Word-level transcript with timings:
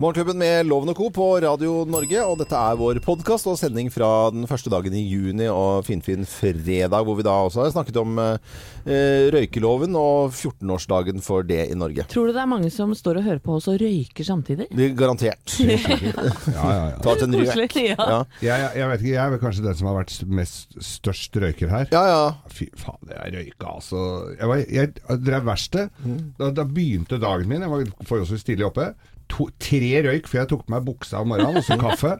Morgenklubben 0.00 0.38
med 0.40 0.64
Loven 0.64 0.88
og 0.88 0.96
Co. 0.96 1.10
på 1.12 1.24
Radio 1.44 1.82
Norge. 1.84 2.22
Og 2.24 2.38
dette 2.40 2.56
er 2.56 2.76
vår 2.80 3.02
podkast 3.04 3.44
og 3.50 3.58
sending 3.60 3.90
fra 3.92 4.30
den 4.32 4.46
første 4.48 4.70
dagen 4.72 4.94
i 4.96 5.02
juni 5.04 5.44
og 5.52 5.82
finfin 5.84 6.22
fredag, 6.24 7.02
hvor 7.04 7.18
vi 7.18 7.26
da 7.26 7.34
også 7.44 7.66
har 7.66 7.74
snakket 7.74 7.98
om 8.00 8.16
eh, 8.22 9.26
røykeloven 9.34 9.98
og 10.00 10.32
14-årsdagen 10.32 11.20
for 11.20 11.44
det 11.44 11.66
i 11.74 11.76
Norge. 11.76 12.06
Tror 12.08 12.30
du 12.30 12.32
det 12.32 12.40
er 12.40 12.48
mange 12.48 12.70
som 12.72 12.94
står 12.96 13.20
og 13.20 13.28
hører 13.28 13.42
på 13.44 13.58
oss 13.58 13.68
og 13.68 13.76
røyker 13.84 14.24
samtidig? 14.30 14.70
Det 14.72 14.88
er 14.88 14.96
Garantert. 15.02 15.58
Ja, 15.60 16.64
ja, 16.64 16.88
ja. 16.94 16.96
Ta 17.04 17.18
en 17.20 17.36
røyk. 17.36 17.52
Koselig. 17.52 17.84
Ja. 17.90 18.00
Ja. 18.00 18.18
Jeg, 18.40 18.56
jeg, 18.64 18.72
jeg 18.80 18.88
vet 18.94 19.04
ikke, 19.04 19.12
jeg 19.12 19.20
er 19.26 19.36
vel 19.36 19.44
kanskje 19.44 19.66
den 19.68 19.78
som 19.82 19.90
har 19.92 20.00
vært 20.00 20.16
mest 20.40 20.80
størst 20.94 21.36
røyker 21.44 21.76
her. 21.76 21.92
ja, 21.92 22.02
ja. 22.08 22.24
Fy 22.48 22.70
faen, 22.80 23.04
jeg 23.12 23.36
røyka 23.36 23.76
altså 23.76 24.00
Jeg, 24.32 24.48
var, 24.48 24.64
jeg 24.80 25.20
drev 25.28 25.46
verksted. 25.52 26.02
Da, 26.40 26.50
da 26.56 26.64
begynte 26.64 27.20
dagen 27.20 27.52
min. 27.52 27.68
Jeg 27.68 27.76
var 27.76 27.84
forholdsvis 28.08 28.48
tidlig 28.48 28.70
oppe. 28.72 28.94
To, 29.30 29.46
tre 29.62 29.90
røyk 30.06 30.26
før 30.30 30.40
jeg 30.42 30.48
tok 30.50 30.64
på 30.66 30.72
meg 30.74 30.84
buksa 30.88 31.20
om 31.22 31.28
morgenen, 31.30 31.60
og 31.60 31.66
så 31.66 31.76
kaffe. 31.84 32.12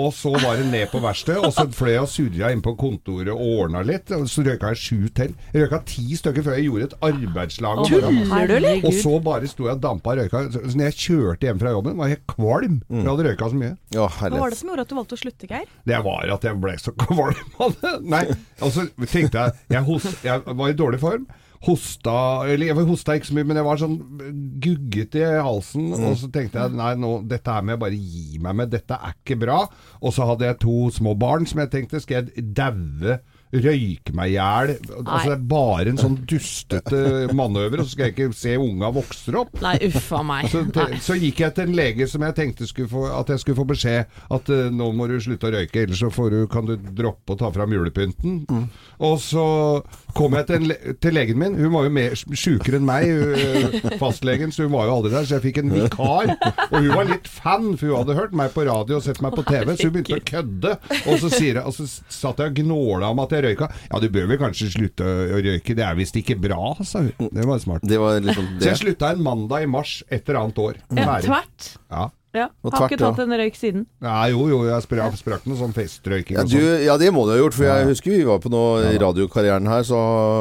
Og 0.00 0.10
så 0.16 0.32
var 0.40 0.56
det 0.60 0.66
ned 0.72 0.88
på 0.92 1.00
verkstedet, 1.04 1.42
og 1.44 1.52
så 1.52 1.66
fløy 1.76 1.92
jeg 1.94 2.02
og 2.06 2.10
surra 2.12 2.50
inn 2.54 2.62
på 2.64 2.72
kontoret 2.80 3.30
og 3.34 3.42
ordna 3.64 3.82
litt. 3.84 4.10
Og 4.16 4.24
så 4.30 4.44
røyka 4.46 4.72
jeg 4.72 4.80
sju 4.80 5.08
til. 5.16 5.34
Jeg 5.52 5.66
røyka 5.66 5.80
ti 5.90 6.06
stykker 6.18 6.46
før 6.46 6.56
jeg 6.58 6.66
gjorde 6.70 6.88
et 6.90 6.96
arbeidslag 7.10 7.82
om 7.84 7.90
morgenen. 7.92 8.32
Tuller? 8.54 8.80
Og 8.88 8.96
så 9.02 9.14
bare 9.28 9.50
sto 9.50 9.68
jeg 9.68 9.76
og 9.78 9.84
dampa 9.84 10.16
røyka. 10.18 10.44
Så 10.54 10.64
så 10.64 10.74
når 10.80 10.88
jeg 10.90 10.98
kjørte 11.04 11.48
hjem 11.50 11.60
fra 11.62 11.74
jobben, 11.76 11.96
var 12.00 12.10
jeg 12.10 12.16
helt 12.18 12.26
kvalm. 12.34 12.80
Jeg 12.90 13.06
hadde 13.10 13.28
røyka 13.28 13.50
så 13.52 13.60
mye. 13.60 13.72
Hva 13.94 14.08
var 14.34 14.54
det 14.54 14.60
som 14.62 14.72
gjorde 14.72 14.86
at 14.88 14.90
du 14.90 14.98
valgte 14.98 15.18
å 15.18 15.22
slutte, 15.24 15.50
Geir? 15.50 15.68
Det 15.92 16.00
var 16.08 16.32
at 16.38 16.48
jeg 16.48 16.60
ble 16.64 16.76
så 16.80 16.94
kvalm 17.04 17.56
av 17.64 17.76
det. 17.82 17.94
Nei, 18.14 18.24
og 18.64 18.72
så 18.74 18.88
tenkte 19.04 19.44
jeg 19.46 19.58
jeg, 19.74 19.82
hos, 19.86 20.06
jeg 20.24 20.42
var 20.58 20.72
i 20.72 20.76
dårlig 20.78 21.00
form. 21.02 21.26
Hosta 21.64 22.14
Eller 22.50 22.68
jeg 22.68 22.86
hosta 22.88 23.14
ikke 23.16 23.30
så 23.30 23.36
mye, 23.36 23.48
men 23.48 23.60
jeg 23.60 23.66
var 23.66 23.80
sånn 23.80 23.96
guggete 24.64 25.22
i 25.22 25.44
halsen. 25.44 25.92
Og 25.96 26.18
så 26.20 26.28
tenkte 26.32 26.60
jeg 26.60 26.76
nei, 26.76 26.90
nå, 27.00 27.14
dette 27.28 27.54
her 27.54 27.64
må 27.64 27.74
jeg 27.74 27.82
bare 27.84 28.00
gi 28.00 28.40
meg 28.44 28.58
med. 28.60 28.72
Dette 28.74 28.98
er 28.98 29.16
ikke 29.16 29.38
bra. 29.44 29.62
Og 30.02 30.14
så 30.16 30.28
hadde 30.28 30.48
jeg 30.48 30.60
to 30.64 30.76
små 30.94 31.14
barn 31.18 31.48
som 31.48 31.62
jeg 31.64 31.72
tenkte 31.72 32.02
skal 32.04 32.20
jeg 32.22 32.46
daue. 32.56 33.18
Røyke 33.54 34.14
meg 34.18 34.32
i 34.32 34.34
hjel. 34.34 34.72
Altså, 35.04 35.28
det 35.30 35.34
er 35.36 35.42
bare 35.52 35.92
en 35.92 36.00
sånn 36.00 36.16
dustete 36.26 37.00
manøver, 37.36 37.80
og 37.82 37.86
så 37.86 37.94
skal 37.94 38.08
jeg 38.08 38.14
ikke 38.16 38.36
se 38.36 38.54
unga 38.58 38.90
vokser 38.96 39.36
opp. 39.38 39.52
Nei, 39.62 39.76
uffa 39.88 40.22
meg. 40.26 40.48
Så, 40.50 40.64
te, 40.74 40.86
så 41.04 41.16
gikk 41.20 41.42
jeg 41.44 41.54
til 41.54 41.68
en 41.68 41.76
lege 41.78 42.08
som 42.10 42.24
jeg 42.26 42.36
tenkte 42.38 42.66
skulle 42.70 42.90
få, 42.90 43.04
at 43.14 43.30
jeg 43.30 43.42
skulle 43.44 43.58
få 43.60 43.66
beskjed 43.70 44.18
at 44.34 44.50
uh, 44.50 44.64
nå 44.74 44.88
må 44.98 45.06
du 45.10 45.16
slutte 45.22 45.50
å 45.50 45.54
røyke, 45.54 45.84
ellers 45.84 46.02
så 46.02 46.10
får 46.14 46.32
du, 46.34 46.38
kan 46.50 46.66
du 46.68 46.74
droppe 46.98 47.36
å 47.36 47.38
ta 47.40 47.52
fram 47.54 47.72
julepynten. 47.76 48.42
Og 49.04 49.16
så 49.22 49.44
kom 50.16 50.34
jeg 50.38 50.46
til, 50.50 50.66
le- 50.70 50.94
til 51.02 51.16
legen 51.16 51.38
min. 51.40 51.56
Hun 51.58 51.72
var 51.74 51.86
jo 51.88 51.94
mer 51.94 52.14
sjukere 52.18 52.78
enn 52.80 52.86
meg, 52.88 53.06
hun, 53.10 53.34
eh, 53.38 53.98
fastlegen, 54.00 54.52
så 54.54 54.66
hun 54.66 54.74
var 54.74 54.88
jo 54.90 54.96
aldri 54.98 55.14
der. 55.14 55.28
Så 55.28 55.38
jeg 55.38 55.46
fikk 55.48 55.62
en 55.62 55.72
vikar. 55.74 56.34
Og 56.70 56.76
hun 56.80 56.90
var 56.94 57.08
litt 57.10 57.30
fan, 57.30 57.70
for 57.78 57.90
hun 57.92 58.00
hadde 58.02 58.18
hørt 58.18 58.34
meg 58.36 58.52
på 58.54 58.66
radio 58.68 58.98
og 58.98 59.06
sett 59.06 59.22
meg 59.24 59.34
på 59.38 59.46
TV, 59.48 59.74
så 59.78 59.88
hun 59.88 59.94
begynte 59.98 60.18
å 60.20 60.26
kødde. 60.32 60.74
Og 61.04 61.18
så, 61.22 61.30
sier 61.34 61.60
jeg, 61.60 61.64
og 61.64 61.74
så 61.76 61.86
satt 61.88 62.42
jeg 62.42 62.52
og 62.54 62.60
gnåla 62.62 63.10
om 63.14 63.22
at 63.24 63.34
jeg 63.36 63.43
røyka. 63.44 63.68
Ja, 63.92 64.00
du 64.02 64.08
bør 64.14 64.26
vel 64.32 64.40
kanskje 64.40 64.70
slutte 64.74 65.06
å 65.06 65.38
røyke, 65.44 65.76
det 65.78 65.84
er 65.86 65.94
visst 65.98 66.16
ikke 66.20 66.36
bra, 66.40 66.74
sa 66.84 67.04
hun. 67.06 67.30
Det 67.32 67.46
var 67.48 67.62
smart. 67.62 67.84
Det 67.86 68.00
var 68.02 68.18
liksom 68.24 68.48
Så 68.56 68.58
det. 68.64 68.70
jeg 68.72 68.82
slutta 68.82 69.12
en 69.14 69.22
mandag 69.24 69.64
i 69.66 69.70
mars 69.70 70.02
et 70.08 70.24
eller 70.28 70.40
annet 70.44 70.60
år. 70.64 70.82
Ja, 70.96 71.18
tvert. 71.24 71.70
Ja. 71.92 72.08
Ja. 72.34 72.48
Og 72.66 72.72
Har 72.74 72.88
ikke 72.90 72.98
tatt 72.98 73.18
en 73.22 73.30
røyk 73.38 73.54
siden. 73.54 73.86
ja, 74.02 74.26
jo, 74.32 74.48
jo, 74.50 74.64
jeg 74.66 74.82
sprakk, 74.82 75.14
sprakk 75.20 75.44
noe 75.46 75.56
sånn 75.60 75.72
festrøyking 75.76 76.34
Ja, 76.36 76.42
du, 76.42 76.56
sånn. 76.58 76.82
ja, 76.84 76.96
det 76.98 77.12
må 77.14 77.22
du 77.28 77.30
ha 77.30 77.38
gjort. 77.38 77.54
For 77.54 77.64
jeg 77.68 77.86
husker 77.92 78.10
vi 78.10 78.24
var 78.26 78.40
på 78.42 78.50
noe 78.50 78.90
i 78.90 78.98
radiokarrieren 78.98 79.68
her, 79.70 79.84
så 79.86 79.98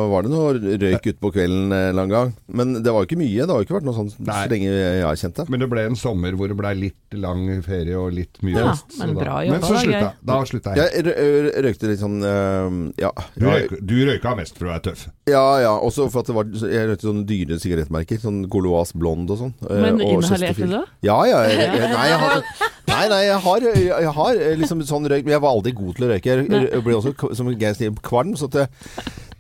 var 0.10 0.26
det 0.26 0.32
noe 0.34 0.54
røyk 0.58 1.06
utpå 1.14 1.32
kvelden 1.36 1.68
en 1.70 1.74
eller 1.92 2.02
annen 2.04 2.14
gang. 2.16 2.34
Men 2.50 2.74
det 2.82 2.90
var 2.94 3.06
jo 3.06 3.10
ikke 3.12 3.20
mye. 3.22 3.46
Det 3.46 3.54
har 3.54 3.62
jo 3.62 3.68
ikke 3.68 3.78
vært 3.78 3.88
noe 3.88 3.98
sånn 4.00 4.10
så 4.14 4.50
lenge 4.50 4.72
jeg 4.74 5.04
har 5.06 5.20
kjent 5.22 5.36
det. 5.42 5.46
Men 5.54 5.60
det 5.64 5.70
ble 5.70 5.86
en 5.92 5.96
sommer 6.00 6.34
hvor 6.40 6.50
det 6.50 6.58
ble 6.58 6.74
litt 6.82 7.18
lang 7.22 7.46
ferie 7.62 7.94
og 8.00 8.12
litt 8.18 8.42
mye 8.42 8.58
Ja, 8.58 8.72
fest. 8.74 8.98
så 8.98 9.06
men 9.06 9.16
bra 9.22 9.38
jobba, 9.46 9.54
Men 9.54 9.62
så 9.70 9.76
slutta 9.84 10.00
jeg. 10.02 10.14
Da 10.34 10.40
slutta 10.50 10.76
jeg. 10.76 11.06
Jeg 11.06 11.64
røykte 11.68 11.92
litt 11.94 12.02
sånn 12.02 12.18
øh, 12.26 12.80
ja. 13.02 13.12
Du, 13.38 13.46
røyk, 13.46 13.76
du 13.86 13.96
røyka 14.10 14.34
mest 14.40 14.58
for 14.58 14.66
å 14.68 14.74
være 14.74 14.84
tøff. 14.90 15.06
ja, 15.30 15.46
ja. 15.62 15.74
Også 15.84 16.10
for 16.10 16.24
at 16.24 16.32
det 16.32 16.36
var 16.38 16.50
Jeg 16.74 16.90
røykte 16.90 17.08
sånne 17.10 17.26
dyre 17.30 17.60
sigarettmerker. 17.62 18.20
Sånn 18.24 18.42
Goloas 18.50 18.94
Blond 18.98 19.30
og 19.34 19.38
sånn. 19.44 19.54
øh, 19.70 19.82
Men 19.84 20.02
inhalerte 20.02 20.64
du 20.66 20.74
det? 20.78 20.84
Ja, 21.06 21.20
ja. 21.30 21.42
Jeg, 21.50 21.58
jeg, 21.60 21.83
nei, 21.92 22.06
jeg 22.10 22.22
har, 22.22 22.46
nei, 22.88 23.04
nei, 23.12 23.22
jeg 23.28 23.42
har, 23.46 23.68
jeg 23.84 24.14
har 24.18 24.40
eh, 24.40 24.56
liksom 24.62 24.84
sånn 24.88 25.10
røyk 25.12 25.28
Men 25.28 25.36
jeg 25.36 25.44
var 25.44 25.56
aldri 25.58 25.76
god 25.78 25.98
til 25.98 26.08
å 26.08 26.12
røyke. 26.14 26.38
Jeg, 26.40 26.84
ble 26.86 26.98
også, 27.00 27.14
som 27.38 27.52
Geir 27.52 27.78
sier, 27.78 27.94
kvalm. 28.06 28.34
Så 28.40 28.50
at 28.52 28.58
det, 28.58 28.68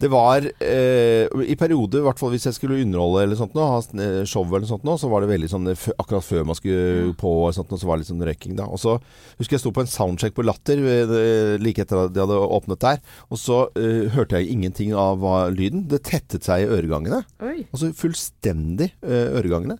det 0.03 0.09
var 0.11 0.43
eh, 0.43 1.29
I 1.47 1.55
perioder, 1.59 2.01
i 2.01 2.07
hvert 2.07 2.19
fall 2.19 2.33
hvis 2.33 2.47
jeg 2.49 2.57
skulle 2.57 2.81
underholde 2.83 3.23
eller 3.23 3.39
sånt 3.39 3.53
nå, 3.55 3.63
ha 3.71 3.79
eh, 4.03 4.23
show 4.27 4.43
eller 4.49 4.67
sånt 4.67 4.83
nå, 4.87 4.97
så 4.99 5.09
var 5.11 5.23
det 5.23 5.29
veldig 5.31 5.49
sånn 5.51 5.69
eh, 5.71 5.85
akkurat 5.95 6.25
før 6.25 6.47
man 6.49 6.57
skulle 6.59 7.13
på 7.19 7.31
og 7.45 7.53
sånt 7.55 7.71
så 7.71 7.87
var 7.87 7.97
det 7.97 8.03
litt 8.03 8.11
sånn 8.11 8.25
røyking 8.27 8.57
da. 8.59 8.67
Og 8.67 8.81
så 8.81 8.97
husker 9.39 9.55
jeg 9.55 9.63
sto 9.63 9.71
på 9.75 9.85
en 9.85 9.91
soundcheck 9.91 10.35
på 10.35 10.45
Latter 10.45 10.81
like 11.61 11.85
etter 11.85 12.05
at 12.05 12.13
de 12.15 12.23
hadde 12.23 12.41
åpnet 12.57 12.83
der, 12.83 12.99
og 13.29 13.39
så 13.39 13.63
eh, 13.79 14.11
hørte 14.13 14.41
jeg 14.41 14.51
ingenting 14.51 14.91
av 14.97 15.23
lyden. 15.55 15.87
Det 15.91 16.03
tettet 16.09 16.47
seg 16.47 16.65
i 16.65 16.69
øregangene. 16.73 17.23
Oi. 17.43 17.63
Altså 17.69 17.93
fullstendig 17.97 18.91
øregangene. 19.03 19.79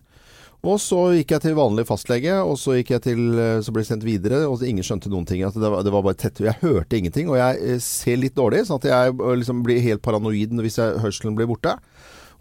Og 0.64 0.78
så 0.80 0.98
gikk 1.18 1.34
jeg 1.34 1.44
til 1.44 1.56
vanlig 1.58 1.84
fastlege, 1.88 2.38
og 2.40 2.56
så 2.60 2.78
gikk 2.78 2.94
jeg 2.94 3.04
til 3.04 3.40
eh, 3.40 3.58
Så 3.64 3.72
ble 3.74 3.84
jeg 3.84 3.90
sendt 3.92 4.06
videre, 4.06 4.44
og 4.48 4.62
ingen 4.64 4.86
skjønte 4.86 5.12
noen 5.12 5.26
ting. 5.28 5.44
At 5.44 5.56
det, 5.58 5.68
var, 5.68 5.84
det 5.84 5.92
var 5.92 6.06
bare 6.06 6.18
tett. 6.20 6.40
Jeg 6.44 6.60
hørte 6.62 6.98
ingenting, 6.98 7.28
og 7.32 7.38
jeg 7.40 7.60
eh, 7.60 7.82
ser 7.84 8.20
litt 8.20 8.36
dårlig, 8.38 8.64
sånn 8.68 8.80
at 8.80 8.88
jeg 8.88 9.12
eh, 9.12 9.34
liksom 9.42 9.60
blir 9.66 9.82
helt 9.84 10.04
paranoid 10.04 10.54
hvis 10.64 10.80
jeg, 10.80 11.02
hørselen 11.04 11.36
blir 11.36 11.50
borte. 11.50 11.76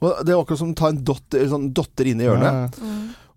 Og 0.04 0.24
det 0.24 0.36
var 0.36 0.44
akkurat 0.44 0.62
som 0.62 0.72
å 0.72 0.78
ta 0.78 0.92
en 0.92 1.04
dotter, 1.06 1.44
sånn 1.52 1.70
dotter 1.76 2.10
inn 2.12 2.24
i 2.24 2.28
ørene. 2.28 2.72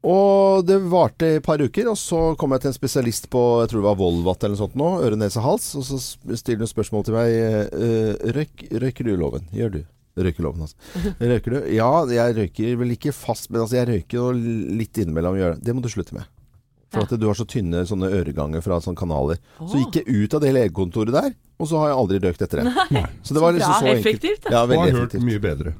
Og 0.07 0.63
det 0.67 0.77
varte 0.87 1.33
et 1.39 1.47
par 1.47 1.59
uker, 1.59 1.89
og 1.91 1.99
så 1.99 2.21
kom 2.39 2.55
jeg 2.55 2.63
til 2.63 2.71
en 2.71 2.77
spesialist 2.77 3.27
på 3.33 3.43
jeg 3.65 3.73
tror 3.73 3.81
det 3.81 3.89
var 3.89 3.99
Volvat 3.99 4.45
eller 4.45 4.55
noe 4.55 4.61
sånt 4.61 4.79
nå, 4.79 4.91
øre, 5.03 5.19
nese, 5.19 5.43
hals. 5.43 5.73
Og 5.79 5.87
så 5.89 5.99
stiller 6.39 6.63
hun 6.63 6.71
spørsmål 6.71 7.07
til 7.07 7.19
meg. 7.19 7.75
Røyk, 8.39 8.67
røyker 8.83 9.07
du 9.09 9.15
loven? 9.19 9.51
Gjør 9.55 9.79
du? 9.79 9.85
Røykeloven, 10.17 10.65
altså. 10.65 10.77
Røyker 11.21 11.53
du? 11.53 11.59
Ja, 11.77 11.91
jeg 12.09 12.37
røyker 12.39 12.79
vel 12.81 12.95
ikke 12.97 13.13
fast, 13.13 13.51
men 13.51 13.63
altså 13.65 13.77
jeg 13.81 13.89
røyker 13.91 14.39
litt 14.81 14.97
innimellom. 15.03 15.37
Det 15.61 15.75
må 15.77 15.85
du 15.85 15.91
slutte 15.93 16.17
med. 16.17 16.25
For 16.93 17.03
Ja. 17.03 17.07
at 17.11 17.19
du 17.21 17.27
har 17.27 17.35
så 17.35 17.45
tynne 17.51 17.81
sånne 17.85 18.07
øreganger 18.15 18.63
fra 18.63 18.79
sånne 18.81 18.97
kanaler. 18.97 19.41
Så 19.59 19.81
gikk 19.81 19.97
jeg 20.05 20.07
ut 20.07 20.35
av 20.35 20.41
det 20.45 20.53
legekontoret 20.55 21.13
der, 21.13 21.33
og 21.59 21.67
så 21.67 21.81
har 21.83 21.89
jeg 21.91 21.97
aldri 21.99 22.19
røykt 22.23 22.43
etter 22.47 22.63
det. 22.63 23.03
Så 23.27 23.35
det 23.35 23.43
var 23.43 23.53
liksom 23.57 23.73
så, 23.75 23.81
så 23.81 23.87
enkelt. 23.91 24.07
Effektivt. 24.07 24.47
Ja, 24.53 24.63
Og 24.63 24.69
veldig 24.71 24.93
har 24.93 25.01
hørt 25.01 25.17
mye 25.27 25.41
bedre. 25.43 25.73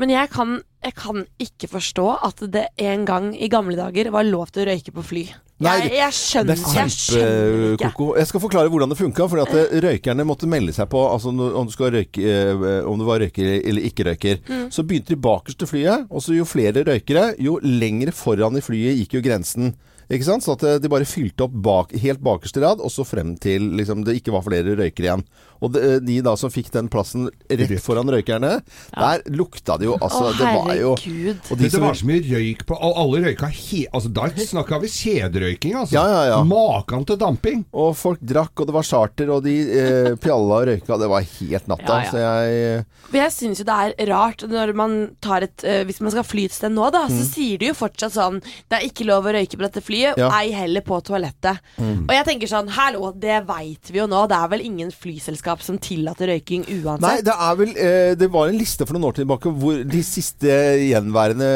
Men 0.00 0.08
jeg 0.14 0.30
kan, 0.32 0.54
jeg 0.82 0.94
kan 0.96 1.26
ikke 1.38 1.68
forstå 1.68 2.06
at 2.24 2.40
det 2.56 2.68
en 2.78 3.04
gang 3.04 3.28
i 3.36 3.48
gamle 3.52 3.76
dager 3.76 4.08
var 4.14 4.24
lov 4.24 4.48
til 4.54 4.64
å 4.64 4.70
røyke 4.72 4.94
på 4.96 5.04
fly. 5.04 5.26
Nei, 5.60 5.74
jeg, 5.88 5.92
jeg 5.96 6.12
Det 6.12 6.16
skjønner, 6.16 6.52
er 6.56 6.74
jeg 6.76 6.90
skjønner 6.92 7.70
ikke. 7.76 7.80
kjempekoko. 7.80 8.06
Jeg 8.20 8.26
skal 8.28 8.42
forklare 8.42 8.68
hvordan 8.72 8.90
det 8.92 8.98
funka. 8.98 9.28
For 9.28 9.40
at 9.44 9.52
eh, 9.56 9.76
røykerne 9.84 10.24
måtte 10.28 10.48
melde 10.48 10.72
seg 10.76 10.88
på 10.92 11.00
altså, 11.08 11.32
om, 11.32 11.66
du 11.68 11.72
skal 11.72 11.92
røyke, 11.92 12.20
eh, 12.20 12.80
om 12.88 12.96
du 13.00 13.04
var 13.08 13.20
røyker 13.24 13.60
eller 13.60 13.86
ikke 13.88 14.04
røyker. 14.08 14.40
Mm. 14.48 14.66
Så 14.72 14.84
begynte 14.88 15.12
de 15.12 15.20
bakerst 15.20 15.60
til 15.60 15.68
flyet, 15.68 16.08
og 16.10 16.20
så 16.24 16.36
jo 16.36 16.44
flere 16.48 16.84
røykere, 16.84 17.34
jo 17.40 17.58
lengre 17.64 18.12
foran 18.16 18.56
i 18.56 18.64
flyet 18.64 19.00
gikk 19.02 19.16
jo 19.20 19.24
grensen. 19.28 19.74
Ikke 20.12 20.26
sant? 20.28 20.44
Så 20.46 20.54
at 20.54 20.62
eh, 20.66 20.76
de 20.82 20.90
bare 20.92 21.06
fylte 21.08 21.46
opp 21.48 21.54
bak, 21.66 21.92
helt 22.02 22.20
bakerste 22.22 22.62
rad, 22.62 22.82
og 22.84 22.92
så 22.94 23.02
frem 23.06 23.34
til 23.42 23.72
liksom, 23.78 24.04
det 24.06 24.18
ikke 24.20 24.34
var 24.34 24.44
flere 24.46 24.76
røykere 24.78 25.08
igjen. 25.08 25.24
Og 25.64 25.72
de, 25.72 25.80
de 26.04 26.18
da 26.20 26.34
som 26.36 26.50
fikk 26.52 26.68
den 26.74 26.90
plassen 26.92 27.30
rett 27.48 27.72
foran 27.80 28.10
røykerne, 28.12 28.58
der 28.92 29.22
lukta 29.32 29.78
det 29.80 29.86
jo 29.88 29.94
altså 29.96 30.26
Å, 30.28 30.32
Det 30.36 30.50
var 30.52 30.74
jo 30.76 30.90
de 31.00 31.32
det 31.62 31.70
som- 31.72 31.80
var 31.86 31.96
så 31.96 32.04
mye 32.10 32.20
røyk 32.26 32.66
på 32.68 32.76
og 32.76 32.98
Alle 33.00 33.22
røyka 33.24 33.48
he... 33.48 33.86
Altså, 33.88 34.10
da 34.12 34.26
snakka 34.36 34.78
vi 34.82 34.90
kjederøyking, 34.92 35.74
altså. 35.80 35.96
Ja, 35.96 36.04
ja, 36.12 36.20
ja. 36.34 36.42
Makan 36.44 37.06
til 37.08 37.16
damping. 37.20 37.64
Og 37.72 37.94
folk 37.96 38.20
drakk, 38.20 38.52
og 38.60 38.68
det 38.68 38.76
var 38.76 38.84
charter, 38.86 39.32
og 39.32 39.42
de 39.48 39.54
eh, 39.64 40.10
pjalla 40.22 40.60
og 40.60 40.68
røyka. 40.68 41.00
Det 41.00 41.08
var 41.10 41.24
helt 41.24 41.72
natta. 41.72 41.88
Ja, 41.88 42.04
ja. 42.04 42.10
Så 42.12 42.20
jeg 42.20 42.84
Men 43.12 43.20
jeg 43.22 43.32
syns 43.38 43.60
jo 43.62 43.66
det 43.72 43.78
er 43.96 44.10
rart 44.12 44.44
når 44.50 44.74
man 44.76 44.96
tar 45.24 45.46
et 45.46 45.64
eh, 45.64 45.82
Hvis 45.88 46.00
man 46.04 46.12
skal 46.12 46.24
fly 46.26 46.44
et 46.50 46.54
sted 46.56 46.72
nå, 46.76 46.90
da, 46.94 47.06
så 47.08 47.24
sier 47.26 47.58
de 47.62 47.70
jo 47.72 47.76
fortsatt 47.78 48.12
sånn 48.16 48.40
Det 48.44 48.76
er 48.80 48.86
ikke 48.90 49.06
lov 49.08 49.24
å 49.26 49.32
røyke 49.36 49.56
på 49.56 49.64
dette 49.64 49.80
flyet, 49.80 49.94
Ja. 50.18 50.28
ei 50.40 50.52
heller 50.54 50.84
på 50.86 50.98
toalettet. 51.04 51.60
Og 51.80 52.12
jeg 52.14 52.24
tenker 52.28 52.50
sånn 52.50 52.68
Hallo, 52.76 53.12
det 53.16 53.40
veit 53.48 53.90
vi 53.92 53.98
jo 54.00 54.06
nå. 54.10 54.24
Det 54.30 54.36
er 54.36 54.50
vel 54.52 54.64
ingen 54.66 54.90
flyselskap 54.92 55.62
som 55.64 55.78
tillater 55.82 56.30
røyking 56.32 56.64
Nei, 56.66 56.78
uansett. 56.82 57.24
det 57.26 57.34
er 57.34 57.56
vel 57.58 57.72
eh, 57.76 58.12
Det 58.18 58.28
var 58.32 58.48
en 58.50 58.58
liste 58.58 58.86
for 58.86 58.96
noen 58.96 59.08
år 59.10 59.16
tilbake 59.20 59.52
hvor 59.60 59.82
de 59.86 60.02
siste 60.06 60.50
gjenværende 60.86 61.48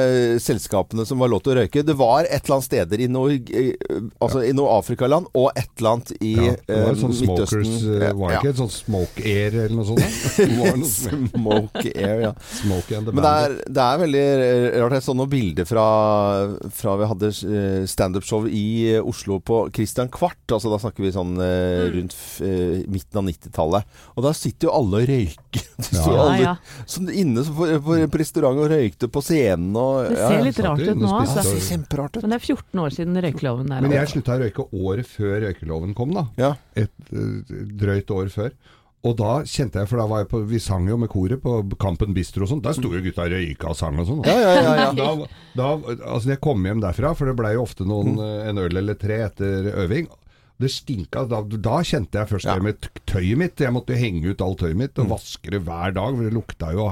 selskapene 0.43 1.05
som 1.09 1.21
var 1.23 1.31
lov 1.33 1.43
til 1.45 1.55
å 1.55 1.59
røyke 1.61 1.85
Det 1.87 1.97
var 1.99 2.25
et 2.29 2.45
eller 2.45 2.57
annet 2.59 2.69
steder 2.69 3.03
i 3.05 3.09
noe 3.11 3.37
eh, 3.37 4.01
Altså 4.23 4.43
i 4.47 4.53
noe 4.57 4.77
Afrikaland 4.79 5.31
og 5.35 5.51
et 5.55 5.71
eller 5.79 5.91
annet 5.97 6.13
i 6.21 6.35
Ja, 6.37 6.55
det 6.67 6.81
var 6.81 6.93
eh, 6.95 7.01
sånn 7.01 7.15
sånt 7.17 7.21
smokers 7.21 7.75
eh, 7.85 8.07
Var 8.21 8.35
det 8.35 8.41
ikke 8.41 8.53
et 8.55 8.63
sånt 8.63 8.77
smoke 8.77 9.25
air 9.27 9.59
eller 9.65 9.77
noe 9.79 9.89
sånt? 9.91 10.19
Det 10.41 10.49
var 10.57 10.79
noe 10.81 10.91
Smoke 10.91 11.87
air, 11.95 12.21
ja. 12.25 12.33
Smoke 12.61 12.97
and 12.97 13.09
the 13.09 13.15
det 13.21 13.31
er, 13.45 13.55
det 13.69 13.83
er 13.85 13.99
veldig 14.01 14.23
rart. 14.83 14.95
Jeg 14.97 15.05
så 15.05 15.15
noen 15.17 15.31
bilder 15.31 15.67
fra, 15.69 15.85
fra 16.75 16.95
vi 17.01 17.09
hadde 17.11 17.31
eh, 17.31 17.83
standup-show 18.31 18.49
i 18.49 18.95
eh, 18.97 19.03
Oslo 19.07 19.41
på 19.41 19.71
Christian 19.75 20.09
Kvart. 20.09 20.39
Altså 20.53 20.71
da 20.71 20.79
snakker 20.81 21.03
vi 21.05 21.11
sånn 21.15 21.35
eh, 21.41 21.91
rundt 21.95 22.15
eh, 22.45 22.87
midten 22.91 23.19
av 23.21 23.27
90-tallet. 23.27 23.85
Og 24.17 24.25
da 24.25 24.33
sitter 24.37 24.69
jo 24.69 24.75
alle 24.77 25.03
og 25.03 25.11
røyker. 25.11 25.67
De 25.81 25.97
Ja. 25.97 26.03
står 26.05 26.15
Ja, 26.15 26.23
alle 26.23 26.43
ja. 26.45 26.55
sånn 26.87 27.11
inne 27.11 27.43
på, 27.45 27.67
på, 27.85 27.97
på 28.13 28.21
restaurant 28.21 28.61
og 28.61 28.71
røykte 28.71 29.09
på 29.11 29.23
scenen 29.25 29.75
og 29.81 30.11
Det 30.11 30.19
ser 30.21 30.37
ja. 30.37 30.43
litt 30.47 30.61
rart 30.65 30.83
ut 30.85 30.91
nå, 31.01 31.07
Ja, 31.09 31.21
altså. 31.25 31.39
det 31.41 31.47
ser 31.49 31.69
kjemperart 31.75 32.17
ut. 32.19 32.23
Men 32.27 32.35
det 32.35 32.41
er 32.41 32.47
14 32.55 32.83
år 32.85 32.97
siden 32.97 33.23
røykeloven 33.25 33.71
der. 33.73 33.81
Men 33.87 33.95
jeg 33.97 34.05
altså. 34.05 34.19
slutta 34.19 34.37
å 34.37 34.43
røyke 34.45 34.67
året 34.85 35.09
før 35.11 35.39
røykeloven 35.47 35.97
kom, 35.99 36.15
da. 36.17 36.27
Ja. 36.41 36.53
Et 36.79 37.13
eh, 37.15 37.57
drøyt 37.81 38.13
år 38.15 38.31
før. 38.35 38.53
Og 39.09 39.15
da 39.17 39.39
kjente 39.49 39.81
jeg, 39.81 39.89
for 39.89 39.97
da 39.97 40.05
var 40.11 40.19
jeg 40.21 40.29
på 40.29 40.43
Vi 40.51 40.59
sang 40.61 40.85
jo 40.91 40.99
med 41.01 41.09
koret 41.09 41.41
på 41.41 41.55
Kampen 41.81 42.13
Bistro 42.13 42.45
og 42.45 42.51
sånn. 42.51 42.61
Der 42.65 42.75
sto 42.77 42.91
jo 42.93 43.01
gutta 43.01 43.25
og 43.25 43.33
røyka 43.33 43.71
og 43.73 43.79
sang 43.79 43.97
og 44.03 44.09
sånn. 44.11 44.25
Ja, 44.29 44.35
ja, 44.37 44.51
ja, 44.61 44.75
ja. 44.77 44.89
Da, 44.99 45.07
da, 45.57 45.69
altså 46.13 46.35
jeg 46.35 46.41
kom 46.45 46.67
hjem 46.69 46.83
derfra, 46.85 47.15
for 47.17 47.31
det 47.31 47.37
blei 47.39 47.55
jo 47.57 47.63
ofte 47.65 47.87
noen, 47.89 48.19
eh, 48.21 48.51
en 48.51 48.61
øl 48.61 48.77
eller 48.83 48.99
tre 49.01 49.23
etter 49.31 49.71
øving. 49.87 50.11
Det 50.61 50.69
stinka. 50.69 51.23
Da, 51.31 51.41
da 51.41 51.79
kjente 51.81 52.21
jeg 52.21 52.29
først 52.35 52.45
Ja. 52.51 52.59
det 52.61 52.67
med 52.67 52.91
tøyet 53.09 53.41
mitt. 53.41 53.57
Jeg 53.65 53.73
måtte 53.73 53.97
henge 53.97 54.35
ut 54.35 54.45
alt 54.45 54.61
tøyet 54.61 54.77
mitt 54.77 54.99
og 55.01 55.09
vaske 55.15 55.49
det 55.57 55.63
hver 55.65 55.95
dag, 55.97 56.13
for 56.19 56.27
det 56.29 56.35
lukta 56.37 56.73
jo 56.77 56.91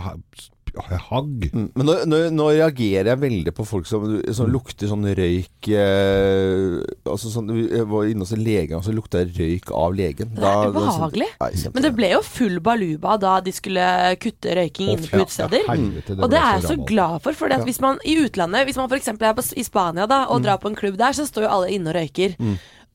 hagg. 0.77 1.49
Mm, 1.53 1.69
Men 1.75 1.87
nå, 1.89 1.95
nå, 2.11 2.19
nå 2.35 2.47
reagerer 2.53 3.13
jeg 3.13 3.21
veldig 3.23 3.55
på 3.57 3.67
folk 3.67 3.87
som, 3.89 4.05
som 4.35 4.51
lukter 4.53 4.91
sånn 4.91 5.07
røyk 5.19 5.69
eh, 5.75 6.79
Altså 7.09 7.31
sånn 7.33 7.51
Jeg 7.57 7.87
var 7.89 8.09
inne 8.11 8.25
hos 8.27 8.33
en 8.37 8.43
lege, 8.45 8.77
og 8.77 8.85
så 8.87 8.95
lukta 8.95 9.23
jeg 9.23 9.35
røyk 9.39 9.73
av 9.75 9.97
legen. 9.97 10.33
Det 10.37 10.45
er 10.45 10.73
ubehagelig. 10.73 11.31
Nei, 11.41 11.51
Men 11.75 11.87
det 11.87 11.93
ble 11.97 12.13
jo 12.15 12.23
full 12.27 12.59
baluba 12.65 13.17
da 13.21 13.39
de 13.45 13.55
skulle 13.55 13.85
kutte 14.23 14.57
røyking 14.59 14.95
inne 14.95 15.11
på 15.11 15.23
utesteder. 15.23 15.67
helvete, 15.69 16.17
det 16.17 16.25
Og 16.25 16.33
det 16.33 16.41
er 16.43 16.59
jeg 16.59 16.67
så 16.71 16.79
glad 16.89 17.23
for. 17.25 17.39
For 17.39 17.67
hvis 17.69 17.81
man 17.85 18.01
i 18.05 18.19
utlandet, 18.23 18.67
hvis 18.69 18.79
man 18.81 18.91
f.eks. 18.91 19.13
er 19.15 19.37
på, 19.39 19.47
i 19.59 19.67
Spania 19.67 20.09
da 20.11 20.25
og 20.33 20.43
drar 20.45 20.61
på 20.63 20.71
en 20.73 20.79
klubb 20.79 20.99
der, 21.01 21.17
så 21.17 21.27
står 21.29 21.47
jo 21.49 21.55
alle 21.59 21.73
inne 21.77 21.93
og 21.93 21.99
røyker. 21.99 22.37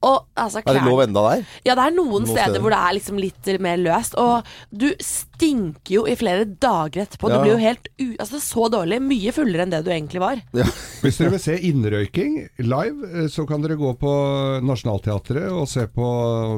Og 0.04 0.26
altså 0.36 0.62
Er 0.64 0.76
det 0.78 0.84
lov 0.86 1.02
enda 1.06 1.24
der? 1.30 1.44
Ja, 1.64 1.76
det 1.80 1.86
er 1.86 1.96
noen, 1.96 2.12
Noen 2.14 2.28
steder, 2.28 2.50
steder. 2.52 2.64
hvor 2.64 2.74
det 2.76 2.80
er 2.80 2.96
liksom 2.98 3.22
litt 3.22 3.52
mer 3.64 3.80
løst. 3.80 4.18
Og 4.20 4.50
du 4.70 4.90
stinker 5.00 5.96
jo 5.96 6.04
i 6.10 6.16
flere 6.20 6.46
dager 6.46 7.06
etterpå. 7.06 7.32
Ja. 7.32 7.38
Du 7.38 7.46
blir 7.46 7.54
jo 7.56 7.62
helt 7.64 7.90
u... 8.02 8.08
Altså, 8.20 8.42
så 8.44 8.68
dårlig. 8.74 9.00
Mye 9.04 9.34
fullere 9.36 9.66
enn 9.66 9.74
det 9.74 9.84
du 9.86 9.92
egentlig 9.94 10.24
var. 10.24 10.42
Hvis 11.04 11.20
dere 11.22 11.34
vil 11.36 11.44
se 11.44 11.58
innrøyking 11.70 12.38
live, 12.68 13.10
eh, 13.14 13.28
så 13.32 13.48
kan 13.50 13.64
dere 13.64 13.80
gå 13.80 13.94
på 14.02 14.14
Nationaltheatret 14.68 15.50
og 15.52 15.68
se 15.72 15.88
på 15.92 16.08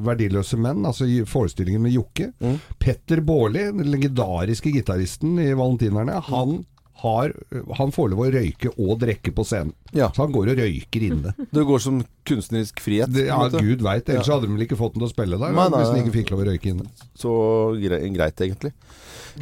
Verdiløse 0.05 0.59
menn, 0.61 0.85
altså 0.85 1.07
forestillingen 1.29 1.85
med 1.85 1.95
Jokke. 1.95 2.31
Petter 2.81 3.21
Baarli, 3.25 3.67
den 3.71 3.91
legendariske 3.93 4.73
gitaristen 4.73 5.37
i 5.41 5.51
Valentinerne, 5.57 6.19
han 6.29 6.63
har, 7.03 7.33
han 7.77 7.91
får 7.91 8.11
lov 8.13 8.21
å 8.23 8.29
røyke 8.31 8.71
og 8.79 8.99
drikke 9.01 9.33
på 9.35 9.43
scenen. 9.47 9.73
Ja. 9.95 10.07
Så 10.15 10.23
han 10.23 10.33
går 10.35 10.53
og 10.53 10.61
røyker 10.61 11.07
inne. 11.09 11.33
Det 11.55 11.65
går 11.67 11.81
som 11.83 11.99
kunstnerisk 12.27 12.79
frihet. 12.83 13.11
Det, 13.13 13.27
ja. 13.27 13.39
Gud 13.51 13.83
veit. 13.85 14.07
Ellers 14.09 14.31
hadde 14.31 14.47
de 14.47 14.55
vel 14.55 14.65
ikke 14.67 14.79
fått 14.79 14.95
den 14.95 15.03
til 15.03 15.09
å 15.09 15.13
spille 15.13 15.39
der, 15.41 15.55
Nei, 15.55 15.67
nei, 15.71 15.81
hvis 15.81 15.91
de 15.93 16.05
ikke 16.05 16.15
fikk 16.21 16.33
lov 16.33 16.45
å 16.45 16.47
røyke 16.51 16.71
inne. 16.71 16.87
Så 17.19 17.33
greit, 17.81 18.45
egentlig. 18.47 18.73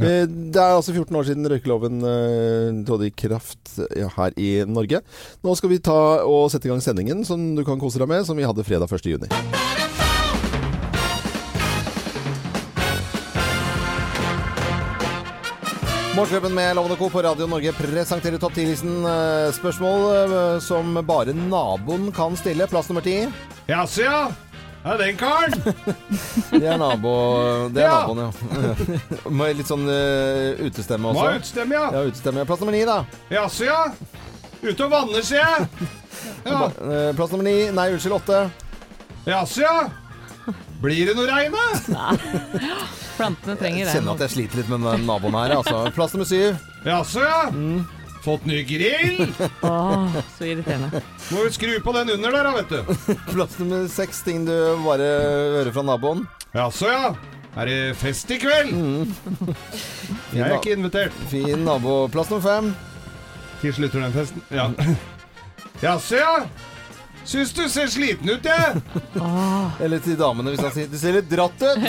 Eh, 0.02 0.26
Det 0.26 0.58
er 0.58 0.74
altså 0.74 0.96
14 0.96 1.20
år 1.20 1.30
siden 1.30 1.52
røykeloven 1.54 2.02
eh, 2.10 2.82
trådte 2.88 3.10
i 3.12 3.14
kraft 3.14 3.76
ja, 3.94 4.10
her 4.18 4.34
i 4.42 4.52
Norge. 4.66 5.04
Nå 5.46 5.56
skal 5.60 5.74
vi 5.74 5.82
ta 5.86 6.00
og 6.26 6.50
sette 6.54 6.70
i 6.70 6.74
gang 6.74 6.82
sendingen 6.84 7.22
som 7.28 7.54
du 7.58 7.64
kan 7.68 7.82
kose 7.82 8.02
deg 8.02 8.10
med, 8.10 8.26
som 8.26 8.38
vi 8.40 8.48
hadde 8.48 8.66
fredag 8.66 8.90
1. 8.90 9.83
Morgenklubben 16.16 16.54
med 16.54 16.76
Lovende 16.76 16.96
Co. 16.98 17.10
på 17.10 17.22
Radio 17.22 17.48
Norge 17.48 17.72
presenterer 17.74 18.38
topp 18.38 18.54
10-listen. 18.54 19.06
eh, 19.06 19.52
Spørsmål 19.54 20.04
eh, 20.16 20.60
som 20.62 20.94
bare 21.08 21.34
naboen 21.34 22.12
kan 22.14 22.36
stille. 22.38 22.68
Plass 22.68 22.90
nummer 22.90 23.02
ti. 23.02 23.16
Jaså, 23.68 24.02
ja! 24.02 24.28
Ja, 24.84 24.98
den 25.00 25.16
karen! 25.18 25.54
Det 26.52 26.66
er, 26.68 26.78
nabo, 26.78 27.14
det 27.74 27.82
er 27.82 27.88
Ja. 27.88 28.00
naboen, 28.04 28.20
ja. 28.20 29.30
Med 29.40 29.56
litt 29.58 29.68
sånn 29.70 29.88
uh, 29.88 30.60
utestemme 30.68 31.08
også. 31.14 31.24
er 31.32 31.40
utestemme, 31.40 31.78
ja? 31.78 31.86
Ja, 31.96 32.02
utestemme. 32.12 32.46
Plass 32.46 32.60
nummer 32.62 32.76
ni, 32.76 32.84
da. 32.86 32.98
Jaså, 33.32 33.64
ja! 33.70 33.80
Ute 34.64 34.84
og 34.86 34.92
vanner, 34.94 35.22
sier 35.26 35.42
jeg! 35.42 35.68
Ja. 36.44 36.68
Plass 37.16 37.32
nummer 37.32 37.44
ni. 37.48 37.56
Nei, 37.76 37.90
unnskyld, 37.96 38.14
åtte. 38.20 38.44
Jaså, 39.28 39.64
ja! 39.64 39.78
Blir 40.84 41.08
det 41.08 41.16
noe 41.16 41.28
regn, 41.30 41.54
da? 41.56 42.12
Plantene 43.18 43.56
trenger 43.60 43.86
det. 43.88 43.92
kjenner 43.96 44.18
at 44.18 44.24
jeg 44.26 44.34
sliter 44.34 44.60
litt 44.60 44.72
med 44.74 44.84
den 44.84 45.06
naboen 45.08 45.36
her. 45.38 45.54
Altså. 45.62 45.84
Plass 45.96 46.16
nummer 46.16 46.28
syv. 46.28 46.58
Jaså, 46.84 47.22
ja! 47.24 47.44
Fått 48.24 48.46
ny 48.48 48.62
grill? 48.68 49.22
Åh, 49.68 50.18
så 50.38 50.48
irriterende. 50.48 51.02
Må 51.32 51.46
jo 51.46 51.54
skru 51.56 51.72
på 51.84 51.94
den 51.96 52.12
under 52.18 52.36
der, 52.36 52.48
da, 52.48 52.52
vet 52.58 52.72
du. 52.72 53.16
Plass 53.34 53.56
nummer 53.62 53.88
seks. 53.92 54.22
Ting 54.28 54.44
du 54.48 54.54
bare 54.84 55.08
hører 55.56 55.72
fra 55.76 55.86
naboen. 55.88 56.26
Jaså, 56.56 56.92
ja. 56.92 57.14
Er 57.54 57.70
det 57.70 57.80
fest 58.02 58.32
i 58.34 58.40
kveld? 58.42 58.72
Jeg 60.34 60.42
er 60.48 60.56
ikke 60.58 60.74
invitert. 60.76 61.16
Fin 61.32 61.64
nabo. 61.68 62.08
Plass 62.12 62.32
nummer 62.34 62.44
fem. 62.48 62.72
Til 63.62 63.76
slutter 63.80 64.04
den 64.04 64.16
festen. 64.16 64.44
Ja. 64.52 64.68
Jaså, 65.84 66.20
ja. 66.20 66.34
Syns 67.26 67.54
du 67.56 67.64
ser 67.72 67.88
sliten 67.88 68.30
ut, 68.30 68.46
jeg. 68.46 68.82
Eller 69.84 70.02
til 70.04 70.18
damene, 70.20 70.52
hvis 70.54 70.64
han 70.64 70.74
sier 70.76 70.90
Du 70.92 70.98
ser 71.00 71.16
litt 71.18 71.30
dratt 71.32 71.62
ut. 71.64 71.86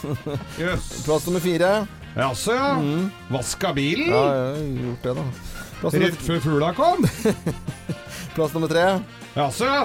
Jøss. 0.62 0.88
Plass 1.06 1.26
nummer 1.28 1.40
fire. 1.44 1.70
Jaså, 2.16 2.54
ja. 2.56 2.72
Vaska 3.32 3.72
bilen? 3.76 4.08
Ja, 4.08 4.22
jeg 4.32 4.46
har 4.48 4.56
gjort 4.86 5.02
det, 5.04 5.14
da. 5.18 5.24
Plass 5.80 5.94
Rett 6.00 6.02
nummer, 6.02 6.24
før 6.26 6.38
fugla 6.46 6.70
kom? 6.76 6.98
plass 8.36 8.54
nummer 8.56 8.72
tre. 8.72 8.84
Jaså, 9.36 9.64
ja. 9.68 9.82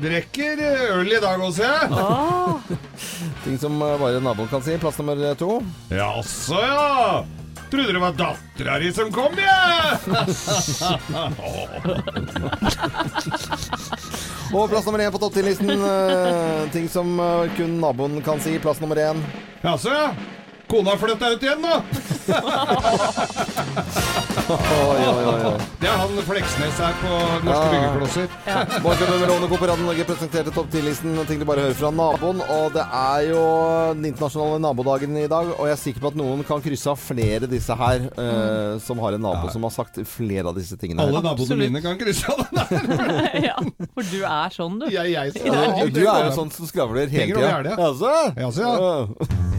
Drikker 0.00 0.62
øl 0.96 1.12
i 1.12 1.20
dag 1.20 1.42
også, 1.44 1.62
jeg. 1.68 1.90
Åh, 1.92 2.70
Ting 3.44 3.58
som 3.60 3.76
eh, 3.84 3.98
bare 4.00 4.22
naboen 4.24 4.48
kan 4.52 4.64
si. 4.64 4.78
Plass 4.80 4.96
nummer 5.02 5.20
to. 5.36 5.58
Jaså, 5.92 6.60
ja. 6.64 7.24
Trodde 7.66 7.92
det 7.92 7.98
var 7.98 8.12
dattera 8.16 8.78
di 8.78 8.92
som 8.94 9.12
kom, 9.12 9.34
jeg. 9.36 9.98
Og 14.54 14.70
plass 14.70 14.86
nummer 14.86 15.02
én 15.02 15.10
på 15.12 15.18
topp 15.18 15.34
10-listen. 15.34 15.70
eh, 15.70 16.70
ting 16.72 16.88
som 16.88 17.18
eh, 17.20 17.50
kun 17.56 17.78
naboen 17.82 18.20
kan 18.22 18.40
si. 18.40 18.58
Plass 18.62 18.80
nummer 18.80 18.96
én. 18.96 19.22
Jaså, 19.62 19.90
ja. 19.90 20.10
Kona 20.66 20.96
flytta 20.98 21.28
ut 21.30 21.42
igjen, 21.42 21.62
da. 21.62 21.82
Oi, 24.46 25.02
oi, 25.06 25.24
oi, 25.26 25.44
oi. 25.46 25.52
Det 25.80 25.86
er 25.86 26.00
han 26.00 26.16
Fleksnes 26.26 26.80
her 26.82 26.96
på 27.00 27.10
Norske 27.46 27.52
Ja. 27.52 27.70
Byggeklosser. 27.72 28.26
Morgenklubben 28.82 29.20
med 29.20 29.28
Lovende 29.30 29.48
Co 29.50 29.76
Norge 29.82 30.04
presenterte 30.08 30.50
topp 30.54 30.72
10-listen. 30.72 31.14
Ting 31.26 31.38
du 31.38 31.46
bare 31.46 31.64
hører 31.68 31.78
fra 31.78 31.90
naboen. 31.94 32.42
Og 32.42 32.72
det 32.74 32.82
er 32.82 33.28
jo 33.30 33.42
den 33.94 34.08
internasjonale 34.10 34.58
nabodagen 34.62 35.16
i 35.16 35.26
dag. 35.30 35.52
Og 35.54 35.66
jeg 35.70 35.76
er 35.76 35.82
sikker 35.82 36.02
på 36.02 36.12
at 36.12 36.18
noen 36.18 36.42
kan 36.46 36.62
krysse 36.64 36.90
av 36.90 36.98
flere 36.98 37.46
disse 37.50 37.74
her 37.78 38.08
eh, 38.10 38.78
som 38.82 38.98
har 39.02 39.14
en 39.14 39.22
nabo 39.22 39.50
som 39.54 39.66
har 39.66 39.74
sagt 39.74 40.02
flere 40.10 40.50
av 40.50 40.58
disse 40.58 40.78
tingene. 40.80 41.06
Alle 41.06 41.22
naboene 41.22 41.60
mine 41.62 41.82
kan 41.84 41.98
krysse 42.00 42.26
av 42.34 42.42
den 42.42 42.58
der. 42.58 42.70
ja, 43.50 43.58
for 43.94 44.02
du 44.10 44.18
er 44.22 44.54
sånn, 44.54 44.80
du. 44.82 44.88
Jeg, 44.90 45.14
jeg, 45.14 45.46
Ja, 45.46 45.86
du 45.86 46.02
er 46.06 46.26
jo 46.26 46.34
sånn 46.42 46.50
som 46.54 46.66
skravler 46.70 47.06
hele 47.06 47.38
tida. 47.38 47.62
ja. 47.70 48.46
Jaså? 48.46 49.55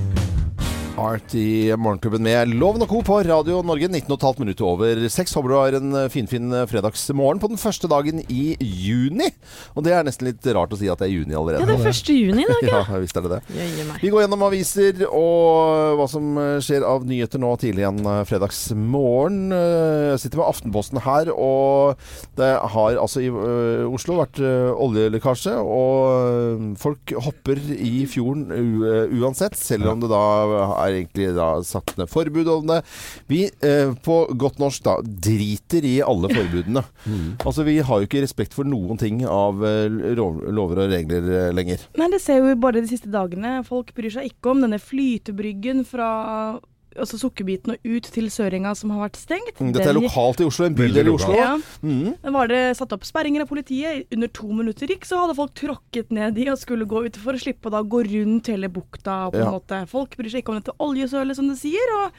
Jaså, 0.97 1.03
ja. 1.03 1.03
Ja. 1.03 1.07
Art 1.07 1.35
i 1.35 1.75
Morgenklubben 1.77 2.23
med 2.23 2.53
Loven 2.57 2.81
og 2.81 2.89
Co. 2.89 3.01
på 3.05 3.19
Radio 3.23 3.61
Norge. 3.63 3.87
19,5 3.87 4.39
minutter 4.39 4.65
over 4.65 5.07
seks. 5.09 5.33
Håper 5.35 5.49
du 5.49 5.55
har 5.55 5.73
en 5.77 6.09
finfin 6.09 6.49
fredagsmorgen 6.67 7.39
på 7.39 7.47
den 7.51 7.57
første 7.57 7.87
dagen 7.87 8.21
i 8.29 8.55
juni. 8.59 9.29
Og 9.75 9.83
det 9.85 9.93
er 9.93 10.03
nesten 10.07 10.27
litt 10.29 10.45
rart 10.55 10.73
å 10.73 10.77
si 10.79 10.89
at 10.89 10.97
det 10.99 11.07
er 11.07 11.13
juni 11.13 11.35
allerede. 11.37 11.61
Ja, 11.61 11.69
det 11.69 11.85
er 11.85 11.93
1. 11.93 12.09
juni 12.13 12.43
i 12.43 12.47
dag, 12.49 12.63
ja. 12.71 12.81
Ja, 12.87 12.99
visst 13.03 13.17
er 13.17 13.21
det 13.27 13.37
det. 13.37 13.99
Vi 14.01 14.09
går 14.13 14.23
gjennom 14.25 14.43
aviser 14.47 15.03
og 15.07 15.97
hva 15.99 16.07
som 16.09 16.33
skjer 16.63 16.85
av 16.87 17.05
nyheter 17.07 17.41
nå 17.41 17.53
tidlig 17.61 17.85
en 17.87 18.01
eh, 18.05 18.23
fredagsmorgen. 18.27 19.39
Eh, 19.53 20.07
Jeg 20.17 20.21
sitter 20.23 20.41
med 20.41 20.47
Aftenposten 20.49 21.01
her, 21.05 21.29
og 21.33 21.97
det 22.39 22.49
har 22.73 22.97
altså 23.01 23.21
i 23.23 23.29
eh, 23.29 23.85
Oslo 23.87 24.17
vært 24.21 24.39
eh, 24.41 24.71
oljelekkasje. 24.73 25.55
Og 25.61 26.01
eh, 26.17 26.67
folk 26.81 27.13
hopper 27.27 27.61
i 27.77 28.05
fjorden 28.09 28.49
eh, 28.55 29.13
uansett, 29.21 29.57
selv 29.59 29.91
om 29.93 30.01
det 30.03 30.09
da 30.11 30.23
er 30.86 30.86
egentlig 30.93 31.31
da 31.37 31.49
satt 31.65 31.95
ned 31.99 32.09
forbud 32.11 32.49
om 32.51 32.71
det. 32.71 32.81
Vi 33.29 33.43
eh, 33.65 33.93
på 34.05 34.19
godt 34.39 34.61
norsk 34.61 34.85
da 34.87 34.97
driter 35.03 35.85
i 35.87 35.97
alle 36.05 36.31
forbudene. 36.33 36.85
Altså 37.47 37.63
Vi 37.67 37.77
har 37.83 37.99
jo 37.99 38.07
ikke 38.07 38.21
respekt 38.23 38.55
for 38.55 38.67
noen 38.67 38.99
ting 38.99 39.21
av 39.27 39.61
eh, 39.65 39.87
lover 39.87 40.83
og 40.83 40.91
regler 40.91 41.27
eh, 41.31 41.51
lenger. 41.55 41.83
Nei, 41.99 42.09
det 42.11 42.21
ser 42.23 42.41
vi 42.43 42.55
bare 42.59 42.81
de 42.81 42.89
siste 42.89 43.11
dagene. 43.13 43.59
Folk 43.67 43.93
bryr 43.97 44.13
seg 44.13 44.31
ikke 44.31 44.53
om 44.53 44.63
denne 44.63 44.79
flytebryggen 44.81 45.85
fra 45.87 46.09
altså 46.97 47.17
sukkerbitene 47.21 47.77
ut 47.85 48.03
til 48.13 48.25
Sørenga 48.33 48.75
som 48.75 48.89
har 48.91 49.09
vært 49.09 49.19
stengt. 49.21 49.59
Mm, 49.59 49.71
Dette 49.73 49.89
er 49.89 49.93
lokalt 49.97 50.41
i 50.41 50.47
Oslo, 50.49 50.65
en 50.65 50.75
bydel 50.75 51.07
i. 51.07 51.13
Oslo. 51.13 51.35
Ja, 51.37 51.57
Mm. 51.83 52.15
var 52.33 52.47
det 52.47 52.77
satt 52.77 52.91
opp 52.93 53.03
sperringer 53.05 53.41
av 53.41 53.47
politiet. 53.49 54.07
Under 54.11 54.27
to 54.27 54.47
minutter 54.51 54.87
gikk, 54.87 55.05
så 55.05 55.21
hadde 55.21 55.35
folk 55.35 55.53
tråkket 55.53 56.11
ned 56.11 56.37
i 56.37 56.49
og 56.49 56.57
skulle 56.57 56.85
gå 56.85 57.05
ut 57.05 57.15
for 57.17 57.33
å 57.33 57.39
slippe 57.39 57.69
å 57.69 57.71
da 57.71 57.81
gå 57.83 58.03
rundt 58.07 58.47
hele 58.47 58.67
bukta. 58.69 59.29
på 59.31 59.35
en 59.35 59.43
Ja. 59.45 59.51
måte. 59.51 59.87
Folk 59.87 60.15
bryr 60.17 60.29
seg 60.29 60.43
ikke 60.43 60.49
om 60.49 60.59
dette 60.61 60.75
oljesølet, 60.79 61.35
som 61.35 61.47
det 61.47 61.57
sier. 61.57 61.87
Og 62.03 62.11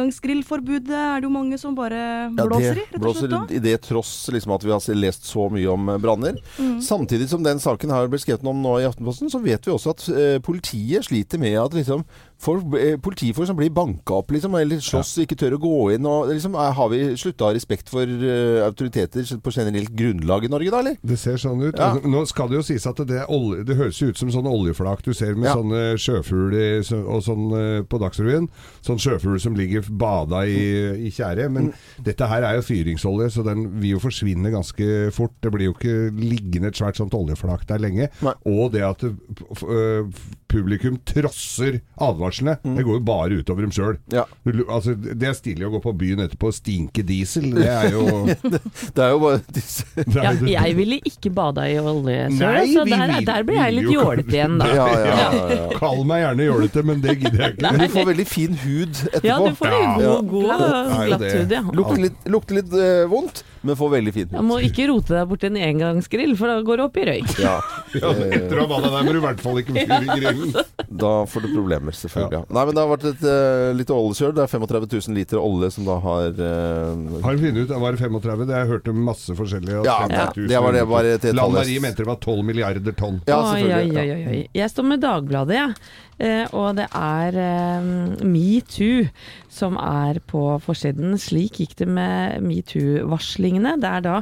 Engangsgrillforbudet 0.00 0.90
er 0.90 1.20
det 1.20 1.26
jo 1.28 1.30
mange 1.30 1.58
som 1.60 1.74
bare 1.74 2.30
blåser 2.34 2.72
i, 2.72 2.74
det 2.74 2.80
rett 2.80 2.94
og 2.96 3.00
blåser 3.04 3.52
i 3.54 3.60
det 3.62 3.74
tross 3.86 4.12
liksom, 4.32 4.54
at 4.56 4.64
vi 4.66 4.72
har 4.74 4.96
lest 4.98 5.24
så 5.28 5.46
mye 5.52 5.68
om 5.72 5.88
eh, 5.92 5.98
branner. 6.02 6.38
Mm. 6.58 6.80
Samtidig 6.82 7.28
som 7.30 7.42
den 7.46 7.58
saken 7.62 7.90
har 7.94 8.08
blitt 8.10 8.24
skrevet 8.24 8.46
om 8.50 8.60
nå 8.64 8.78
i 8.80 8.86
Aftenposten, 8.88 9.30
så 9.30 9.40
vet 9.42 9.66
vi 9.68 9.72
også 9.74 9.94
at 9.94 10.08
eh, 10.10 10.38
politiet 10.44 11.06
sliter 11.06 11.38
med 11.38 11.54
at 11.60 11.76
liksom, 11.76 12.04
folk, 12.40 12.64
eh, 12.80 12.96
politifolk 13.02 13.48
som 13.50 13.58
blir 13.58 13.72
banka 13.74 14.16
opp 14.20 14.32
liksom, 14.34 14.54
eller 14.58 14.80
slåss, 14.84 15.14
ikke 15.24 15.36
tør 15.38 15.56
å 15.58 15.60
gå 15.62 15.74
inn. 15.94 16.06
Og, 16.08 16.30
liksom, 16.32 16.56
har 16.56 16.88
vi 16.92 17.00
slutta 17.20 17.46
å 17.46 17.50
ha 17.50 17.56
respekt 17.56 17.90
for 17.92 18.08
uh, 18.08 18.64
autoriteter 18.66 19.26
på 19.44 19.52
generelt 19.54 19.92
grunnlag 19.96 20.46
i 20.46 20.50
Norge 20.52 20.72
da, 20.72 20.80
eller? 20.82 20.96
Det 21.02 21.18
ser 21.20 21.38
sånn 21.40 21.62
ut. 21.62 21.76
Ja. 21.78 21.92
Nå 22.00 22.24
skal 22.30 22.50
det 22.50 22.60
jo 22.60 22.64
sies 22.66 22.86
at 22.88 23.00
det, 23.06 23.22
er 23.22 23.30
olje, 23.32 23.64
det 23.68 23.76
høres 23.78 24.00
ut 24.02 24.18
som 24.20 24.32
sånn 24.32 24.48
oljeflak 24.50 25.04
du 25.06 25.12
ser 25.16 25.36
med 25.36 25.50
Ja. 25.50 25.56
sånne 25.58 25.82
sjøfugl 26.00 26.56
og 27.00 27.22
sånn 27.26 27.46
eh, 27.58 27.82
på 27.86 28.00
Dagsrevyen. 28.02 28.48
Sånn 28.86 29.00
sjøfugl 29.02 29.40
som 29.42 29.56
ligger 29.58 29.86
bada 29.90 30.44
i, 30.48 31.06
i 31.06 31.12
tjære. 31.14 31.48
Men 31.52 31.72
dette 32.02 32.28
her 32.30 32.46
er 32.46 32.58
jo 32.58 32.66
fyringsolje, 32.66 33.30
så 33.34 33.44
den 33.46 33.66
vil 33.80 33.96
jo 33.96 34.02
forsvinne 34.02 34.52
ganske 34.52 35.10
fort. 35.16 35.36
Det 35.42 35.52
blir 35.54 35.70
jo 35.70 35.76
ikke 35.76 35.96
liggende 36.16 36.70
et 36.72 36.78
svært 36.80 37.00
sånt 37.00 37.14
oljeflak 37.16 37.66
der 37.68 37.82
lenge. 37.82 38.10
Nei. 38.24 38.36
Og 38.50 38.70
det 38.74 38.84
at 38.86 39.04
eh, 39.06 40.22
publikum 40.50 40.96
trosser 41.06 41.78
advarslene, 42.02 42.56
det 42.76 42.82
går 42.86 42.98
jo 42.98 43.02
bare 43.06 43.38
utover 43.40 43.64
dem 43.66 43.72
sjøl. 43.74 43.96
Ja. 44.12 44.24
Altså, 44.66 44.94
det 44.98 45.28
er 45.30 45.36
stilig 45.38 45.68
å 45.68 45.72
gå 45.76 45.80
på 45.84 45.92
byen 46.00 46.24
etterpå 46.24 46.50
og 46.50 46.56
stinke 46.56 47.04
diesel. 47.06 47.46
Det 47.54 47.68
er 47.70 47.94
jo 47.94 48.04
Det 48.96 49.04
er 49.04 49.12
jo 49.14 49.20
bare 49.22 49.40
disse 49.54 49.86
Ja, 50.16 50.32
jeg 50.34 50.76
ville 50.78 50.98
ikke 51.08 51.32
bada 51.36 51.66
i 51.70 51.76
oljesøl, 51.80 52.60
så 52.74 52.84
der, 52.90 53.14
der 53.28 53.46
ble 53.48 53.58
jeg 53.60 53.76
litt 53.78 53.90
jålete 53.94 54.36
igjen, 54.36 54.58
da. 54.60 54.70
Ja, 54.80 54.88
ja, 54.90 55.14
ja, 55.14 55.44
ja. 55.54 55.62
Kall 55.78 56.02
meg 56.08 56.24
gjerne 56.24 56.46
jålete, 56.50 56.84
men 56.90 57.02
det 57.04 57.16
gidder 57.20 57.44
jeg 57.46 57.56
ikke. 57.56 57.70
Men 57.76 57.84
du 57.86 57.94
får 57.94 58.08
veldig 58.10 58.26
fin 58.30 58.58
hud 58.64 59.00
etterpå. 59.10 59.26
Ja, 59.30 59.38
du 59.44 59.56
får 59.60 59.76
en 59.76 59.78
Ja. 59.80 59.94
god, 60.00 60.28
god 60.30 60.50
glatt 61.10 61.24
hud, 61.30 61.54
ja. 61.56 61.62
Lukter 61.80 62.02
litt, 62.06 62.20
lukte 62.34 62.56
litt 62.58 62.74
uh, 62.74 63.04
vondt, 63.10 63.42
men 63.62 63.76
får 63.76 63.90
veldig 63.96 64.12
fin 64.14 64.28
hud. 64.30 64.40
må 64.46 64.58
ikke 64.64 64.86
rote 64.90 65.14
deg 65.16 65.28
borti 65.30 65.48
en 65.50 65.58
engangsgrill, 65.60 66.32
for 66.38 66.48
da 66.50 66.60
går 66.64 66.80
det 66.80 66.84
opp 66.86 66.96
i 67.00 67.06
røyk. 67.10 67.32
Ja, 67.42 67.56
Ja, 68.00 68.10
etter 68.14 68.60
å 68.60 68.64
ha 68.64 68.68
bada 68.70 68.90
der 68.92 69.06
må 69.06 69.14
du 69.14 69.18
i 69.18 69.24
hvert 69.24 69.40
fall 69.42 69.58
ikke 69.60 69.74
fyre 69.74 70.00
i 70.04 70.18
grillen. 70.20 70.52
da 71.02 71.12
får 71.28 71.46
du 71.46 71.48
problemer, 71.54 71.96
selvfølgelig. 71.96 72.40
Ja. 72.40 72.42
Nei, 72.56 72.64
men 72.68 72.76
det 72.76 72.84
har 72.84 72.90
vært 72.92 73.06
et 73.10 73.24
uh, 73.26 73.70
lite 73.76 73.96
oljekjør. 73.96 74.34
Det 74.36 74.44
er 74.44 74.52
35 74.52 74.86
000 74.94 75.18
liter 75.18 75.40
olje 75.42 75.72
som 75.74 75.88
da 75.88 75.96
har 76.04 76.38
uh, 76.38 77.22
Har 77.24 77.36
du 77.36 77.44
funnet 77.44 77.64
ut, 77.64 77.74
var 77.82 77.96
det 77.96 78.02
35? 78.04 78.44
Det 78.50 78.60
jeg 78.60 78.70
hørte 78.70 78.94
masse 79.10 79.36
forskjellig. 79.40 79.80
at 79.80 79.90
Ja, 79.90 80.28
det 80.36 80.62
var 80.62 80.76
det 80.76 80.86
bare 80.90 81.16
til 81.22 81.36
Lan. 81.36 81.56
Marie 81.56 81.82
mente 81.82 82.04
det 82.04 82.10
var 82.10 82.20
12 82.22 82.46
milliarder 82.46 82.94
tonn. 82.96 83.20
Ja, 83.26 83.42
selvfølgelig. 83.50 83.98
oi, 83.98 84.06
oi, 84.14 84.36
oi. 84.36 84.40
Jeg 84.56 84.70
står 84.72 84.88
med 84.94 85.02
Dagbladet, 85.04 85.58
jeg. 85.58 85.74
Eh, 85.74 86.09
og 86.52 86.76
det 86.76 86.86
er 86.96 87.36
eh, 87.40 87.86
metoo 88.26 89.06
som 89.50 89.76
er 89.80 90.20
på 90.28 90.42
forsiden. 90.62 91.16
Slik 91.20 91.60
gikk 91.62 91.76
det 91.80 91.88
med 91.88 92.44
metoo-varslingene. 92.44 93.76
Det 93.80 93.90
er 93.90 94.04
da 94.04 94.16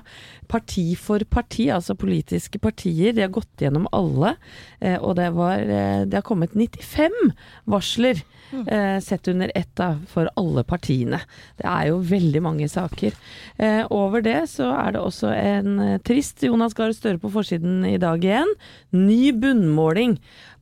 parti 0.49 0.93
for 0.99 1.23
parti, 1.31 1.69
altså 1.75 1.99
politiske 1.99 2.61
partier. 2.63 3.13
De 3.17 3.25
har 3.25 3.35
gått 3.35 3.65
gjennom 3.65 3.89
alle. 3.93 4.37
Eh, 4.81 4.97
og 4.99 5.19
det, 5.19 5.31
var, 5.37 5.63
eh, 5.63 6.05
det 6.07 6.21
har 6.21 6.27
kommet 6.27 6.55
95 6.57 7.35
varsler. 7.69 8.23
Eh, 8.53 8.99
sett 9.05 9.29
under 9.29 9.51
ett 9.55 9.71
da, 9.77 9.91
for 10.09 10.29
alle 10.41 10.63
partiene. 10.65 11.21
Det 11.59 11.67
er 11.69 11.89
jo 11.91 11.99
veldig 12.09 12.41
mange 12.43 12.69
saker. 12.69 13.13
Eh, 13.59 13.83
over 13.91 14.23
det 14.25 14.39
så 14.49 14.71
er 14.73 14.93
det 14.97 15.03
også 15.03 15.33
en 15.37 15.79
eh, 15.85 15.99
trist 16.07 16.43
Jonas 16.47 16.73
Gahr 16.79 16.95
Støre 16.97 17.21
på 17.21 17.31
forsiden 17.35 17.83
i 17.89 17.99
dag 18.01 18.25
igjen. 18.25 18.55
Ny 18.97 19.33
bunnmåling. 19.37 20.19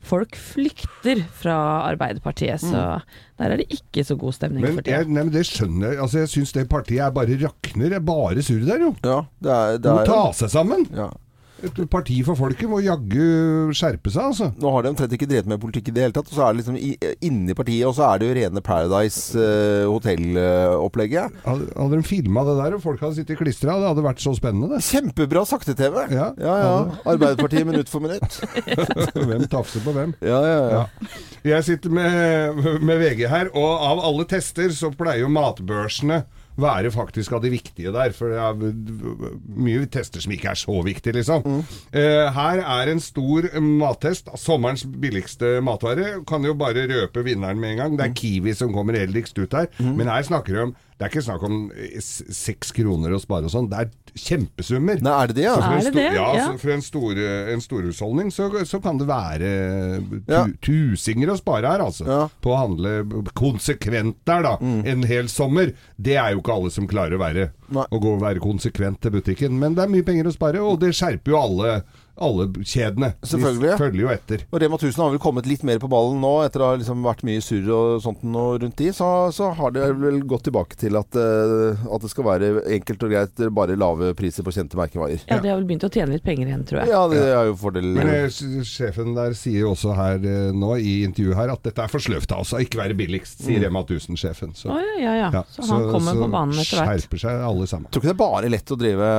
Folk 0.07 0.37
flykter 0.39 1.23
fra 1.35 1.57
Arbeiderpartiet, 1.89 2.61
så 2.63 3.01
der 3.41 3.51
er 3.55 3.57
det 3.63 3.67
ikke 3.75 4.05
så 4.07 4.15
god 4.19 4.37
stemning 4.37 4.63
Men, 4.63 4.77
for 4.79 4.87
tida. 4.87 5.01
nei, 5.07 5.25
men 5.27 5.33
det 5.35 5.43
skjønner 5.49 5.93
jeg. 5.95 6.01
Altså, 6.05 6.21
jeg 6.23 6.31
syns 6.31 6.53
det 6.55 6.67
partiet 6.71 7.03
er 7.07 7.15
bare 7.17 7.39
rakner. 7.41 7.89
Det 7.91 7.99
er 7.99 8.05
bare 8.07 8.45
surr 8.47 8.67
der, 8.69 8.85
jo. 8.87 8.93
Ja, 9.03 9.17
det 9.43 9.51
er, 9.57 9.73
De 9.79 9.83
det 9.89 9.95
må 9.97 10.03
er 10.05 10.11
ta 10.13 10.21
seg 10.39 10.53
sammen. 10.55 10.87
ja. 10.95 11.09
Et 11.65 11.79
parti 11.89 12.19
for 12.27 12.37
folket 12.37 12.69
må 12.69 12.83
jaggu 12.85 13.73
skjerpe 13.77 14.11
seg, 14.13 14.29
altså. 14.29 14.51
Nå 14.61 14.73
har 14.75 14.85
de 14.85 14.91
omtrent 14.93 15.15
ikke 15.17 15.29
drevet 15.31 15.49
med 15.49 15.61
politikk 15.63 15.89
i 15.89 15.95
det 15.97 16.05
hele 16.05 16.17
tatt. 16.17 16.29
Og 16.29 16.37
så 16.37 16.45
er 16.45 16.53
det 16.53 16.61
liksom 16.61 16.77
inni 17.25 17.57
partiet, 17.57 17.87
og 17.89 17.95
så 17.97 18.11
er 18.11 18.21
det 18.21 18.29
jo 18.29 18.37
rene 18.37 18.63
Paradise 18.65 19.41
uh, 19.41 19.87
hotellopplegget. 19.89 21.41
Hadde, 21.47 21.71
hadde 21.73 22.01
de 22.03 22.09
filma 22.11 22.45
det 22.49 22.59
der, 22.61 22.77
og 22.77 22.85
folk 22.85 23.01
hadde 23.07 23.21
sittet 23.21 23.41
klistra, 23.41 23.79
det 23.81 23.89
hadde 23.89 24.05
vært 24.05 24.21
så 24.25 24.35
spennende, 24.37 24.69
det. 24.75 24.83
Kjempebra 24.85 25.47
sakte-TV. 25.49 25.99
Ja. 26.13 26.29
ja, 26.37 26.59
ja. 26.61 26.77
Arbeiderpartiet 27.09 27.69
minutt 27.69 27.93
for 27.93 28.05
minutt. 28.05 28.41
Hvem 29.27 29.49
tafser 29.51 29.85
på 29.85 29.97
hvem? 29.97 30.13
Ja, 30.21 30.43
ja, 30.45 30.57
ja. 30.61 30.85
Ja. 30.85 31.13
Jeg 31.47 31.65
sitter 31.71 31.93
med, 31.95 32.65
med 32.85 33.01
VG 33.01 33.27
her, 33.33 33.53
og 33.57 33.87
av 33.87 34.05
alle 34.05 34.29
tester 34.29 34.73
så 34.77 34.93
pleier 34.93 35.25
jo 35.25 35.33
matbørsene 35.33 36.25
være 36.57 36.91
faktisk 36.95 37.33
av 37.37 37.43
de 37.45 37.51
viktige 37.53 37.93
der. 37.95 38.15
For 38.17 38.33
det 38.33 38.41
er 38.41 38.57
mye 39.57 39.87
tester 39.93 40.23
som 40.25 40.33
ikke 40.33 40.51
er 40.55 40.61
så 40.61 40.77
viktige, 40.87 41.17
liksom. 41.19 41.45
Eh, 41.93 42.27
her 42.37 42.63
er 42.65 42.93
en 42.93 43.01
stor 43.05 43.49
mattest. 43.61 44.31
Sommerens 44.41 44.87
billigste 44.89 45.57
matvare. 45.65 46.25
Kan 46.29 46.45
jo 46.49 46.55
bare 46.59 46.87
røpe 46.91 47.25
vinneren 47.27 47.61
med 47.61 47.75
en 47.77 47.83
gang. 47.83 47.97
Det 48.01 48.07
er 48.09 48.17
Kiwi 48.17 48.55
som 48.57 48.73
kommer 48.73 48.97
heldigst 48.99 49.39
ut 49.39 49.53
her. 49.53 49.69
Men 49.83 50.09
her 50.09 50.23
snakker 50.27 50.53
vi 50.53 50.65
om 50.69 50.77
Det 50.97 51.05
er 51.05 51.11
ikke 51.13 51.27
snakk 51.27 51.43
om 51.45 51.57
eh, 51.77 52.01
seks 52.01 52.71
kroner 52.73 53.13
å 53.13 53.21
spare 53.21 53.45
og 53.45 53.53
sånn. 53.53 53.67
Det 53.69 53.83
er 53.83 53.91
kjempesummer. 54.17 55.01
Nei, 55.05 55.13
er 55.23 55.27
det 55.31 55.37
det, 55.37 55.45
ja? 55.45 55.55
For 55.61 55.77
en 55.77 55.85
det 55.85 55.93
sto- 55.93 56.15
Ja, 56.17 56.27
Ja. 56.37 56.47
så 56.49 56.59
for 56.61 56.71
en, 56.75 56.83
stor, 56.83 57.13
en 57.53 57.61
storhusholdning 57.61 58.31
så, 58.33 58.49
så 58.67 58.81
kan 58.83 58.99
det 58.99 59.07
være 59.07 59.51
tu, 60.09 60.23
Ja. 60.33 60.47
tusinger 60.63 61.29
å 61.33 61.37
spare 61.39 61.67
her, 61.71 61.81
altså. 61.85 62.07
Ja. 62.07 62.29
På 62.43 62.55
å 62.55 62.59
handle 62.63 63.05
konsekvent 63.35 64.17
der, 64.27 64.43
da. 64.43 64.57
En 64.61 65.03
hel 65.09 65.29
sommer. 65.29 65.73
Det 66.01 66.17
er 66.17 66.33
jo 66.35 66.41
ikke 66.43 66.55
alle 66.57 66.71
som 66.75 66.89
klarer 66.89 67.17
å 67.17 67.23
være. 67.23 67.51
Nei. 67.71 67.85
Å 67.91 68.01
gå 68.01 68.15
og 68.17 68.21
være 68.23 68.41
konsekvent 68.43 69.01
til 69.01 69.11
butikken. 69.13 69.59
Men 69.59 69.75
det 69.75 69.85
er 69.85 69.93
mye 69.93 70.05
penger 70.07 70.25
å 70.31 70.35
spare, 70.37 70.61
og 70.63 70.81
det 70.81 70.93
skjerper 70.97 71.33
jo 71.35 71.41
alle, 71.41 71.83
alle 72.17 72.47
kjedene. 72.65 73.13
Selvfølgelig. 73.27 73.71
De 73.73 73.79
følger 73.81 74.03
jo 74.05 74.11
etter. 74.13 74.45
Og 74.51 74.61
Rema 74.63 74.79
1000 74.79 75.03
har 75.03 75.13
vel 75.15 75.21
kommet 75.23 75.49
litt 75.49 75.65
mer 75.67 75.81
på 75.83 75.91
ballen 75.93 76.21
nå, 76.23 76.33
etter 76.47 76.63
å 76.65 76.71
ha 76.71 76.79
liksom 76.81 77.03
vært 77.05 77.25
mye 77.29 77.43
surr 77.45 77.69
og 77.77 78.01
sånt 78.05 78.25
Og 78.27 78.61
rundt 78.63 78.77
de. 78.81 78.91
Så, 78.97 79.09
så 79.37 79.51
har 79.59 79.75
det 79.75 79.87
vel 80.01 80.23
gått 80.29 80.47
tilbake 80.49 80.79
til 80.81 80.97
at, 80.99 81.17
eh, 81.21 81.83
at 81.87 82.05
det 82.05 82.11
skal 82.13 82.27
være 82.29 82.51
enkelt 82.79 83.05
og 83.07 83.13
greit, 83.13 83.43
bare 83.57 83.77
lave 83.79 84.13
priser 84.19 84.47
på 84.47 84.55
kjente 84.55 84.79
merkevarer. 84.79 85.23
Ja, 85.29 85.39
de 85.43 85.51
har 85.53 85.61
vel 85.61 85.67
begynt 85.69 85.87
å 85.87 85.93
tjene 85.93 86.17
litt 86.17 86.25
penger 86.27 86.51
igjen, 86.51 86.65
tror 86.69 86.83
jeg. 86.83 86.93
Ja, 86.95 87.03
det 87.13 87.23
er 87.27 87.51
jo 87.51 87.57
fordel. 87.61 87.91
Men 87.97 88.13
eh, 88.13 88.27
sjefen 88.67 89.15
der 89.17 89.37
sier 89.39 89.67
jo 89.67 89.75
også 89.75 89.95
her 89.97 90.21
eh, 90.25 90.51
nå 90.57 90.75
i 90.81 90.99
intervjuet 91.07 91.37
her 91.39 91.53
at 91.55 91.65
dette 91.67 91.85
er 91.85 91.93
for 91.93 92.03
sløvt 92.03 92.33
av 92.35 92.45
oss 92.45 92.55
ikke 92.57 92.81
være 92.81 92.97
billigst, 92.99 93.45
sier 93.47 93.63
Rema 93.67 93.85
1000-sjefen. 93.87 94.55
Så, 94.57 94.73
Oh, 94.77 94.81
ja, 94.83 94.97
ja, 95.01 95.13
ja. 95.17 95.29
ja, 95.33 95.43
Så 95.53 95.63
han 95.71 95.87
kommer 95.93 96.17
så 96.17 96.25
på 96.25 96.29
banen 96.33 96.59
etter 96.59 96.81
hvert. 96.81 97.01
Så 97.01 97.07
skjerper 97.07 97.21
seg 97.23 97.45
alle 97.47 97.67
sammen. 97.71 97.91
Tror 97.93 98.03
ikke 98.03 98.11
det 98.11 98.17
er 98.17 98.21
bare 98.21 98.51
lett 98.53 98.73
å 98.75 98.79
drive 98.81 99.11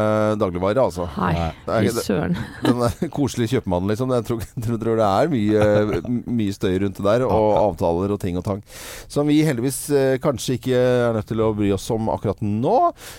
dagligvare, 0.42 0.84
altså. 0.90 1.08
Nei, 1.18 1.48
Nei, 1.68 1.80
fy 1.88 2.04
søren. 2.06 2.38
Den 2.66 2.82
der 2.88 3.12
koselige 3.18 3.58
kjøpmannen, 3.58 3.92
liksom. 3.92 4.14
Jeg 4.16 4.26
tror, 4.28 4.44
tror, 4.66 4.80
tror 4.82 5.02
det 5.02 5.08
er 5.08 5.32
mye, 5.34 6.22
mye 6.40 6.56
støy 6.56 6.78
rundt 6.84 7.00
det 7.00 7.08
der, 7.08 7.26
og 7.28 7.48
avtaler 7.62 8.16
og 8.16 8.22
ting 8.24 8.40
og 8.40 8.46
tang. 8.48 8.64
Som 9.12 9.30
vi 9.32 9.40
heldigvis 9.48 9.82
eh, 9.92 10.16
kanskje 10.24 10.58
ikke 10.58 10.78
er 10.80 11.18
nødt 11.18 11.30
til 11.30 11.44
å 11.44 11.52
bry 11.58 11.72
oss 11.76 11.88
om 11.94 12.12
akkurat 12.14 12.42
nå. 12.44 12.78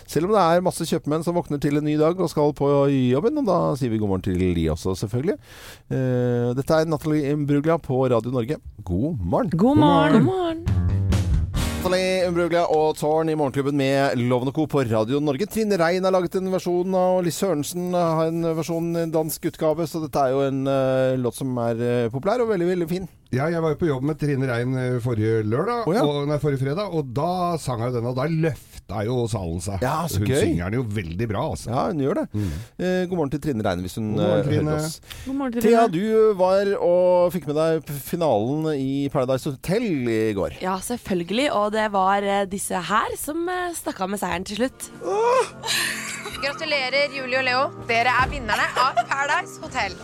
Selv 0.09 0.29
om 0.29 0.37
det 0.37 0.45
er 0.45 0.65
masse 0.67 0.89
kjøpmenn 0.89 1.27
som 1.27 1.39
våkner 1.39 1.63
til 1.63 1.81
en 1.81 1.87
ny 1.89 1.99
dag 2.01 2.19
og 2.19 2.33
skal 2.33 2.55
på 2.59 2.71
jobben. 2.89 3.43
Og 3.43 3.49
da 3.49 3.61
sier 3.79 3.93
vi 3.93 4.01
god 4.01 4.15
morgen 4.15 4.27
til 4.29 4.41
de 4.59 4.69
også, 4.73 4.97
selvfølgelig. 5.03 5.39
Eh, 5.93 6.51
dette 6.59 6.81
er 6.83 6.89
Natalie 6.89 7.35
Imbruglia 7.35 7.79
på 7.83 8.07
Radio 8.09 8.35
Norge. 8.35 8.61
God 8.83 9.23
morgen. 9.23 9.55
God 9.55 9.77
morgen. 9.85 10.25
morgen. 10.25 10.65
God 10.65 10.75
morgen. 10.75 11.18
Natalie 11.89 12.27
Umbruglia 12.29 12.63
og 12.69 12.99
Tårn 12.99 13.31
i 13.33 13.35
Morgenklubben 13.39 13.79
med 13.81 14.21
Loven 14.21 14.51
og 14.51 14.59
Co. 14.59 14.67
på 14.69 14.83
Radio 14.85 15.23
Norge. 15.25 15.47
Trine 15.49 15.79
Rein 15.81 16.05
har 16.05 16.13
laget 16.13 16.35
en 16.37 16.51
versjon, 16.53 16.93
og 16.93 17.23
Liss 17.25 17.39
Sørensen 17.41 17.95
har 17.97 18.29
en 18.29 18.45
versjon, 18.59 18.91
en 18.93 19.15
dansk 19.15 19.47
utgave. 19.49 19.87
Så 19.89 20.03
dette 20.03 20.21
er 20.21 20.35
jo 20.35 20.43
en 20.45 20.69
uh, 20.69 21.17
låt 21.17 21.39
som 21.39 21.57
er 21.65 21.81
uh, 21.81 22.11
populær 22.13 22.45
og 22.45 22.51
veldig, 22.53 22.69
veldig 22.75 22.89
fin. 22.91 23.09
Ja, 23.33 23.47
jeg 23.49 23.65
var 23.65 23.73
jo 23.73 23.81
på 23.81 23.89
jobb 23.89 24.05
med 24.05 24.21
Trine 24.21 24.51
Rein 24.51 24.77
eh, 24.77 24.99
forrige 25.05 25.41
lørdag, 25.49 25.89
oh, 25.89 25.97
ja. 25.97 26.05
og, 26.05 26.29
nei, 26.29 26.39
forrige 26.41 26.61
fredag, 26.67 26.93
og 26.93 27.09
da 27.17 27.57
sang 27.61 27.81
hun 27.85 27.97
den, 27.97 28.09
og 28.09 28.21
da 28.21 28.29
løfta 28.29 28.68
jo 28.89 29.27
salen 29.29 29.61
seg. 29.61 29.83
Ja, 29.85 30.07
så 30.09 30.19
hun 30.23 30.29
gøy. 30.31 30.41
synger 30.41 30.71
den 30.71 30.79
jo 30.81 30.85
veldig 30.97 31.29
bra, 31.29 31.43
altså. 31.53 31.69
Ja, 31.71 31.83
hun 31.91 32.01
gjør 32.01 32.15
det. 32.23 32.27
Eh, 32.79 33.07
god 33.11 33.17
morgen 33.19 33.31
til 33.35 33.41
Trine 33.45 33.65
Reine, 33.67 33.85
hvis 33.85 33.97
hun 34.01 34.15
morgen, 34.17 34.41
eh, 34.41 34.49
hører 34.49 34.75
oss. 34.79 35.01
God 35.27 35.35
morgen 35.35 35.53
Trine. 35.53 35.63
Thea, 35.69 35.87
du 35.93 36.35
var 36.39 36.73
og 36.81 37.33
fikk 37.33 37.47
med 37.51 37.57
deg 37.61 37.93
finalen 38.09 38.71
i 38.75 39.09
Paradise 39.13 39.51
Hotel 39.51 40.09
i 40.09 40.33
går. 40.33 40.57
Ja, 40.65 40.79
selvfølgelig. 40.81 41.51
Og 41.53 41.73
det 41.73 41.91
var 41.93 42.23
eh, 42.23 42.45
disse 42.49 42.81
her 42.81 43.17
som 43.21 43.45
eh, 43.49 43.75
stakk 43.77 44.01
av 44.01 44.09
med 44.15 44.21
seieren 44.23 44.49
til 44.49 44.63
slutt. 44.63 44.91
Gratulerer, 46.43 47.11
Julie 47.13 47.39
og 47.41 47.45
Leo. 47.45 47.65
Dere 47.89 48.13
er 48.23 48.31
vinnerne 48.31 48.69
av 48.79 49.03
Paradise 49.11 49.59
Hotel. 49.61 49.97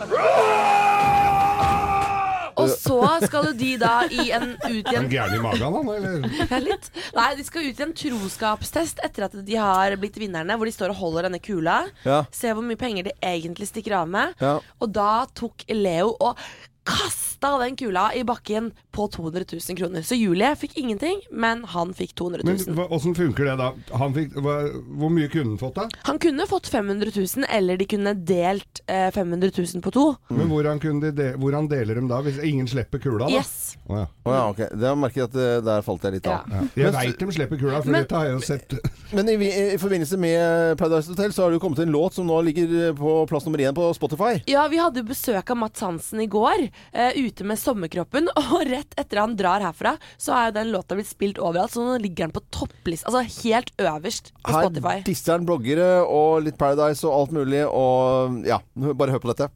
Og 2.61 2.71
så 2.71 2.99
skal 3.25 3.49
jo 3.49 3.53
de 3.57 3.71
da 3.81 3.93
i 4.07 4.29
en, 4.35 4.53
ut 4.55 4.91
i 4.91 4.97
en 4.97 5.09
gæren 5.11 5.35
i 5.37 5.41
magen, 5.43 5.77
han, 5.77 5.89
eller? 5.95 6.27
Ja, 6.51 6.59
litt. 6.63 6.89
Nei, 7.15 7.29
de 7.39 7.45
skal 7.47 7.67
ut 7.67 7.81
i 7.81 7.85
en 7.87 7.95
troskapstest 7.97 9.01
etter 9.05 9.27
at 9.27 9.35
de 9.47 9.57
har 9.59 9.95
blitt 10.01 10.19
vinnerne, 10.21 10.55
hvor 10.57 10.69
de 10.69 10.75
står 10.75 10.93
og 10.93 11.01
holder 11.01 11.29
denne 11.29 11.41
kula. 11.43 11.81
Ja. 12.05 12.21
Se 12.35 12.53
hvor 12.55 12.65
mye 12.65 12.79
penger 12.79 13.09
de 13.09 13.15
egentlig 13.25 13.69
stikker 13.71 13.97
av 14.01 14.11
med. 14.11 14.35
Ja. 14.41 14.57
Og 14.79 14.95
da 14.95 15.25
tok 15.35 15.67
Leo 15.71 16.13
og 16.15 16.39
kasta 16.85 17.57
den 17.59 17.75
kula 17.77 18.11
i 18.15 18.23
bakken 18.23 18.71
på 18.95 19.07
200 19.11 19.43
000 19.51 19.77
kroner. 19.77 20.01
Så 20.07 20.15
Julie 20.15 20.53
fikk 20.55 20.77
ingenting, 20.79 21.19
men 21.31 21.63
han 21.73 21.91
fikk 21.93 22.13
200 22.15 22.41
Men 22.47 22.55
000. 22.61 22.75
hva- 22.77 22.87
åssen 22.95 23.15
funker 23.17 23.45
det 23.49 23.55
da? 23.59 23.71
Han 23.99 24.13
fikk, 24.15 24.37
hva, 24.39 24.53
hvor 25.01 25.11
mye 25.11 25.27
kunne 25.33 25.51
han 25.53 25.59
fått 25.59 25.75
da? 25.75 25.87
Han 26.07 26.19
kunne 26.23 26.47
fått 26.47 26.69
500 26.71 27.11
000, 27.15 27.45
eller 27.49 27.77
de 27.81 27.85
kunne 27.91 28.13
delt 28.25 28.81
eh, 28.87 29.09
500 29.11 29.51
000 29.57 29.81
på 29.83 29.91
to. 29.91 30.05
Men 30.29 30.47
hvordan, 30.49 30.79
kunne 30.79 31.01
de 31.09 31.11
de, 31.17 31.27
hvordan 31.41 31.67
deler 31.71 31.99
de 31.99 32.05
da, 32.09 32.21
hvis 32.25 32.39
ingen 32.45 32.67
slipper 32.71 33.01
kula 33.03 33.27
da? 33.27 33.33
Yes. 33.35 33.75
Oh, 33.89 33.99
ja. 33.99 34.07
Oh, 34.25 34.33
ja, 34.33 34.43
ok. 34.53 34.61
Det 34.79 34.87
har 34.89 34.95
merket 34.97 35.27
at 35.27 35.35
eh, 35.35 35.59
der 35.67 35.83
falt 35.85 36.07
jeg 36.07 36.17
litt 36.19 36.27
av. 36.31 36.47
Ja. 36.49 36.63
Jeg 36.75 36.85
Men- 36.91 36.97
veit 37.01 37.19
de 37.25 37.31
slipper 37.35 37.59
kula, 37.61 37.81
for 37.83 37.91
Men- 37.91 38.05
dette 38.07 38.15
har 38.15 38.29
jeg 38.29 38.37
jo 38.39 38.45
sett. 38.47 38.77
Men 39.15 39.29
i, 39.29 39.35
i 39.75 39.77
forbindelse 39.81 40.17
med 40.17 40.77
Paradise 40.79 41.11
Hotel 41.11 41.33
så 41.35 41.43
har 41.45 41.51
det 41.53 41.59
jo 41.59 41.65
kommet 41.67 41.83
en 41.83 41.91
låt 41.93 42.15
som 42.17 42.25
nå 42.27 42.39
ligger 42.47 42.95
på 42.97 43.17
plass 43.29 43.45
nummer 43.45 43.59
én 43.61 43.75
på 43.75 43.91
Spotify. 43.95 44.39
Ja, 44.49 44.65
vi 44.71 44.79
hadde 44.81 45.03
besøk 45.05 45.51
av 45.53 45.57
Mats 45.61 45.83
Hansen 45.85 46.23
i 46.23 46.27
går, 46.31 46.69
eh, 46.91 47.17
ute 47.17 47.47
med 47.47 47.59
sommerkroppen. 47.59 48.29
Og 48.45 48.65
rett 48.69 48.95
etter 48.99 49.21
han 49.21 49.35
drar 49.39 49.63
herfra, 49.65 49.95
så 50.17 50.35
er 50.37 50.49
jo 50.49 50.55
den 50.59 50.71
låta 50.75 50.97
blitt 50.97 51.09
spilt 51.09 51.39
overalt, 51.41 51.75
så 51.75 51.85
nå 51.85 51.97
ligger 52.03 52.27
den 52.27 52.35
på 52.35 52.43
topplista. 52.53 53.11
Altså 53.11 53.43
helt 53.47 53.71
øverst 53.81 54.31
på 54.41 54.55
Her 54.55 54.67
Spotify. 54.67 54.97
disser 55.07 55.37
han 55.37 55.47
bloggere 55.47 55.89
og 56.05 56.45
litt 56.45 56.59
Paradise 56.59 57.05
og 57.07 57.17
alt 57.19 57.35
mulig, 57.39 57.65
og 57.67 58.41
ja, 58.47 58.61
bare 58.93 59.15
hør 59.15 59.23
på 59.25 59.33
dette. 59.33 59.51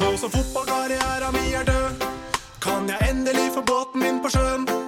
Nå 0.00 0.14
som 0.16 0.32
fotballkarrieren 0.32 1.34
min 1.36 1.52
er 1.60 1.66
død, 1.68 2.06
kan 2.64 2.88
jeg 2.88 3.10
endelig 3.12 3.50
få 3.58 3.66
båten 3.68 4.00
min 4.06 4.22
på 4.24 4.32
sjøen. 4.32 4.81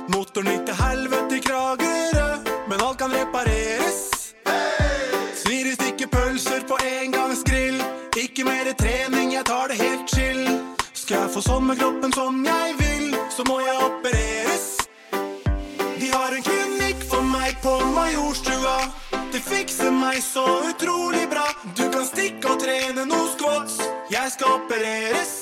Skal 11.35 11.43
jeg 11.43 11.47
få 11.49 11.51
sommerkroppen 11.51 12.13
som 12.15 12.37
jeg 12.47 12.75
vil, 12.79 13.15
så 13.35 13.43
må 13.49 13.57
jeg 13.59 13.75
opereres. 13.83 14.67
De 15.99 16.11
har 16.13 16.37
en 16.37 16.45
klinikk 16.47 17.03
for 17.11 17.27
meg 17.27 17.57
på 17.65 17.73
Majorstua. 17.91 18.75
De 19.35 19.41
fikser 19.43 19.91
meg 19.91 20.21
så 20.23 20.45
utrolig 20.69 21.25
bra. 21.33 21.49
Du 21.75 21.89
kan 21.91 22.07
stikke 22.07 22.55
og 22.55 22.63
trene 22.63 23.09
noe 23.11 23.27
squats. 23.33 23.81
Jeg 24.15 24.31
skal 24.37 24.61
opereres. 24.61 25.35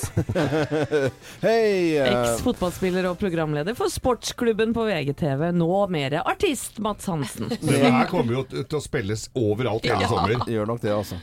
Hei! 1.45 2.01
Uh... 2.01 2.09
Eks-fotballspiller 2.09 3.11
og 3.11 3.21
programleder 3.21 3.77
for 3.77 3.93
sportsklubben 3.93 4.73
på 4.73 4.89
VGTV. 4.89 5.51
Nå 5.53 5.71
mer 5.93 6.23
artist 6.25 6.81
Mats 6.81 7.05
Hansen. 7.13 7.53
Det 7.61 7.85
her 7.85 8.09
kommer 8.09 8.41
jo 8.41 8.47
til 8.49 8.81
å 8.81 8.81
spilles 8.81 9.29
overalt 9.37 9.85
hele 9.85 10.09
sommer. 10.09 10.39
Gjør 10.49 10.73
nok 10.73 10.87
det, 10.89 10.97
altså. 11.03 11.21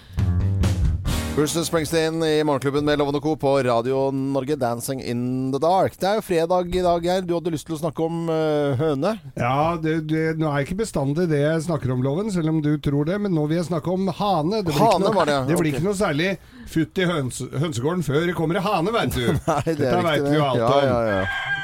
Bruce 1.37 1.65
Springsteen 1.65 2.23
i 2.23 2.45
Morgenklubben 2.45 2.85
med 2.85 2.99
Lovende 2.99 3.21
Co. 3.21 3.37
på 3.37 3.63
Radio 3.63 4.11
Norge, 4.11 4.57
'Dancing 4.57 5.03
in 5.03 5.53
the 5.53 5.59
Dark'. 5.59 5.95
Det 6.01 6.09
er 6.09 6.15
jo 6.15 6.21
fredag 6.23 6.75
i 6.77 6.83
dag, 6.83 7.05
Geir. 7.05 7.23
Du 7.23 7.35
hadde 7.35 7.53
lyst 7.55 7.67
til 7.69 7.77
å 7.77 7.81
snakke 7.81 8.03
om 8.03 8.27
uh, 8.29 8.75
høne. 8.77 9.15
Ja, 9.39 9.79
det, 9.81 9.95
det, 10.11 10.25
nå 10.43 10.51
er 10.51 10.67
ikke 10.67 10.81
bestandig 10.83 11.29
det 11.31 11.41
jeg 11.41 11.63
snakker 11.69 11.95
om, 11.95 12.03
Loven, 12.03 12.33
selv 12.35 12.51
om 12.51 12.59
du 12.65 12.75
tror 12.83 13.07
det. 13.09 13.21
Men 13.23 13.33
nå 13.37 13.47
vil 13.47 13.61
jeg 13.61 13.71
snakke 13.71 13.95
om 13.95 14.11
hane. 14.11 14.65
Det 14.67 14.75
blir, 14.75 14.83
Hane 14.83 15.07
ikke, 15.07 15.15
noe, 15.15 15.29
det, 15.31 15.39
det 15.53 15.61
blir 15.61 15.71
okay. 15.71 15.79
ikke 15.79 15.87
noe 15.87 16.01
særlig 16.03 16.35
futt 16.75 16.99
i 17.01 17.09
høns, 17.15 17.41
hønsegården 17.63 18.05
før 18.11 18.27
det 18.27 18.37
kommer 18.37 18.61
ei 18.61 18.67
hane, 18.67 18.95
veit 18.99 19.17
du. 19.17 19.25
Nei, 19.51 19.63
det 19.71 19.79
Dette 19.79 19.97
er 19.97 20.07
vet 20.11 20.19
riktig. 20.19 20.35
vi 20.35 20.39
jo 20.43 20.47
alt 20.51 20.63
ja, 20.67 20.75
om. 20.75 20.91
ja, 20.91 21.01
ja. 21.15 21.60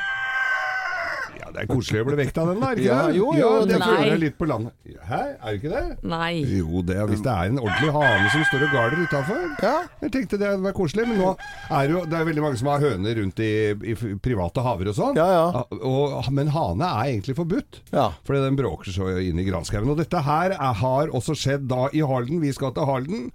Det 1.56 1.62
er 1.64 1.68
koselig 1.70 2.02
å 2.02 2.06
bli 2.10 2.16
vekt 2.18 2.36
av 2.42 2.50
den, 2.50 2.58
da. 2.60 2.70
Ikke 2.76 2.84
Ja, 2.84 2.96
det? 3.06 3.16
jo, 3.16 3.30
jo, 3.32 3.50
det 3.64 3.78
føler 3.80 4.10
jeg 4.10 4.20
litt 4.20 4.34
på 4.36 4.48
landet. 4.50 4.74
Hæ, 5.08 5.20
er 5.40 5.46
det 5.46 5.54
ikke 5.56 5.70
det? 5.72 5.84
Nei. 6.12 6.32
Jo, 6.58 6.82
det 6.84 6.96
er, 7.00 7.06
hvis 7.08 7.22
det 7.24 7.32
er 7.32 7.52
en 7.52 7.60
ordentlig 7.62 7.92
hane 7.96 8.30
som 8.34 8.44
står 8.50 8.64
og 8.66 8.74
galer 8.76 9.02
utafor. 9.06 9.44
Ja. 9.64 9.74
Jeg 10.04 10.12
tenkte 10.18 10.40
det 10.42 10.50
var 10.66 10.74
koselig, 10.76 11.06
men 11.08 11.20
nå 11.22 11.30
er 11.78 11.94
jo 11.94 12.02
det 12.04 12.18
er 12.20 12.28
veldig 12.28 12.44
mange 12.44 12.60
som 12.60 12.68
har 12.74 12.84
høner 12.84 13.16
rundt 13.22 13.40
i, 13.40 13.50
i 13.72 13.94
private 14.26 14.64
haver 14.66 14.92
og 14.92 14.98
sånn. 14.98 15.16
Ja, 15.16 15.28
ja. 15.32 15.64
Og, 15.80 16.28
men 16.36 16.52
hane 16.52 16.90
er 16.92 17.12
egentlig 17.14 17.38
forbudt. 17.40 17.80
Ja. 17.94 18.10
Fordi 18.28 18.44
den 18.44 18.58
bråker 18.60 18.92
så 18.92 19.08
inn 19.24 19.40
i 19.40 19.46
granskauen. 19.48 19.88
Og 19.94 19.96
dette 20.02 20.20
her 20.26 20.52
er, 20.58 20.76
har 20.82 21.14
også 21.16 21.36
skjedd 21.38 21.64
da 21.72 21.86
i 21.96 22.04
Halden. 22.04 22.42
Vi 22.44 22.52
skal 22.52 22.76
til 22.76 22.84
Halden. 22.90 23.30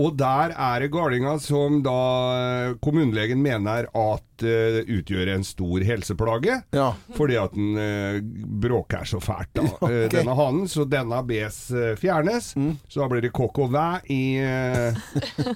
Og 0.00 0.14
der 0.18 0.52
er 0.56 0.82
det 0.82 0.90
galinga 0.94 1.36
som 1.42 1.80
da 1.84 1.96
eh, 2.40 2.74
kommunelegen 2.82 3.40
mener 3.42 3.88
at 3.90 4.26
eh, 4.46 4.80
utgjøre 4.98 5.34
en 5.36 5.44
stor 5.44 5.80
helseplage. 5.86 6.60
Ja. 6.76 6.90
Fordi 7.16 7.36
at 7.40 7.54
den 7.56 7.76
uh, 7.76 8.20
bråker 8.60 9.04
så 9.08 9.20
fælt, 9.22 9.52
da, 9.54 9.62
Okay. 9.80 10.04
Ok. 10.06 10.12
denne 10.12 10.34
hanen. 10.36 10.68
Så 10.68 10.84
denne 10.88 11.22
bes 11.26 11.58
eh, 11.70 11.94
fjernes. 11.98 12.52
Så 12.88 13.00
da 13.00 13.08
blir 13.08 13.22
det 13.24 13.32
coq 13.36 13.58
au 13.58 13.66
vin 13.70 14.10
i 14.12 14.22
eh, 14.42 14.94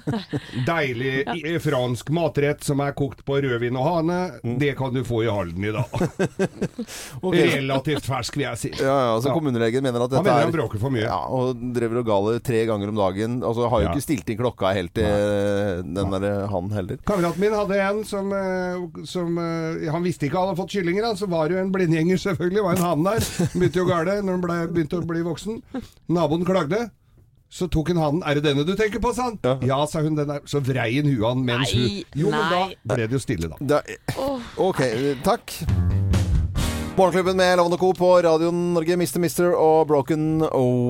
deilig 0.67 1.23
i, 1.35 1.59
fransk 1.59 2.09
matrett 2.15 2.63
som 2.63 2.79
er 2.83 2.93
kokt 2.97 3.23
på 3.27 3.37
rødvin 3.43 3.77
og 3.79 3.85
hane. 3.89 4.19
Det 4.59 4.73
kan 4.79 4.93
du 4.95 5.03
få 5.07 5.23
i 5.25 5.29
Halden 5.31 5.63
i 5.65 5.73
dag. 5.75 5.95
okay. 7.21 7.47
Relativt 7.57 8.05
fersk, 8.07 8.37
vil 8.39 8.45
jeg 8.47 8.61
si. 8.61 8.71
Ja, 8.79 8.95
ja, 9.11 9.13
så 9.21 9.29
Ja. 9.29 9.33
kommunelegen 9.37 9.83
mener 9.83 10.05
at 10.05 10.11
dette 10.11 10.21
Han 10.21 10.25
mener 10.27 10.39
er 10.45 10.49
han 10.49 10.55
bråker 10.55 10.81
for 10.81 10.93
mye. 10.93 11.05
Ja, 11.05 11.19
og 11.29 11.59
driver 11.75 12.01
og 12.01 12.07
galer 12.09 12.39
tre 12.45 12.63
ganger 12.69 12.91
om 12.91 12.99
dagen. 12.99 13.39
Altså 13.43 13.69
har 13.69 13.81
jo 13.83 13.87
Ja. 13.89 13.93
ikke 13.95 14.05
stilt 14.07 14.29
inn 14.29 14.37
klokka 14.39 14.73
helt 14.75 14.93
til 14.93 15.83
den 15.95 16.11
der 16.15 16.47
han 16.51 16.69
heller. 16.71 16.97
Kameraten 17.05 17.39
min 17.41 17.53
hadde 17.53 17.79
en 17.81 18.03
som, 18.05 18.31
eh, 18.33 18.74
som 19.09 19.37
eh, 19.41 19.87
Han 19.93 20.05
visste 20.05 20.27
ikke 20.27 20.39
han 20.39 20.51
hadde 20.51 20.59
fått 20.59 20.75
kyllinger, 20.75 21.07
så 21.19 21.29
var 21.31 21.47
det 21.49 21.57
jo 21.57 21.63
en 21.63 21.71
blindgjenger, 21.73 22.21
selvfølgelig. 22.21 22.59
Det 22.59 22.67
var 22.67 22.77
en 22.77 22.85
han 22.85 23.07
der. 23.07 23.25
Begynte 23.55 23.81
jo 23.81 23.87
gale 23.89 24.19
når 24.21 24.37
han 24.37 24.45
ble, 24.45 24.59
begynte 24.75 25.01
å 25.01 25.07
bli 25.09 25.25
voksen. 25.25 25.59
Naboen 26.15 26.45
klagde. 26.47 26.85
Så 27.55 27.67
tok 27.71 27.93
hun 27.93 27.99
hanen. 28.01 28.23
'Er 28.25 28.39
det 28.39 28.43
denne 28.49 28.65
du 28.67 28.73
tenker 28.75 28.99
på', 28.99 29.13
sa 29.15 29.29
han. 29.29 29.39
Ja, 29.63 29.85
sa 29.85 30.01
hun. 30.01 30.15
Den 30.17 30.29
er. 30.33 30.41
Så 30.49 30.59
vrei 30.59 30.97
hun 30.97 31.11
huet 31.13 31.27
han 31.29 31.45
mens 31.45 31.71
hun 31.71 31.85
Nei, 31.85 32.03
Jo, 32.15 32.33
men 32.33 32.49
da 32.51 32.63
ble 32.95 33.07
det 33.07 33.15
jo 33.15 33.21
stille, 33.23 33.51
da. 33.53 33.79
Da, 33.79 33.81
ok, 34.57 34.81
takk. 35.23 35.59
Morgenklubben 36.97 37.37
med 37.37 37.57
Lovende 37.57 37.77
Co. 37.77 37.93
på 37.93 38.21
Radio 38.23 38.51
Norge, 38.55 38.93
Mr. 38.95 39.19
Mister 39.19 39.51
og 39.59 39.87
Broken 39.89 40.39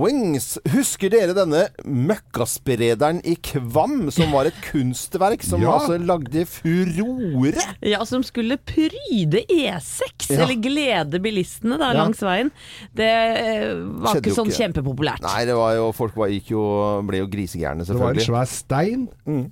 Wings. 0.03 0.51
Husker 0.69 1.09
dere 1.09 1.33
denne 1.33 1.63
møkkasprederen 1.81 3.23
i 3.25 3.33
Kvam, 3.41 4.11
som 4.13 4.29
var 4.35 4.45
et 4.45 4.59
kunstverk 4.67 5.41
som 5.41 5.63
Ja. 5.65 5.71
altså 5.79 5.97
lagde 5.97 6.43
furore? 6.45 7.57
Ja, 7.81 8.03
som 8.05 8.21
skulle 8.21 8.57
pryde 8.61 9.41
E6, 9.49 10.29
Ja. 10.29 10.43
eller 10.45 10.53
glede 10.61 11.17
bilistene 11.19 11.79
da, 11.81 11.89
Ja. 11.91 12.03
langs 12.03 12.21
veien. 12.21 12.51
Det 12.93 13.09
eh, 13.09 13.73
var 13.73 14.13
Skjedde 14.13 14.29
ikke 14.29 14.35
sånn 14.37 14.51
ikke. 14.53 14.61
kjempepopulært. 14.61 15.21
Nei, 15.25 15.45
det 15.45 15.55
var 15.55 15.73
jo, 15.73 15.91
folk 15.91 16.15
var, 16.15 16.27
gikk 16.29 16.51
jo, 16.53 17.01
ble 17.01 17.17
jo 17.17 17.25
grisegærne, 17.27 17.83
Det 17.83 17.97
var 17.97 18.11
en 18.11 18.19
svær 18.21 18.45
stein, 18.47 19.07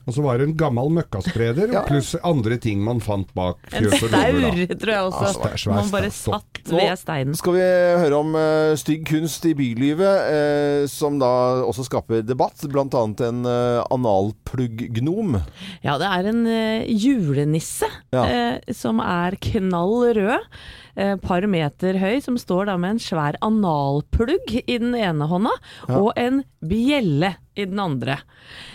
og 0.05 0.13
så 0.13 0.21
var 0.21 0.37
det 0.37 0.49
en 0.49 0.55
gammel 0.55 0.91
møkkaspreder, 1.01 1.73
Ja. 1.73 1.81
pluss 1.81 2.13
andre 2.23 2.57
ting 2.59 2.77
man 2.79 2.99
fant 2.99 3.33
bak 3.33 3.57
fjøs 3.71 4.03
og 4.03 4.11
lommer, 4.11 4.29
En 4.29 4.67
staur, 4.67 4.77
tror 4.77 4.93
jeg 4.93 5.03
også. 5.09 5.49
Ja, 5.49 5.57
svær 5.57 5.73
Man 5.73 5.89
bare 5.89 6.11
staur. 6.11 6.42
Satt 6.63 6.71
ved 6.79 6.93
steinen. 6.99 7.35
Skal 7.35 7.53
vi 7.57 7.63
høre 8.03 8.15
om 8.19 8.35
uh, 8.37 8.73
stygg 8.79 9.03
kunst 9.09 9.43
i 9.49 9.53
bylivet, 9.57 10.29
uh, 10.31 10.85
som 10.91 11.17
da 11.19 11.29
også 11.67 11.83
skaper 11.89 12.23
debatt. 12.23 12.63
Blant 12.71 12.95
annet 12.95 13.23
en 13.27 13.41
uh, 13.45 13.83
analplugg-gnom. 13.91 15.37
Ja, 15.83 15.97
det 16.01 16.07
er 16.09 16.29
en 16.31 16.45
eh, 16.47 16.85
julenisse 16.89 17.89
Ja. 18.13 18.23
eh, 18.25 18.73
som 18.73 18.99
er 19.03 19.35
knall 19.41 20.13
rød. 20.15 20.47
eh, 20.95 21.15
par 21.17 21.41
meter 21.49 21.97
høy, 21.97 22.19
som 22.21 22.37
står 22.37 22.67
da 22.69 22.77
med 22.77 22.95
en 22.95 22.99
svær 23.01 23.35
analplugg 23.41 24.53
i 24.67 24.77
den 24.77 24.93
ene 24.95 25.25
hånda, 25.27 25.49
og 25.89 26.11
en 26.21 26.43
bjelle 26.61 27.33
i 27.55 27.65
den 27.69 27.79
andre. 27.79 28.19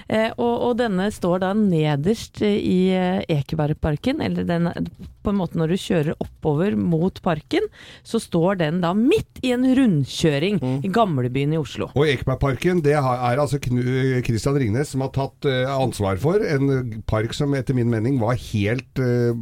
Eh, 0.08 0.30
og, 0.36 0.54
og 0.68 0.76
denne 0.80 1.08
står 1.14 1.42
da 1.44 1.52
nederst 1.56 2.42
eh, 2.46 2.58
i 2.58 2.80
eh, 2.94 3.22
Ekebergparken, 3.38 4.22
eller 4.24 4.46
den 4.48 4.70
på 5.28 5.32
en 5.32 5.38
måte 5.40 5.58
når 5.60 5.74
du 5.74 5.80
kjører 5.82 6.22
oppover 6.24 6.76
mot 6.78 7.18
parken, 7.24 7.66
så 8.06 8.20
står 8.22 8.60
den 8.62 8.80
da 8.80 8.94
midt 8.96 9.42
i 9.44 9.52
en 9.52 9.66
rundkjøring 9.76 10.60
i 10.86 10.90
gamlebyen 10.92 11.52
i 11.52 11.60
Oslo. 11.60 11.90
Og 11.92 12.08
Ekebergparken 12.08 12.80
det 12.84 12.94
er 12.96 13.42
altså 13.42 13.60
Kristian 13.60 14.56
Ringnes 14.58 14.94
som 14.94 15.04
har 15.04 15.12
tatt 15.16 15.48
eh, 15.48 15.68
ansvar 15.68 16.20
for. 16.22 16.40
En 16.40 17.02
park 17.10 17.36
som 17.36 17.52
etter 17.58 17.76
min 17.76 17.90
mening 17.92 18.16
var 18.22 18.38
helt, 18.40 19.02
eh, 19.02 19.36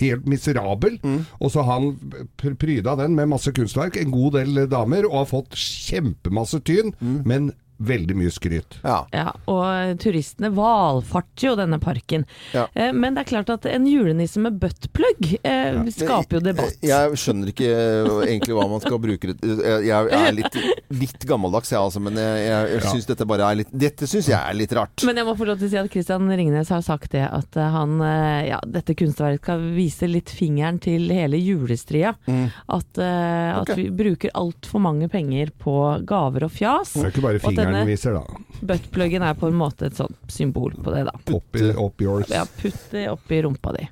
helt 0.00 0.26
miserabel. 0.26 0.98
Og 1.38 1.52
så 1.52 1.62
har 1.62 1.78
han 1.78 2.56
pryda 2.58 2.96
den 2.98 3.14
med 3.18 3.30
masse 3.30 3.52
kunstverk, 3.54 4.00
en 4.00 4.14
god 4.14 4.40
del 4.40 4.64
damer, 4.72 5.06
og 5.06 5.20
har 5.22 5.30
fått 5.30 5.56
kjempemasse 5.60 6.62
tyn, 6.66 6.94
men 7.26 7.52
veldig 7.78 8.16
mye 8.18 8.32
skryt. 8.32 8.78
Ja. 8.82 9.00
Ja, 9.12 9.30
og 9.50 10.00
turistene 10.02 10.50
valfarter 10.54 11.50
jo 11.50 11.54
denne 11.58 11.78
parken. 11.82 12.26
Ja. 12.54 12.66
Eh, 12.74 12.92
Men 12.92 13.16
det 13.16 13.26
er 13.26 13.30
klart 13.34 13.52
at 13.52 13.66
en 13.70 13.86
julenisse 13.88 14.40
med 14.42 14.58
buttplug 14.60 15.36
eh, 15.42 15.80
skaper 15.94 16.38
jo 16.38 16.44
debatt. 16.44 16.78
Jeg 16.84 17.20
skjønner 17.20 17.52
ikke 17.52 17.70
eh, 17.70 18.12
egentlig 18.30 18.56
hva 18.56 18.66
man 18.70 18.82
skal 18.84 19.00
bruke 19.02 19.32
det 19.32 19.56
Jeg 19.86 20.06
jeg 20.06 20.28
er 20.28 20.34
litt, 20.34 20.56
litt 20.96 21.26
gammeldags, 21.28 21.70
jeg 21.72 21.80
altså, 21.80 22.00
men 22.02 22.18
jeg, 22.20 22.46
jeg, 22.46 22.82
syns 22.86 23.08
dette 23.08 23.26
bare 23.28 23.50
er 23.50 23.60
litt 23.60 23.72
Dette 23.86 24.08
syns 24.08 24.30
jeg 24.30 24.38
er 24.38 24.56
litt 24.56 24.72
rart. 24.76 25.04
Men 25.06 25.20
jeg 25.20 25.28
må 25.28 25.36
få 25.38 25.48
lov 25.48 25.60
til 25.60 25.68
å 25.68 25.72
si 25.72 25.80
at 25.80 25.90
Christian 25.92 26.30
Ringnes 26.30 26.70
har 26.72 26.82
sagt 26.86 27.12
det, 27.14 27.24
at 27.26 27.58
eh, 27.58 27.72
han, 27.76 27.98
eh, 28.04 28.48
ja, 28.50 28.60
dette 28.62 28.96
kunstverket 28.98 29.42
skal 29.42 29.66
vise 29.76 30.08
litt 30.10 30.32
fingeren 30.32 30.80
til 30.82 31.10
hele 31.12 31.38
julestria. 31.40 32.14
At, 32.26 32.98
uh, 32.98 33.60
okay. 33.60 33.60
at 33.60 33.70
vi 33.78 33.86
bruker 33.94 34.32
altfor 34.36 34.82
mange 34.82 35.08
penger 35.12 35.50
på 35.60 35.74
gaver 36.08 36.46
og 36.46 36.52
fjas. 36.54 36.94
Det 36.96 37.04
er 37.04 37.12
ikke 37.12 37.24
bare 37.24 37.42
fingeren 37.42 37.65
fingeren 37.66 37.86
viser, 37.90 38.12
da. 38.12 38.24
buttpluggen 38.60 39.22
er 39.22 39.34
på 39.34 39.46
en 39.50 39.58
måte 39.58 39.86
et 39.90 39.96
sånt 39.98 40.16
symbol 40.32 40.72
på 40.82 40.90
det, 40.94 41.04
da. 41.08 41.14
Up, 41.26 41.34
opp 41.36 41.56
up 41.86 42.00
yours. 42.02 42.30
Ja, 42.32 42.44
putt 42.60 42.90
det 42.92 43.08
oppi 43.10 43.42
rumpa 43.42 43.72
di. 43.76 43.88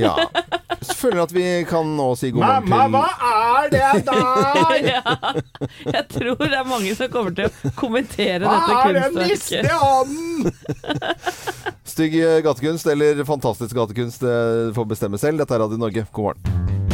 Ja. 0.00 0.16
Så 0.80 0.94
føler 0.96 1.16
jeg 1.18 1.24
at 1.26 1.32
vi 1.34 1.64
kan 1.68 1.90
nå 1.96 2.06
si 2.16 2.30
god 2.32 2.40
morgen 2.40 2.68
Mamma, 2.72 3.02
til 3.04 3.18
hva 3.20 3.32
er 3.60 3.68
det 3.74 3.80
der? 4.06 4.86
ja, 4.94 5.02
jeg 5.92 6.04
tror 6.14 6.40
det 6.40 6.56
er 6.56 6.64
mange 6.70 6.94
som 6.96 7.10
kommer 7.12 7.36
til 7.36 7.50
å 7.50 7.72
kommentere 7.76 8.48
Hva 8.48 8.54
dette 8.64 8.78
er 8.80 8.92
den 8.96 9.12
kunstverket. 9.18 9.28
liste? 9.28 9.68
Stygg 11.90 12.16
gatekunst 12.46 12.88
eller 12.94 13.20
fantastisk 13.28 13.76
gatekunst. 13.76 14.24
Det 14.24 14.72
får 14.78 14.88
bestemme 14.94 15.20
selv. 15.20 15.42
Dette 15.42 15.58
er 15.58 15.64
Radio 15.66 15.80
Norge. 15.80 16.06
God 16.16 16.30
morgen. 16.30 16.89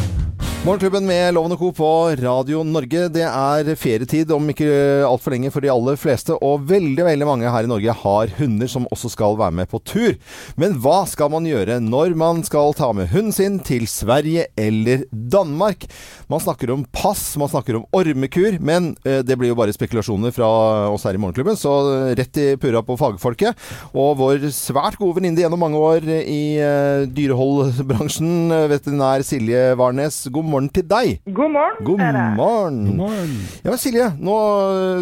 Morgenklubben 0.65 1.05
med 1.05 1.35
Loven 1.35 1.53
og 1.53 1.59
Co. 1.61 1.67
på 1.71 1.89
Radio 2.17 2.63
Norge. 2.65 3.05
Det 3.13 3.23
er 3.23 3.67
ferietid 3.77 4.31
om 4.33 4.49
ikke 4.51 4.65
altfor 5.05 5.31
lenge 5.31 5.51
for 5.53 5.63
de 5.63 5.69
aller 5.71 5.95
fleste, 6.01 6.33
og 6.33 6.65
veldig 6.67 7.05
veldig 7.05 7.27
mange 7.29 7.51
her 7.53 7.67
i 7.67 7.69
Norge 7.69 7.93
har 8.01 8.33
hunder 8.39 8.67
som 8.67 8.87
også 8.91 9.11
skal 9.13 9.37
være 9.39 9.53
med 9.59 9.69
på 9.71 9.79
tur. 9.87 10.17
Men 10.59 10.75
hva 10.83 11.03
skal 11.07 11.29
man 11.31 11.45
gjøre 11.47 11.77
når 11.85 12.15
man 12.19 12.41
skal 12.43 12.73
ta 12.75 12.89
med 12.97 13.13
hunden 13.13 13.35
sin 13.37 13.59
til 13.63 13.85
Sverige 13.87 14.47
eller 14.57 15.05
Danmark? 15.13 15.85
Man 16.27 16.41
snakker 16.43 16.73
om 16.73 16.83
pass, 16.91 17.37
man 17.39 17.53
snakker 17.53 17.77
om 17.77 17.85
ormekur, 17.95 18.57
men 18.59 18.89
eh, 19.05 19.21
det 19.23 19.37
blir 19.39 19.53
jo 19.53 19.59
bare 19.61 19.77
spekulasjoner 19.77 20.35
fra 20.35 20.49
oss 20.89 21.05
her 21.07 21.15
i 21.15 21.21
Morgenklubben, 21.21 21.55
så 21.55 21.77
rett 22.17 22.41
i 22.43 22.49
purra 22.59 22.81
på 22.83 22.97
fagfolket. 22.99 23.55
Og 23.93 24.17
vår 24.19 24.49
svært 24.51 24.99
gode 24.99 25.21
venninne 25.21 25.45
gjennom 25.45 25.63
mange 25.63 25.79
år 25.93 26.11
i 26.17 26.41
eh, 26.59 27.07
dyreholdbransjen, 27.07 28.35
eh, 28.57 28.67
veterinær 28.73 29.23
Silje 29.23 29.63
Warnes. 29.79 30.25
God 30.33 30.46
morgen 30.49 30.69
til 30.73 30.85
deg. 30.87 31.17
God 31.25 31.51
morgen. 31.53 31.81
God 31.85 32.01
dere. 32.01 32.23
morgen. 32.37 33.33
Ja, 33.65 33.75
Silje, 33.79 34.07
nå 34.19 34.37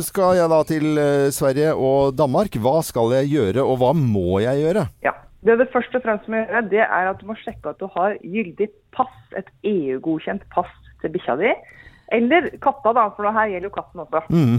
skal 0.05 0.39
jeg 0.39 0.51
da 0.51 0.59
til 0.67 1.01
eh, 1.01 1.27
Sverige 1.35 1.73
og 1.75 2.15
Danmark. 2.17 2.57
Hva 2.61 2.79
skal 2.85 3.13
jeg 3.19 3.31
gjøre, 3.33 3.63
og 3.63 3.79
hva 3.81 3.91
må 3.97 4.41
jeg 4.43 4.65
gjøre? 4.65 4.87
Ja. 5.05 5.15
Det 5.45 5.59
du 5.59 5.65
først 5.69 5.93
og 5.93 6.01
fremst 6.01 6.25
må 6.25 6.39
gjøre, 6.39 6.63
det 6.71 6.81
er 6.81 7.07
at 7.11 7.19
du 7.21 7.27
må 7.29 7.35
sjekke 7.37 7.69
at 7.69 7.77
du 7.77 7.85
har 7.93 8.15
gyldig 8.23 8.65
pass, 8.95 9.13
et 9.37 9.51
EU-godkjent 9.69 10.41
pass 10.49 10.71
til 11.03 11.13
bikkja 11.13 11.35
di. 11.37 11.51
Eller 12.17 12.49
katta, 12.63 12.95
da, 12.97 13.11
for 13.13 13.29
her 13.29 13.51
gjelder 13.51 13.69
jo 13.69 13.75
katten 13.75 14.01
også. 14.01 14.23
Mm. 14.33 14.57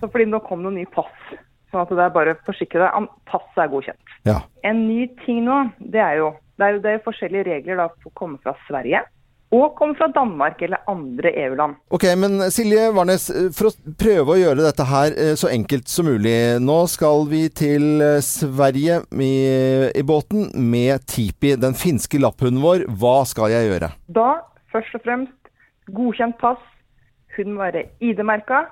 Så 0.00 0.10
fordi 0.12 0.28
nå 0.28 0.42
kom 0.44 0.66
det 0.66 0.74
ny 0.76 0.84
pass. 0.92 1.32
Sånn 1.72 1.86
at 1.86 1.96
det 1.96 2.04
er 2.04 2.12
bare 2.12 2.36
å 2.36 2.40
forsikre 2.44 2.84
deg 2.84 3.00
om 3.00 3.08
passet 3.30 3.64
er 3.64 3.72
godkjent. 3.72 4.16
Ja. 4.28 4.42
En 4.68 4.84
ny 4.84 5.06
ting 5.24 5.46
nå, 5.46 5.62
det 5.80 6.04
er 6.04 6.20
jo 6.20 6.32
det 6.60 6.66
er 6.66 6.76
jo 6.76 6.82
det 6.84 6.90
er 6.92 7.04
forskjellige 7.06 7.48
regler 7.48 7.80
da 7.80 7.88
for 7.94 8.10
å 8.10 8.18
komme 8.20 8.40
fra 8.44 8.52
Sverige 8.68 9.00
og 9.52 9.74
kommer 9.76 9.98
fra 9.98 10.06
Danmark 10.14 10.62
eller 10.64 10.80
andre 10.88 11.32
EU-land. 11.44 11.74
Ok, 11.92 12.06
men 12.16 12.38
Silje 12.54 12.86
Warnes, 12.96 13.26
eh, 13.30 13.50
for 13.52 13.68
å 13.68 13.92
prøve 14.00 14.32
å 14.32 14.38
gjøre 14.40 14.64
dette 14.64 14.86
her 14.88 15.12
eh, 15.12 15.34
så 15.36 15.50
enkelt 15.52 15.90
som 15.92 16.08
mulig. 16.08 16.32
Nå 16.64 16.78
skal 16.88 17.26
vi 17.28 17.42
til 17.52 18.00
eh, 18.00 18.18
Sverige 18.24 19.02
i, 19.12 19.32
i 19.92 20.04
båten 20.08 20.48
med 20.72 21.04
Tipi, 21.06 21.52
den 21.60 21.76
finske 21.76 22.20
lapphunden 22.22 22.62
vår. 22.64 22.86
Hva 22.96 23.18
skal 23.28 23.52
jeg 23.52 23.68
gjøre? 23.74 23.92
Da, 24.08 24.30
først 24.72 24.96
og 24.96 25.04
fremst, 25.04 25.52
godkjent 25.92 26.38
pass. 26.40 26.60
Hun 27.36 27.54
må 27.54 27.62
være 27.66 27.86
ID-merka, 28.04 28.64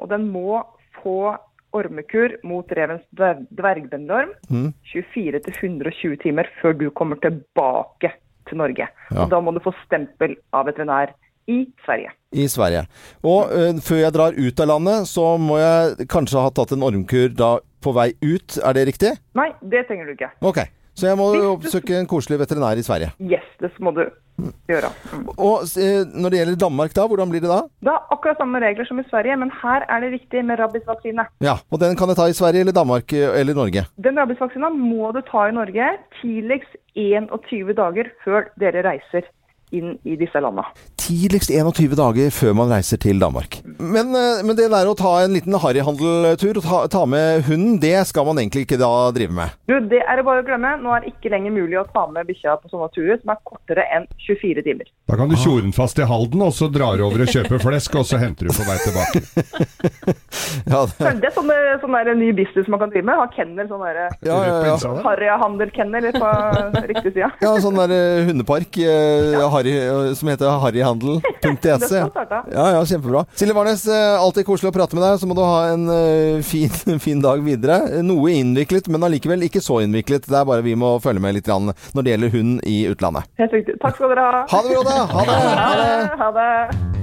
og 0.00 0.12
den 0.12 0.28
må 0.32 0.60
få 1.02 1.34
ormekur 1.76 2.38
mot 2.48 2.68
revens 2.72 3.02
dver- 3.16 3.42
dvergbendorm 3.52 4.30
Mm. 4.48 4.70
24-120 4.92 6.16
timer 6.22 6.48
før 6.62 6.72
du 6.80 6.86
kommer 6.96 7.16
tilbake 7.20 8.12
til 8.50 8.60
Norge. 8.60 8.88
Ja. 9.10 9.22
Og 9.22 9.32
da 9.32 9.40
må 9.44 9.54
du 9.54 9.62
få 9.64 9.74
stempel 9.84 10.36
av 10.56 10.68
veterinær 10.70 11.14
i 11.48 11.62
Sverige. 11.84 12.12
I 12.36 12.44
Sverige. 12.50 12.84
Og 13.24 13.52
eh, 13.56 13.78
før 13.84 14.02
jeg 14.02 14.14
drar 14.16 14.36
ut 14.36 14.60
av 14.64 14.70
landet, 14.72 15.08
så 15.08 15.30
må 15.40 15.60
jeg 15.60 16.08
kanskje 16.12 16.42
ha 16.44 16.52
tatt 16.52 16.74
en 16.76 16.84
ormkur 16.84 17.32
da 17.36 17.54
på 17.84 17.94
vei 17.96 18.10
ut. 18.20 18.58
Er 18.60 18.76
det 18.76 18.88
riktig? 18.90 19.14
Nei, 19.38 19.50
det 19.62 19.86
trenger 19.88 20.08
du 20.10 20.16
ikke. 20.16 20.32
Ok. 20.44 20.60
Så 20.98 21.06
jeg 21.06 21.18
må 21.18 21.28
oppsøke 21.54 21.94
en 21.94 22.08
koselig 22.10 22.40
veterinær 22.40 22.78
i 22.80 22.82
Sverige. 22.82 23.12
Yes, 23.22 23.46
det 23.62 23.70
må 23.78 23.92
du 23.94 24.02
gjøre. 24.70 24.90
Mm. 25.12 25.28
Og 25.36 25.66
eh, 25.78 26.02
når 26.10 26.32
det 26.32 26.40
gjelder 26.40 26.58
Danmark 26.62 26.94
da, 26.96 27.06
hvordan 27.10 27.30
blir 27.30 27.42
det 27.44 27.50
da? 27.50 27.60
Det 27.86 27.92
er 27.92 28.12
akkurat 28.14 28.40
samme 28.42 28.60
regler 28.62 28.88
som 28.88 28.98
i 28.98 29.06
Sverige, 29.10 29.36
men 29.38 29.52
her 29.62 29.86
er 29.86 30.02
det 30.02 30.12
viktig 30.16 30.44
med 30.46 30.58
rabiesvaksine. 30.62 31.26
Ja, 31.44 31.58
og 31.70 31.82
den 31.82 31.98
kan 31.98 32.10
jeg 32.10 32.18
ta 32.18 32.28
i 32.30 32.36
Sverige 32.38 32.66
eller 32.66 32.76
Danmark 32.76 33.14
eh, 33.14 33.40
eller 33.40 33.58
Norge? 33.58 33.86
Den 34.08 34.18
rabiesvaksina 34.18 34.70
må 34.74 35.12
du 35.14 35.22
ta 35.30 35.48
i 35.48 35.54
Norge 35.54 35.90
tidligst 36.20 36.78
21 36.98 37.74
dager 37.78 38.10
før 38.24 38.50
dere 38.58 38.82
reiser 38.86 39.26
inn 39.74 39.98
i 40.08 40.16
disse 40.18 40.40
landa. 40.42 40.64
Tidligst 41.08 41.48
21 41.48 41.94
dager 41.96 42.32
før 42.36 42.52
man 42.52 42.68
reiser 42.68 42.98
til 43.00 43.16
Danmark. 43.22 43.62
Men, 43.80 44.10
eh, 44.12 44.42
men 44.44 44.56
det 44.58 44.66
der 44.68 44.90
å 44.90 44.96
ta 44.98 45.14
en 45.22 45.32
liten 45.32 45.56
harryhandeltur 45.56 46.60
og 46.60 46.66
ta, 46.66 46.80
ta 46.92 47.04
med 47.08 47.46
hunden, 47.46 47.78
det 47.80 47.94
skal 48.10 48.26
man 48.28 48.36
egentlig 48.42 48.66
ikke 48.66 48.76
da 48.82 48.90
drive 49.16 49.32
med. 49.32 49.54
Du, 49.70 49.78
det 49.88 50.02
er 50.04 50.20
det 50.20 50.26
bare 50.26 50.42
å 50.42 50.46
glemme. 50.46 50.74
Nå 50.82 50.92
er 50.92 51.06
det 51.06 51.14
ikke 51.14 51.32
lenger 51.32 51.54
mulig 51.54 51.78
å 51.80 51.86
ta 51.88 52.04
med 52.12 52.28
bikkja 52.28 52.58
på 52.60 52.68
sånne 52.68 52.90
turer 52.92 53.16
som 53.22 53.32
er 53.32 53.40
kortere 53.48 53.86
enn 53.96 54.04
24 54.26 54.66
timer. 54.68 54.92
Da 55.08 55.16
kan 55.16 55.32
du 55.32 55.38
tjore 55.40 55.64
den 55.64 55.72
fast 55.72 55.96
i 55.96 56.04
Halden, 56.04 56.44
og 56.44 56.52
så 56.52 56.68
drar 56.68 57.00
du 57.00 57.06
over 57.06 57.24
og 57.24 57.32
kjøper 57.32 57.64
flesk, 57.64 57.96
og 57.96 58.04
så 58.04 58.20
henter 58.20 58.50
du 58.50 58.52
på 58.52 58.68
vei 58.68 58.76
tilbake. 58.84 59.24
Ja, 60.68 60.84
det, 60.98 61.10
Det 61.22 61.28
er 61.28 61.34
sånn, 61.34 61.94
der 61.94 62.16
ny 62.16 62.28
business 62.36 62.68
man 62.70 62.80
kan 62.82 62.92
drive 62.92 63.06
med. 63.08 63.18
Ha 63.20 63.26
kennel, 63.32 63.68
sånn 63.70 63.82
derre 63.84 64.06
ja, 64.26 64.36
ja, 64.44 64.56
ja. 64.68 64.92
Harryhandelkennel 65.04 66.08
på 66.16 66.30
riktig 66.90 67.12
side. 67.14 67.30
ja 67.42 67.52
sånn 67.62 67.78
der 67.78 67.94
eh, 67.94 68.28
hundepark 68.28 68.78
eh, 68.82 69.38
Harry, 69.52 69.74
eh, 69.80 70.12
som 70.18 70.30
heter 70.30 70.60
harryhandel.se. 70.64 70.97
Det 70.97 70.97
skal. 70.98 72.10
Ja, 72.58 72.64
ja, 72.74 72.82
kjempebra. 72.86 73.24
Silje 73.38 73.54
Warnes, 73.56 73.84
eh, 73.90 74.20
alltid 74.20 74.46
koselig 74.48 74.70
å 74.72 74.74
prate 74.76 74.96
med 74.96 75.04
deg. 75.04 75.18
Så 75.20 75.28
må 75.28 75.36
du 75.36 75.42
ha 75.44 75.72
en 75.72 75.88
eh, 75.92 76.42
fin, 76.46 76.98
fin 77.06 77.22
dag 77.24 77.42
videre. 77.44 78.02
Noe 78.06 78.34
innviklet, 78.36 78.90
men 78.92 79.04
allikevel 79.08 79.46
ikke 79.48 79.62
så 79.64 79.80
innviklet. 79.84 80.28
Det 80.28 80.38
er 80.38 80.48
bare 80.48 80.64
vi 80.66 80.76
må 80.78 80.96
følge 81.04 81.22
med 81.24 81.38
litt 81.38 81.48
når 81.48 82.04
det 82.04 82.12
gjelder 82.12 82.34
hund 82.34 82.60
i 82.68 82.78
utlandet. 82.90 83.30
Helt 83.40 83.54
riktig. 83.56 83.78
Takk 83.82 83.96
skal 83.96 84.12
dere 84.12 84.28
ha. 84.28 84.44
Ha 84.52 84.62
det 84.64 84.74
bra, 84.74 84.84
da! 84.88 85.00
Ha 85.14 85.26
det! 85.28 85.40
Ha 85.68 85.74
det. 85.78 86.16
Ha 86.18 86.30
det. 86.36 86.98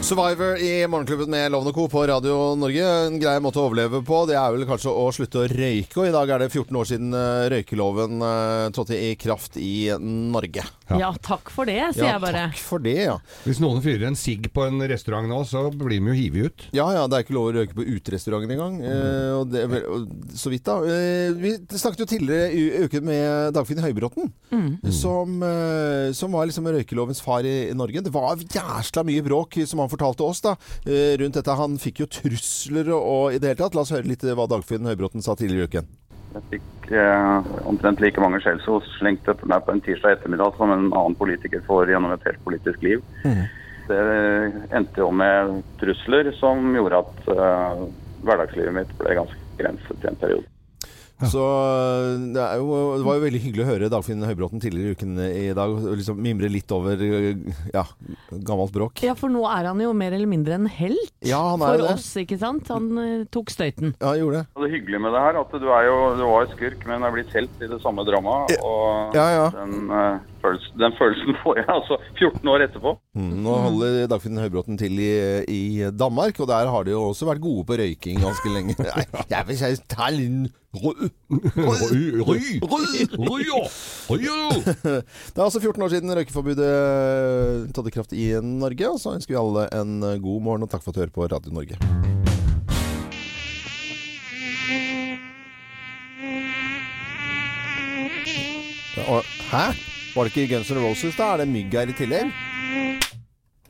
Survivor 0.00 0.56
i 0.58 0.86
Morgenklubben 0.86 1.30
med 1.30 1.52
Lovende 1.52 1.72
Co. 1.72 1.88
på 1.88 2.06
Radio 2.06 2.54
Norge. 2.56 2.86
En 3.06 3.18
grei 3.20 3.36
måte 3.42 3.60
å 3.60 3.66
overleve 3.68 4.00
på, 4.06 4.22
det 4.26 4.34
er 4.40 4.54
vel 4.54 4.64
kanskje 4.66 4.90
å 4.96 5.04
slutte 5.14 5.42
å 5.42 5.48
røyke. 5.52 5.92
Og 6.00 6.08
i 6.08 6.14
dag 6.14 6.32
er 6.34 6.42
det 6.42 6.48
14 6.50 6.78
år 6.80 6.88
siden 6.88 7.12
eh, 7.14 7.44
røykeloven 7.52 8.24
eh, 8.24 8.64
trådte 8.74 8.96
i 8.96 9.10
kraft 9.20 9.58
i 9.60 9.90
Norge. 10.00 10.64
Ja, 10.98 11.12
takk 11.22 11.52
for 11.54 11.68
det, 11.70 11.76
sier 11.94 12.08
Ja, 12.08 12.14
jeg 12.16 12.22
bare. 12.24 12.40
takk 12.48 12.62
for 12.66 12.82
det, 12.82 12.96
ja. 13.04 13.18
Hvis 13.44 13.60
noen 13.62 13.78
fyrer 13.84 14.08
en 14.08 14.16
sigg 14.18 14.48
på 14.56 14.64
en 14.66 14.80
restaurant 14.90 15.28
nå, 15.30 15.42
så 15.46 15.66
blir 15.70 16.00
de 16.00 16.10
jo 16.10 16.16
hivet 16.16 16.48
ut. 16.48 16.64
Ja 16.74 16.88
ja, 16.96 17.04
det 17.06 17.20
er 17.20 17.26
ikke 17.28 17.36
lov 17.36 17.50
å 17.50 17.54
røyke 17.60 17.76
på 17.76 17.86
uterestauranten 17.86 18.56
engang. 18.56 18.80
Eh, 18.82 19.28
og 19.36 19.52
det, 19.52 19.66
er 19.68 19.86
og 19.92 20.08
så 20.34 20.50
vidt, 20.50 20.64
da. 20.66 20.80
Eh, 20.90 21.36
vi 21.38 21.52
snakket 21.70 22.02
jo 22.06 22.08
tidligere 22.16 22.48
i 22.56 22.64
uken 22.88 23.06
med 23.06 23.54
Dagfinn 23.54 23.84
Høybråten, 23.84 24.32
som, 24.96 25.36
eh, 25.46 26.10
som 26.16 26.34
var 26.34 26.50
liksom 26.50 26.66
røykelovens 26.72 27.22
far 27.22 27.46
i, 27.46 27.54
i 27.68 27.76
Norge. 27.78 28.02
Det 28.08 28.16
var 28.16 28.40
jæsla 28.42 29.06
mye 29.06 29.22
bråk, 29.28 29.60
som 29.70 29.84
han 29.84 29.89
fortalte 29.92 30.26
oss, 30.26 30.42
da, 30.44 30.56
eh, 30.86 31.16
rundt 31.20 31.38
dette. 31.38 31.56
Han 31.60 31.78
fikk 31.80 32.04
jo 32.04 32.10
trusler 32.20 32.92
og, 32.96 33.34
i 33.34 33.40
det 33.40 33.52
hele 33.52 33.62
tatt. 33.62 33.76
La 33.76 33.84
oss 33.84 33.94
høre 33.94 34.08
litt 34.08 34.24
hva 34.24 34.48
Dagfinn 34.50 34.88
Høybråten 34.88 35.24
sa 35.24 35.36
tidligere 35.38 35.66
i 35.66 35.70
uken. 35.70 35.90
Jeg 36.30 36.44
fikk 36.52 36.92
eh, 36.94 37.48
omtrent 37.66 38.02
like 38.02 38.22
mange 38.22 38.38
skjellsord 38.44 38.86
slengt 38.98 39.26
etter 39.28 39.50
meg 39.50 39.64
på 39.66 39.74
en 39.74 39.82
tirsdag 39.82 40.18
ettermiddag 40.18 40.54
som 40.58 40.70
en 40.70 40.92
annen 40.92 41.16
politiker 41.18 41.64
får 41.66 41.90
gjennom 41.90 42.14
et 42.14 42.28
helt 42.28 42.44
politisk 42.46 42.86
liv. 42.86 43.02
Det 43.90 44.02
endte 44.76 45.02
jo 45.02 45.10
med 45.10 45.64
trusler 45.80 46.30
som 46.38 46.70
gjorde 46.76 47.02
at 47.02 47.30
eh, 47.34 47.84
hverdagslivet 48.22 48.76
mitt 48.76 48.96
ble 49.00 49.16
ganske 49.18 49.40
grenset 49.58 50.04
i 50.04 50.10
en 50.12 50.20
periode. 50.20 50.46
Så 51.28 51.42
eh, 51.44 52.14
det, 52.32 52.40
er 52.40 52.60
jo, 52.62 52.76
det 52.96 53.04
var 53.04 53.18
jo 53.18 53.24
veldig 53.26 53.40
hyggelig 53.44 53.64
å 53.64 53.68
høre 53.68 53.90
Dagfinn 53.92 54.24
Høybråten 54.24 54.62
tidligere 54.62 54.94
i 54.94 54.96
uken 54.96 55.18
i 55.26 55.44
dag. 55.56 55.74
Liksom 56.00 56.20
mimre 56.24 56.48
litt 56.48 56.72
over 56.72 56.96
ja, 57.74 57.84
gammelt 58.46 58.72
bråk. 58.72 59.02
Ja, 59.04 59.12
for 59.18 59.32
nå 59.32 59.42
er 59.50 59.68
han 59.70 59.82
jo 59.84 59.92
mer 59.96 60.16
eller 60.16 60.30
mindre 60.30 60.56
en 60.56 60.68
helt 60.70 61.12
Ja, 61.26 61.40
han 61.52 61.60
er 61.66 61.74
for 61.74 61.84
det. 61.84 61.92
oss, 61.98 62.08
ikke 62.22 62.38
sant? 62.40 62.70
Han 62.72 62.88
eh, 63.02 63.26
tok 63.32 63.52
støyten. 63.52 63.94
Ja, 64.00 64.14
gjorde 64.16 64.40
det. 64.40 64.46
Og 64.56 64.64
det 64.64 64.72
hyggelige 64.76 65.02
med 65.04 65.12
det 65.16 65.24
her 65.26 65.40
at 65.42 65.54
du 65.60 65.68
er 65.68 65.88
jo 65.90 65.98
du 66.20 66.24
var 66.30 66.48
skurk, 66.54 66.86
men 66.88 67.04
er 67.06 67.14
blitt 67.14 67.34
helt 67.36 67.62
i 67.64 67.68
det 67.70 67.80
samme 67.84 68.06
dramaet. 68.08 68.56
Og 68.64 69.16
Ja, 69.18 69.26
ja. 69.36 69.46
Den, 69.60 69.90
eh, 69.92 70.18
følelsen, 70.42 70.76
den 70.82 70.92
følelsen 70.98 71.36
får 71.42 71.60
jeg 71.60 71.66
altså 71.74 71.98
14 72.18 72.48
år 72.52 72.64
etterpå. 72.66 72.92
Mm, 73.18 73.32
nå 73.44 73.54
holder 73.66 74.06
Dagfinn 74.12 74.38
Høybråten 74.40 74.78
til 74.80 74.98
i, 75.02 75.10
i 75.50 75.60
Danmark, 76.00 76.40
og 76.40 76.48
der 76.50 76.70
har 76.72 76.84
de 76.86 76.94
jo 76.94 77.02
også 77.10 77.28
vært 77.30 77.42
gode 77.44 77.64
på 77.68 77.78
røyking 77.80 78.20
ganske 78.24 78.52
lenge. 78.54 78.76
Nei, 78.80 79.04
jeg 79.34 79.46
vil 79.50 79.60
si 79.60 79.70
ta 79.92 80.08
en 80.10 80.18
liten 80.20 80.48
rø- 80.74 81.10
rø- 81.30 82.22
røy- 82.28 82.60
Det 84.10 85.38
er 85.38 85.44
altså 85.44 85.60
14 85.60 85.82
år 85.86 85.92
siden 85.94 86.14
røykeforbudet 86.18 86.70
tatt 87.76 87.90
i 87.90 87.94
kraft 87.98 88.12
i 88.16 88.28
Norge, 88.42 88.90
og 88.94 89.00
så 89.02 89.16
ønsker 89.18 89.34
vi 89.36 89.40
alle 89.42 89.68
en 89.80 89.98
god 90.22 90.40
morgen, 90.48 90.66
og 90.66 90.70
takk 90.72 90.82
for 90.84 90.90
at 90.92 91.00
du 91.00 91.04
hører 91.04 91.14
på 91.18 91.28
Radio 91.30 91.52
Norge. 91.54 91.76
Hæ? 99.50 99.66
Var 100.20 100.28
det 100.28 100.34
ikke 100.34 100.50
Guns 100.50 100.68
N' 100.68 100.82
Roses 100.84 101.14
da? 101.16 101.30
Er 101.32 101.38
det 101.40 101.46
mygg 101.48 101.72
her 101.72 101.88
i 101.88 101.94
tillegg? 101.96 102.28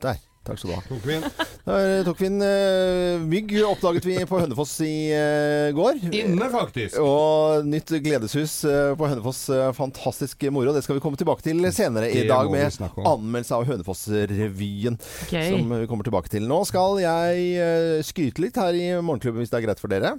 Der. 0.03 0.17
Takk 0.43 0.57
skal 0.59 0.71
du 0.71 0.73
ha. 0.75 0.81
Tok 0.83 1.05
vi 1.07 1.13
inn. 1.15 1.23
Der 1.63 2.01
tok 2.03 2.17
vi 2.19 2.27
inn 2.27 2.43
uh, 2.43 3.21
mygg, 3.23 3.53
oppdaget 3.69 4.07
vi 4.09 4.17
på 4.27 4.41
Hønefoss 4.41 4.73
i 4.83 4.89
uh, 5.15 5.69
går. 5.77 6.01
Inne, 6.11 6.49
faktisk. 6.51 6.97
Og 6.99 7.63
nytt 7.71 7.93
gledeshus 8.03 8.57
uh, 8.67 8.91
på 8.99 9.07
Hønefoss. 9.07 9.45
eh, 9.53 9.69
Fantastisk 9.77 10.43
moro. 10.51 10.73
Det 10.75 10.83
skal 10.83 10.97
vi 10.97 11.03
komme 11.05 11.15
tilbake 11.21 11.45
til 11.45 11.63
senere 11.71 12.09
i 12.11 12.25
dag 12.27 12.51
med 12.51 12.83
anmeldelse 12.99 13.55
av 13.55 13.69
Hønefoss-revyen. 13.71 14.99
Okay. 15.29 15.53
Som 15.53 15.71
vi 15.71 15.87
kommer 15.87 16.03
tilbake 16.09 16.33
til. 16.35 16.49
Nå 16.51 16.65
skal 16.67 16.99
jeg 17.05 17.47
eh, 17.55 18.03
skryte 18.03 18.43
litt 18.43 18.59
her 18.59 18.75
i 18.75 18.89
Morgenklubben, 18.99 19.39
hvis 19.45 19.55
det 19.55 19.61
er 19.61 19.69
greit 19.69 19.79
for 19.79 19.93
dere. 19.93 20.17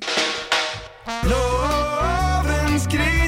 Loven 1.28 2.80
skryter 2.80 3.21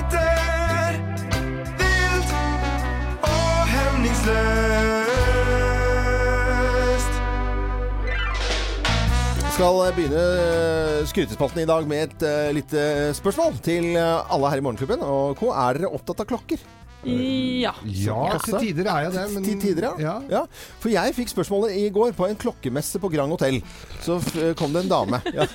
Skal 9.55 9.77
begynne 9.95 10.19
eh, 10.19 11.05
skrytespalten 11.07 11.61
i 11.63 11.67
dag 11.69 11.85
med 11.87 12.09
et 12.09 12.23
uh, 12.27 12.49
lite 12.57 12.81
spørsmål 13.15 13.61
til 13.63 13.93
eh, 13.95 14.33
alle 14.35 14.51
her 14.51 14.59
i 14.59 14.65
Morgenklubben. 14.67 15.05
Og 15.07 15.39
hvor 15.39 15.55
er 15.55 15.79
dere 15.79 15.93
opptatt 15.95 16.25
av 16.25 16.27
klokker? 16.27 16.65
Ja. 17.05 17.75
Ja, 17.85 18.39
til 18.45 18.59
tider 18.61 18.89
er 18.91 19.07
jeg 19.07 19.15
det, 19.15 19.25
men 19.35 19.45
Til 19.45 19.61
tider, 19.61 19.89
ja. 20.01 20.15
ja. 20.31 20.43
For 20.83 20.93
jeg 20.93 21.15
fikk 21.17 21.33
spørsmålet 21.33 21.77
i 21.79 21.89
går 21.95 22.15
på 22.17 22.29
en 22.29 22.39
klokkemesse 22.41 23.01
på 23.03 23.11
Grand 23.13 23.35
Hotell. 23.35 23.61
Så 24.05 24.19
f 24.21 24.35
kom 24.59 24.75
det 24.75 24.87
en 24.87 24.93
dame. 24.93 25.23
Ja. 25.35 25.49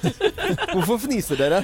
Hvorfor 0.73 0.97
fniser 0.99 1.37
dere? 1.39 1.61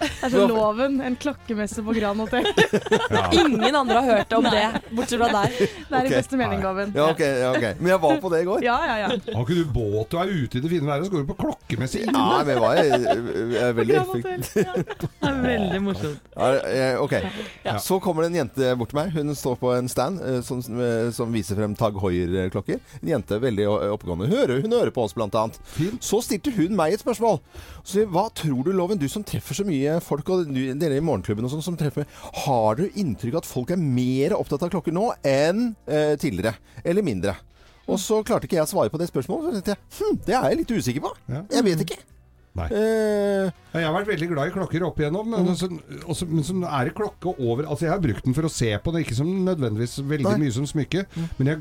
Altså 0.00 0.42
så 0.42 0.46
loven. 0.48 0.98
En 1.04 1.16
klokkemesse 1.16 1.82
på 1.84 1.94
Grand 1.96 2.20
Hotell. 2.20 2.46
Ingen 3.40 3.76
andre 3.76 4.00
har 4.00 4.16
hørt 4.16 4.32
om 4.36 4.44
det, 4.44 4.64
bortsett 4.90 5.20
fra 5.20 5.28
deg. 5.34 5.56
Det 5.56 5.68
er 5.68 5.96
okay. 6.00 6.10
i 6.10 6.14
beste 6.14 6.40
mening, 6.40 6.62
loven. 6.64 6.92
Ja, 6.96 7.06
okay. 7.14 7.30
ja, 7.40 7.50
ok. 7.54 7.80
Men 7.80 7.92
jeg 7.94 8.02
var 8.04 8.20
på 8.24 8.32
det 8.34 8.42
i 8.44 8.48
går. 8.48 8.64
Ja, 8.64 8.76
ja, 8.90 8.96
ja. 9.04 9.10
Har 9.34 9.46
ikke 9.46 9.58
du 9.60 9.72
båt 9.74 10.16
og 10.16 10.22
er 10.22 10.32
ute 10.34 10.60
i 10.60 10.64
det 10.64 10.72
fine 10.72 10.88
været, 10.88 11.08
så 11.08 11.14
går 11.14 11.24
du 11.24 11.30
på 11.32 11.38
klokkemesse 11.44 12.04
inne? 12.04 12.16
Ja, 12.18 12.44
men 12.44 12.60
var 12.60 12.72
jeg, 12.80 13.00
jeg, 13.56 13.76
veldig. 13.80 14.00
Det 14.50 15.28
er 15.28 15.40
veldig 15.44 15.80
morsomt. 15.84 16.20
ja, 16.36 16.46
eh, 16.68 17.00
Ok. 17.00 17.14
Så 17.80 17.98
kommer 18.02 18.24
det 18.24 18.28
en 18.32 18.40
jente 18.42 18.74
bort 18.76 18.92
til 18.92 18.98
meg. 18.99 18.99
Hun 19.14 19.32
står 19.36 19.56
på 19.60 19.72
en 19.74 19.88
stand 19.90 20.20
eh, 20.24 20.38
som, 20.46 20.60
som 21.14 21.32
viser 21.34 21.58
frem 21.58 21.74
Tag 21.78 21.96
Hoier-klokker. 22.00 22.80
En 23.00 23.12
jente 23.12 23.38
veldig 23.42 23.66
oppegående. 23.94 24.28
Hun 24.28 24.36
hører, 24.36 24.62
hun 24.64 24.76
hører 24.76 24.92
på 24.94 25.04
oss, 25.06 25.14
blant 25.16 25.36
annet. 25.38 25.58
Så 26.04 26.20
stilte 26.24 26.52
hun 26.56 26.76
meg 26.78 26.94
et 26.96 27.04
spørsmål. 27.04 27.40
Så, 27.82 27.94
sier, 27.94 28.10
hva 28.12 28.28
tror 28.36 28.64
du, 28.66 28.72
Loven, 28.76 29.00
du 29.00 29.08
som 29.10 29.24
treffer 29.26 29.60
så 29.60 29.66
mye 29.66 29.98
folk, 30.04 30.28
og 30.32 30.50
dere 30.52 31.00
i 31.00 31.04
morgenklubben 31.04 31.46
og 31.46 31.54
sånn 31.54 31.64
som 31.64 31.78
treffer 31.80 32.06
Har 32.44 32.80
du 32.80 32.86
inntrykk 32.88 33.38
av 33.38 33.44
at 33.44 33.50
folk 33.50 33.72
er 33.74 33.80
mer 33.80 34.36
opptatt 34.38 34.66
av 34.66 34.72
klokker 34.72 34.94
nå 34.94 35.10
enn 35.26 35.72
eh, 35.90 36.14
tidligere? 36.20 36.56
Eller 36.84 37.06
mindre? 37.06 37.36
Og 37.90 37.98
så 37.98 38.20
klarte 38.26 38.46
ikke 38.46 38.60
jeg 38.60 38.68
å 38.68 38.70
svare 38.70 38.92
på 38.92 39.00
det 39.00 39.10
spørsmålet. 39.10 39.60
Så 39.60 39.66
tenkte 39.66 39.74
jeg 39.74 39.98
hm, 39.98 40.22
det 40.28 40.38
er 40.38 40.48
jeg 40.52 40.62
litt 40.62 40.74
usikker 40.78 41.06
på. 41.08 41.14
Jeg 41.50 41.66
vet 41.66 41.86
ikke. 41.86 42.00
Eh, 42.70 43.50
Jeg 43.72 43.86
har 43.86 43.94
vært 43.94 44.08
veldig 44.10 44.28
glad 44.32 44.48
i 44.48 44.50
klokker 44.50 44.82
opp 44.82 44.98
igjennom, 44.98 45.26
Mm. 45.30 45.44
men, 45.46 45.54
så, 45.54 45.68
også, 46.10 46.26
men 46.28 46.42
så 46.42 46.54
er 46.66 46.84
det 46.88 46.94
klokke 46.98 47.30
over 47.38 47.62
Altså 47.70 47.86
Jeg 47.86 47.90
har 47.92 48.00
brukt 48.02 48.24
den 48.24 48.34
for 48.34 48.42
å 48.42 48.50
se 48.50 48.70
på 48.82 48.92
den, 48.92 49.04
ikke 49.04 49.14
som 49.14 49.28
nødvendigvis 49.46 49.94
veldig 50.02 50.24
Nei. 50.26 50.34
Mm. 50.34 50.40
mye 50.42 50.52
som 50.52 50.66
smykke. 50.66 51.04
Men 51.38 51.46
jeg, 51.46 51.58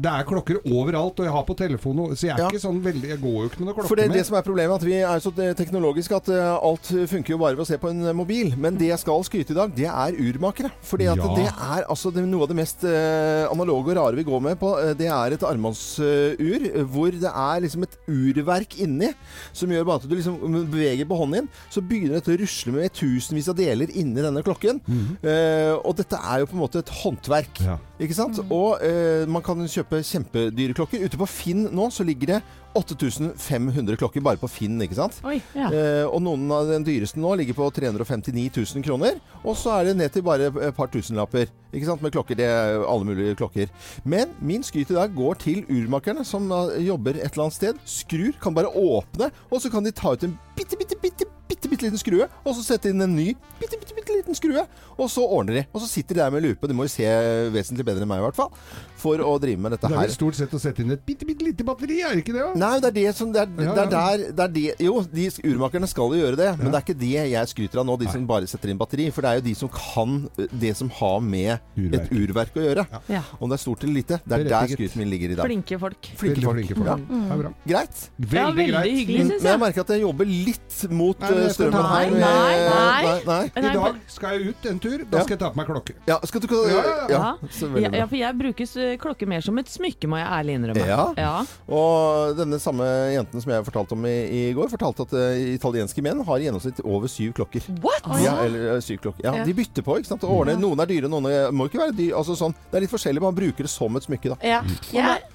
det 0.00 0.10
er 0.12 0.24
klokker 0.24 0.56
overalt, 0.64 1.20
og 1.20 1.24
jeg 1.26 1.32
har 1.36 1.44
på 1.44 1.56
telefonen, 1.56 2.16
så 2.16 2.26
jeg 2.26 2.34
er 2.34 2.38
Ja. 2.40 2.48
ikke 2.48 2.62
sånn 2.64 2.80
veldig 2.82 3.08
Jeg 3.08 3.20
går 3.20 3.36
jo 3.42 3.48
ikke 3.50 3.60
med 3.60 3.66
noen 3.68 3.74
klokke 3.76 3.88
For 3.88 3.96
det, 3.96 4.08
mer. 4.08 4.16
det 4.16 4.26
som 4.26 4.36
er 4.36 4.42
problemet, 4.42 4.74
at 4.80 4.82
vi 4.88 4.94
er 4.94 5.18
så 5.20 5.30
te- 5.36 5.54
teknologiske 5.54 6.16
at 6.16 6.28
eh, 6.28 6.56
alt 6.56 6.86
funker 7.12 7.28
jo 7.28 7.38
bare 7.38 7.54
ved 7.56 7.66
å 7.66 7.68
se 7.68 7.76
på 7.78 7.90
en 7.90 8.06
eh, 8.06 8.12
mobil. 8.16 8.54
Men 8.56 8.76
det 8.76 8.88
jeg 8.88 8.98
skal 8.98 9.22
skryte 9.22 9.50
i 9.52 9.54
dag, 9.60 9.74
det 9.76 9.86
er 9.92 10.16
urmakere. 10.16 10.70
Fordi 10.82 11.06
at 11.12 11.16
Ja. 11.18 11.34
det 11.36 11.46
er 11.52 11.84
altså 11.88 12.10
det, 12.14 12.24
noe 12.26 12.42
av 12.42 12.48
det 12.48 12.56
mest 12.56 12.82
eh, 12.84 13.44
analoge 13.52 13.92
og 13.92 13.96
rare 13.96 14.16
vi 14.16 14.24
går 14.24 14.40
med 14.40 14.58
på. 14.58 14.72
eh, 14.80 14.94
det 14.94 15.06
er 15.12 15.32
et 15.36 15.44
armbåndsur 15.44 16.86
hvor 16.88 17.10
det 17.12 17.28
er 17.28 17.60
liksom 17.60 17.82
et 17.84 17.96
urverk 18.08 18.78
inni 18.80 19.12
som 19.52 19.68
gjør 19.68 19.84
bare 19.86 20.00
at 20.02 20.08
du 20.08 20.15
liksom 20.16 20.40
beveger 20.72 21.08
på 21.08 21.18
hånden 21.20 21.46
din, 21.46 21.50
så 21.72 21.82
begynner 21.84 22.18
dette 22.18 22.34
å 22.34 22.38
rusle 22.40 22.74
med 22.74 22.94
tusenvis 22.96 23.50
av 23.52 23.58
deler 23.58 23.92
inni 23.92 24.24
denne 24.24 24.42
klokken. 24.46 24.80
Eh, 25.22 25.72
og 25.76 25.96
dette 25.98 26.18
er 26.18 26.42
jo 26.42 26.50
på 26.50 26.56
en 26.58 26.62
måte 26.64 26.82
et 26.82 26.94
håndverk. 27.02 27.62
Ja. 27.66 27.78
Ikke 28.02 28.16
sant? 28.18 28.40
Og 28.52 28.82
eh, 28.84 29.24
man 29.30 29.44
kan 29.44 29.60
kjøpe 29.68 30.02
kjempedyre 30.04 30.76
klokker. 30.76 31.04
Ute 31.06 31.20
på 31.20 31.28
Finn 31.30 31.68
nå 31.72 31.90
så 31.94 32.04
ligger 32.06 32.36
det 32.36 32.40
8500 32.76 33.98
klokker 34.00 34.24
bare 34.24 34.40
på 34.40 34.50
Finn, 34.50 34.78
ikke 34.84 34.98
sant? 34.98 35.18
Oi. 35.26 35.38
Ja. 35.56 35.70
Eh, 35.70 36.04
og 36.06 36.20
noen 36.24 36.44
av 36.54 36.68
den 36.70 36.86
dyreste 36.86 37.20
nå 37.22 37.34
ligger 37.40 37.56
på 37.58 37.68
359 37.78 38.48
000 38.52 38.84
kroner. 38.86 39.20
Og 39.42 39.56
så 39.58 39.74
er 39.78 39.90
det 39.90 39.96
ned 40.00 40.14
til 40.14 40.24
bare 40.26 40.50
et 40.50 40.76
par 40.76 40.90
tusenlapper. 40.92 41.50
Ikke 41.72 41.88
sant? 41.88 42.04
Med 42.04 42.14
klokker. 42.14 42.38
Det 42.38 42.48
er 42.48 42.82
alle 42.84 43.08
mulige 43.08 43.36
klokker. 43.38 43.72
Men 44.04 44.34
min 44.40 44.64
skryt 44.66 44.92
i 44.92 44.98
dag 44.98 45.14
går 45.16 45.40
til 45.44 45.64
urmakerne 45.68 46.24
som 46.26 46.48
jobber 46.82 47.18
et 47.18 47.30
eller 47.32 47.48
annet 47.48 47.58
sted. 47.58 47.80
Skrur. 47.88 48.34
Kan 48.42 48.56
bare 48.56 48.72
åpne, 48.72 49.30
og 49.50 49.62
så 49.62 49.72
kan 49.72 49.84
de 49.86 49.94
ta 49.96 50.12
ut 50.14 50.26
en 50.26 50.36
bitte, 50.56 50.78
bitte, 50.78 50.98
bitte, 51.02 51.28
bitte, 51.56 51.70
bitte 51.72 51.86
liten 51.88 51.98
skrue. 52.00 52.28
Og 52.44 52.54
så 52.56 52.62
sette 52.66 52.90
inn 52.92 53.00
en 53.02 53.14
ny 53.16 53.30
bitte, 53.60 53.78
bitte, 53.80 53.94
bitte 53.96 54.16
liten 54.18 54.36
skrue. 54.36 54.66
Og 55.00 55.08
så 55.12 55.24
ordner 55.24 55.60
de. 55.60 55.62
Og 55.72 55.80
så 55.82 55.88
sitter 55.88 56.14
de 56.16 56.20
der 56.22 56.30
med 56.34 56.44
lupe. 56.44 56.68
De 56.68 56.74
må 56.76 56.84
jo 56.86 56.92
se 56.92 57.06
vesentlig 57.52 57.84
bedre 57.88 58.04
enn 58.04 58.10
meg, 58.10 58.20
i 58.20 58.26
hvert 58.26 58.36
fall. 58.38 58.52
For 59.00 59.20
å 59.22 59.34
drive 59.40 59.60
med 59.60 59.74
dette 59.74 59.86
her. 59.88 59.92
Det 59.92 59.98
er 60.02 60.06
vel 60.08 60.14
stort 60.16 60.38
sett 60.38 60.54
å 60.56 60.60
sette 60.60 60.82
inn 60.82 60.90
et 60.94 61.02
bitte, 61.06 61.26
bitte 61.28 61.44
lite 61.44 61.64
batteri, 61.68 61.98
er 62.04 62.14
det 62.16 62.22
ikke 62.24 62.34
det? 62.36 62.44
da? 62.46 62.52
Nei, 62.60 62.72
det 62.80 62.88
er 62.90 62.96
det 62.96 63.14
som 63.18 63.32
det 63.34 63.42
er, 63.44 63.50
Ja, 63.66 63.74
det 63.76 63.82
er 63.84 63.90
der 63.92 64.24
det 64.32 64.44
er 64.46 64.52
det, 64.56 64.64
Jo, 64.86 64.94
de 65.12 65.26
urmakerne 65.50 65.88
skal 65.90 66.14
jo 66.16 66.20
gjøre 66.22 66.36
det, 66.40 66.48
men 66.58 66.72
det 66.72 66.78
er 66.80 66.84
ikke 66.86 66.98
det 67.00 67.10
jeg 67.32 67.50
skryter 67.52 67.82
av 67.82 67.86
nå, 67.88 67.96
de 68.00 68.08
som 68.12 68.24
bare 68.28 68.48
setter 68.50 68.72
inn 68.72 68.80
batteri. 68.80 69.08
For 69.12 69.22
det 69.26 69.30
er 69.34 69.40
jo 69.40 69.44
de 69.46 69.54
som 69.58 69.68
kan 69.72 70.16
det 70.52 70.72
som 70.76 70.88
har 71.00 71.20
med 71.20 71.58
Urverk. 71.76 71.94
et 72.00 72.12
urverk 72.16 72.56
å 72.56 72.64
gjøre. 72.66 72.86
Ja. 73.12 73.22
Om 73.40 73.52
det 73.52 73.58
er 73.58 73.62
stort 73.62 73.84
eller 73.84 73.94
lite. 74.00 74.20
Det 74.24 74.38
er 74.40 74.44
der 74.48 74.66
skrytet 74.66 74.76
skryten 74.76 75.02
min 75.04 75.10
ligger 75.12 75.30
i 75.34 75.38
dag. 75.38 75.46
Flinke 75.50 75.78
folk. 75.80 76.10
Flinke 76.16 76.42
folk. 76.42 76.56
flinke 76.56 76.76
folk. 76.80 76.88
Ja. 76.88 77.36
Bra. 77.36 77.52
Greit. 77.68 78.02
Veldig, 78.18 78.36
Ja, 78.36 78.46
veldig 78.50 78.66
greit. 78.72 78.92
hyggelig, 78.96 79.18
Men 79.18 79.30
syns 79.30 79.42
jeg 79.46 79.52
jeg. 79.52 79.60
merker 79.60 79.80
at 79.86 79.92
jeg 79.94 80.00
jobber 80.06 80.24
litt 80.32 80.76
mot 80.90 81.20
Nei, 81.20 81.30
eh, 81.46 81.54
strømmen 81.54 81.86
her. 81.86 82.10
Nei, 82.10 82.10
med- 82.10 82.20
nei, 82.20 83.02
nei, 83.06 83.50
nei. 83.56 83.70
I 83.70 83.74
dag 83.76 84.00
skal 84.12 84.36
jeg 84.38 84.48
ut 84.52 84.66
en 84.70 84.78
tur. 84.82 84.98
Da 85.10 85.22
skal 85.24 85.34
jeg 85.36 85.40
ta 85.42 85.50
på 85.50 85.56
meg 85.60 85.66
klokke. 85.70 85.94
Ja, 86.08 86.18
skal 86.24 86.40
du 86.40 86.46
Ja, 86.56 86.82
ja, 87.10 87.34
ja, 87.76 87.90
ja, 88.00 88.06
for 88.06 88.16
jeg 88.16 88.38
bruker 88.38 88.66
s- 88.66 88.96
klokke 89.02 89.26
mer 89.28 89.40
som 89.44 89.58
et 89.58 89.66
smykke, 89.70 90.08
må 90.10 90.18
jeg 90.20 90.26
ærlig 90.26 90.56
innrømme. 90.58 90.86
Ja. 90.86 91.12
Ja. 91.16 91.44
Og 91.68 92.36
denne 92.38 92.58
samme 92.62 92.84
jenten 93.14 93.42
som 93.42 93.52
jeg 93.52 93.64
fortalte 93.66 93.92
om 93.96 94.04
i, 94.06 94.16
i 94.50 94.52
går, 94.56 94.68
fortalte 94.72 95.06
at 95.06 95.12
uh, 95.12 95.34
italienske 95.56 96.02
menn 96.04 96.22
har 96.26 96.36
i 96.38 96.46
gjennomsnitt 96.48 96.80
over 96.84 97.08
syv 97.10 97.32
klokker. 97.38 97.62
What? 97.82 98.06
Ja, 98.22 98.36
eller 98.44 98.76
eh, 98.76 98.80
syv 98.84 99.00
klokker. 99.04 99.24
Ja, 99.24 99.34
Ja. 99.36 99.44
De 99.44 99.52
bytter 99.54 99.82
på, 99.84 99.98
ikke 100.00 100.08
sant. 100.12 100.24
Og 100.24 100.40
ordner. 100.40 100.56
Noen 100.58 100.80
er 100.80 100.86
dyre, 100.88 101.08
noen 101.12 101.26
er, 101.30 101.50
må 101.52 101.66
ikke 101.68 101.78
være 101.82 101.92
dyre. 101.96 102.16
Altså 102.16 102.36
sånn. 102.38 102.54
Det 102.70 102.78
er 102.78 102.86
litt 102.86 102.90
forskjellig. 102.94 103.20
Man 103.22 103.34
bruker 103.36 103.66
det 103.66 103.70
som 103.70 103.94
et 103.96 104.06
smykke, 104.06 104.32
da. 104.32 104.36
Ja. 104.42 104.62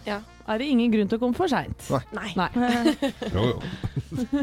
ja. 0.05 0.19
Er 0.47 0.57
det 0.61 0.67
ingen 0.71 0.91
grunn 0.93 1.07
til 1.11 1.17
å 1.19 1.21
komme 1.21 1.37
for 1.37 1.47
seint? 1.51 1.85
Nei. 2.15 2.31
Nei. 2.37 2.49
Jo, 3.35 3.47
jo. 3.53 3.59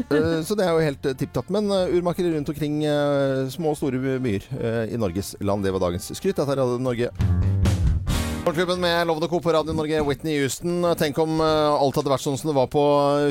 Eh, 0.09 0.39
Så 0.43 0.55
det 0.57 0.65
er 0.65 0.73
jo 0.73 0.81
helt 0.81 1.05
eh, 1.05 1.13
tipp 1.19 1.33
tapp. 1.35 1.49
Men 1.53 1.69
eh, 1.71 1.91
urmakere 1.97 2.31
rundt 2.33 2.49
omkring 2.49 2.79
små 3.53 3.73
og 3.75 3.77
store 3.77 4.17
byer 4.23 4.47
i 4.89 4.97
Norges 4.97 5.35
land, 5.45 5.63
det 5.65 5.73
var 5.75 5.83
dagens 5.87 6.09
skryt. 6.17 6.35
Dette 6.39 6.49
er 6.55 6.61
Radio 6.63 6.79
Norge. 6.81 7.11
Morgenklubben 8.45 8.79
med 8.81 9.05
Lovende 9.05 9.27
Co. 9.29 9.37
på 9.43 9.51
Radio 9.53 9.73
Norge, 9.77 9.99
Whitney 10.07 10.39
Houston. 10.41 10.81
Tenk 10.97 11.19
om 11.21 11.37
alt 11.43 11.99
hadde 11.99 12.09
vært 12.09 12.23
sånn 12.23 12.37
som 12.39 12.49
det 12.49 12.55
var 12.57 12.69
på 12.71 12.81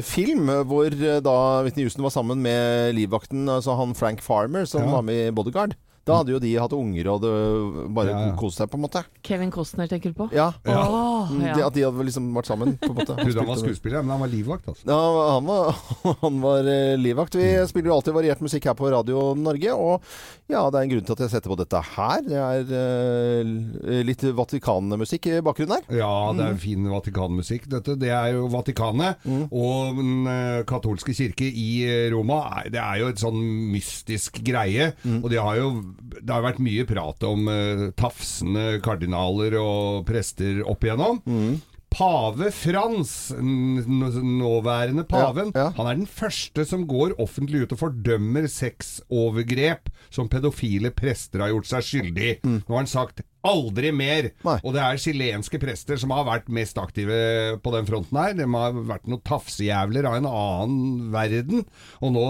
film, 0.06 0.46
hvor 0.68 0.94
da 1.24 1.34
Whitney 1.66 1.88
Houston 1.88 2.04
var 2.06 2.14
sammen 2.14 2.38
med 2.44 2.94
livvakten, 2.94 3.48
altså 3.50 3.74
han 3.80 3.96
Frank 3.98 4.22
Farmer, 4.22 4.68
som 4.68 4.84
Ja. 4.84 4.92
var 4.98 5.02
med 5.08 5.28
i 5.28 5.34
Bodyguard. 5.34 5.74
Da 6.08 6.20
hadde 6.22 6.32
jo 6.32 6.38
de 6.40 6.54
hatt 6.56 6.72
unger 6.72 7.08
og 7.10 7.18
hadde 7.18 7.88
bare 7.92 8.12
Ja, 8.14 8.20
ja. 8.30 8.36
kost 8.38 8.56
seg, 8.62 8.70
på 8.72 8.78
en 8.78 8.84
måte. 8.86 9.02
Kevin 9.26 9.50
Costner 9.52 9.90
tenker 9.90 10.14
du 10.14 10.16
på? 10.22 10.28
Ja. 10.32 10.52
Ja. 10.64 10.78
Mm, 10.86 10.94
ja. 11.44 11.54
De, 11.58 11.62
at 11.66 11.74
de 11.76 11.84
hadde 11.86 12.06
liksom 12.08 12.28
vært 12.36 12.48
sammen, 12.50 12.76
på 12.80 12.90
en 12.92 12.96
måte. 13.00 13.16
Han, 13.18 13.32
han 13.38 13.48
var 13.50 13.60
skuespiller, 13.60 14.02
men 14.02 14.14
han 14.16 14.20
var 14.24 14.32
livvakt. 14.32 14.68
Altså. 14.72 14.84
Ja, 14.88 14.98
han 15.34 15.46
var, 15.48 15.82
han 16.24 16.40
var 16.42 16.68
eh, 16.74 16.94
livvakt. 16.98 17.34
Vi 17.38 17.48
spiller 17.70 17.90
jo 17.92 17.96
alltid 17.98 18.16
variert 18.16 18.40
musikk 18.44 18.68
her 18.70 18.76
på 18.78 18.90
Radio 18.92 19.34
Norge, 19.38 19.72
og 19.76 20.02
ja, 20.48 20.62
det 20.72 20.78
er 20.80 20.86
en 20.86 20.92
grunn 20.94 21.04
til 21.08 21.16
at 21.18 21.22
jeg 21.26 21.32
setter 21.34 21.52
på 21.52 21.58
dette 21.60 21.80
her. 21.92 22.22
Det 22.24 22.38
er 22.40 22.70
uh, 22.72 24.02
litt 24.08 24.22
Vatikanmusikk 24.38 25.26
i 25.28 25.38
bakgrunnen 25.44 25.76
her. 25.78 25.98
Ja, 26.00 26.12
det 26.32 26.44
Mm. 26.48 26.54
er 26.54 26.60
fin 26.62 26.86
Vatikanmusikk. 26.88 27.66
Dette 27.68 27.96
det 28.00 28.08
er 28.14 28.32
jo 28.36 28.46
Vatikanet 28.52 29.18
Mm. 29.28 29.42
og 29.52 29.98
den 29.98 30.12
uh, 30.28 30.62
katolske 30.68 31.12
kirke 31.16 31.44
i 31.48 31.68
Roma. 32.12 32.62
Det 32.70 32.80
er 32.80 33.00
jo 33.02 33.08
et 33.12 33.20
sånn 33.20 33.38
mystisk 33.74 34.40
greie. 34.46 34.92
Mm. 35.04 35.20
Og 35.24 35.28
det 35.32 35.40
har 35.42 35.56
jo, 35.60 35.68
det 36.22 36.32
har 36.32 36.44
vært 36.46 36.62
mye 36.64 36.86
prat 36.88 37.22
om 37.28 37.48
uh, 37.50 37.84
tafsende 37.98 38.78
kardinaler 38.84 39.58
og 39.60 40.06
prester 40.08 40.62
opp 40.68 40.84
igjennom. 40.86 41.17
Mm. 41.26 41.58
Pave 41.88 42.50
Frans, 42.52 43.32
nåværende 43.40 45.04
paven, 45.08 45.52
Ja, 45.54 45.60
ja. 45.68 45.70
han 45.76 45.86
er 45.86 45.94
den 45.96 46.06
første 46.06 46.64
som 46.68 46.84
går 46.86 47.14
offentlig 47.18 47.62
ut 47.64 47.72
og 47.72 47.80
fordømmer 47.80 48.44
sexovergrep 48.52 49.88
som 50.12 50.28
pedofile 50.28 50.90
prester 50.92 51.40
har 51.40 51.48
gjort 51.54 51.70
seg 51.70 51.86
skyldig 51.86 52.28
i. 52.28 52.36
Mm. 52.44 52.58
Nå 52.66 52.74
har 52.74 52.82
han 52.82 52.90
sagt 52.92 53.22
Aldri 53.48 53.92
mer! 53.94 54.30
Nei. 54.46 54.58
Og 54.62 54.74
det 54.76 54.84
er 54.84 55.00
chilenske 55.02 55.60
prester 55.62 56.00
som 56.00 56.12
har 56.14 56.26
vært 56.28 56.50
mest 56.52 56.78
aktive 56.80 57.58
på 57.64 57.74
den 57.74 57.88
fronten 57.88 58.20
her. 58.20 58.36
De 58.38 58.48
har 58.52 58.78
vært 58.88 59.08
noen 59.08 59.24
tafsejævler 59.26 60.08
av 60.08 60.18
en 60.18 60.30
annen 60.30 61.10
verden. 61.14 61.64
Og 62.04 62.14
nå 62.14 62.26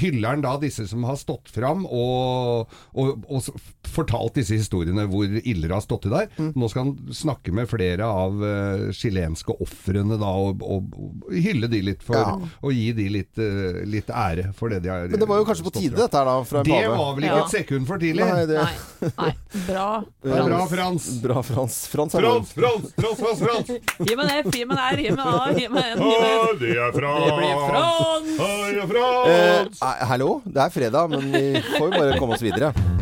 hyller 0.00 0.28
han 0.34 0.44
da 0.44 0.56
disse 0.60 0.88
som 0.90 1.06
har 1.08 1.18
stått 1.20 1.50
fram 1.52 1.84
og, 1.86 2.72
og, 2.98 3.26
og 3.28 3.48
fortalt 3.88 4.38
disse 4.38 4.58
historiene 4.58 5.06
hvor 5.08 5.26
ille 5.28 5.66
det 5.66 5.74
har 5.74 5.84
stått 5.84 6.06
til 6.06 6.14
der. 6.14 6.28
Mm. 6.38 6.52
Nå 6.58 6.70
skal 6.70 6.86
han 6.86 7.14
snakke 7.14 7.54
med 7.54 7.68
flere 7.70 8.06
av 8.08 8.42
uh, 8.42 8.88
chilenske 8.96 9.54
ofrene 9.62 10.18
da, 10.20 10.32
og, 10.32 10.64
og, 10.64 10.98
hylle 11.32 11.70
de 11.70 11.82
litt 11.90 12.04
for 12.04 12.18
Ja. 12.18 12.34
Og 12.66 12.72
gi 12.74 12.88
de 12.96 13.04
litt, 13.12 13.38
eh, 13.40 13.78
litt 13.86 14.08
ære 14.10 14.48
for 14.56 14.72
det 14.72 14.80
de 14.82 14.90
har 14.90 15.06
Men 15.10 15.20
det 15.20 15.28
var 15.28 15.38
jo 15.38 15.46
kanskje 15.46 15.66
på 15.68 15.72
tide 15.76 15.96
dette 16.00 16.18
her 16.18 16.26
da, 16.26 16.36
fra 16.48 16.62
Det 16.66 16.80
var 16.90 17.12
vel 17.16 17.26
ikke 17.28 17.36
Ja. 17.36 17.44
et 17.44 17.54
sekund 17.54 17.88
for 17.88 18.02
tidlig? 18.02 18.26
Nei, 18.26 18.46
det, 18.48 18.64
Nei, 18.64 19.10
nei. 19.22 19.32
Bra. 19.68 19.88
Bra, 20.22 20.66
Frans. 20.66 21.08
bra 21.22 21.42
Frans. 21.42 21.86
Frans 21.88 22.14
er 22.14 22.20
Frans, 22.20 22.52
Frans, 22.52 22.92
Frans, 22.96 23.18
Frans, 23.18 23.40
Frans! 23.40 23.70
Gi 24.08 24.16
meg 24.18 24.24
en 24.24 24.42
F, 24.42 24.50
gi 24.54 24.64
meg 24.66 24.76
en 24.76 24.84
R, 24.84 25.02
gi 25.04 25.14
meg 25.14 25.24
en 25.24 25.34
A, 25.34 25.48
gi 25.54 25.68
meg 25.72 25.90
en. 25.92 26.02
Å, 26.02 26.12
det 26.60 26.72
er 26.74 26.94
Frans! 26.98 27.24
Det 27.24 27.34
blir 27.38 28.86
Frans! 28.92 29.28
Eh, 29.32 29.90
eh, 29.90 30.06
hallo, 30.12 30.38
det 30.44 30.64
er 30.66 30.78
fredag, 30.78 31.12
men 31.14 31.28
vi 31.34 31.44
får 31.74 31.84
jo 31.86 31.92
bare 31.98 32.16
komme 32.18 32.38
oss 32.38 32.46
videre. 32.46 32.97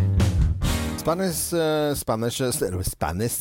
Spanish 1.07 1.53
uh, 1.55 1.95
Spanish 1.95 2.41
uh, 2.43 2.83
Spanish 2.83 3.37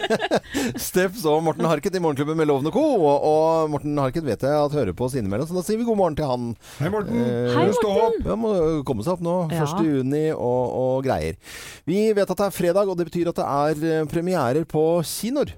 Steps 0.88 1.26
og 1.28 1.42
Morten 1.44 1.66
Harket 1.68 1.92
i 1.92 2.00
Morgenklubben 2.00 2.38
med 2.40 2.48
Loven 2.48 2.70
og 2.70 2.72
Co. 2.72 2.84
Og, 2.96 3.26
og 3.28 3.68
Morten 3.74 4.00
Harket 4.00 4.24
vet 4.24 4.46
jeg 4.46 4.54
at 4.56 4.76
hører 4.78 4.96
på 4.96 5.04
oss 5.04 5.18
innimellom, 5.20 5.44
så 5.50 5.58
da 5.58 5.64
sier 5.66 5.76
vi 5.76 5.84
god 5.84 5.98
morgen 6.00 6.16
til 6.16 6.30
han. 6.30 6.48
Hei, 6.78 6.88
Morten. 6.88 7.20
Eh, 7.20 7.52
Hei, 7.52 7.66
stå 7.76 7.92
Morten. 7.92 8.24
opp. 8.24 8.32
Ja, 8.32 8.38
må 8.40 8.54
komme 8.88 9.04
seg 9.04 9.18
opp 9.18 9.26
nå. 9.28 9.36
Ja. 9.52 9.68
1. 9.68 9.90
juni 9.90 10.24
og, 10.32 10.72
og 10.80 11.04
greier. 11.04 11.36
Vi 11.84 12.06
vet 12.16 12.32
at 12.32 12.40
det 12.40 12.48
er 12.48 12.58
fredag, 12.62 12.88
og 12.88 12.96
det 12.96 13.10
betyr 13.10 13.28
at 13.34 13.42
det 13.42 13.50
er 13.50 13.88
eh, 14.00 14.06
premierer 14.08 14.64
på 14.64 14.86
kinoer. 15.04 15.52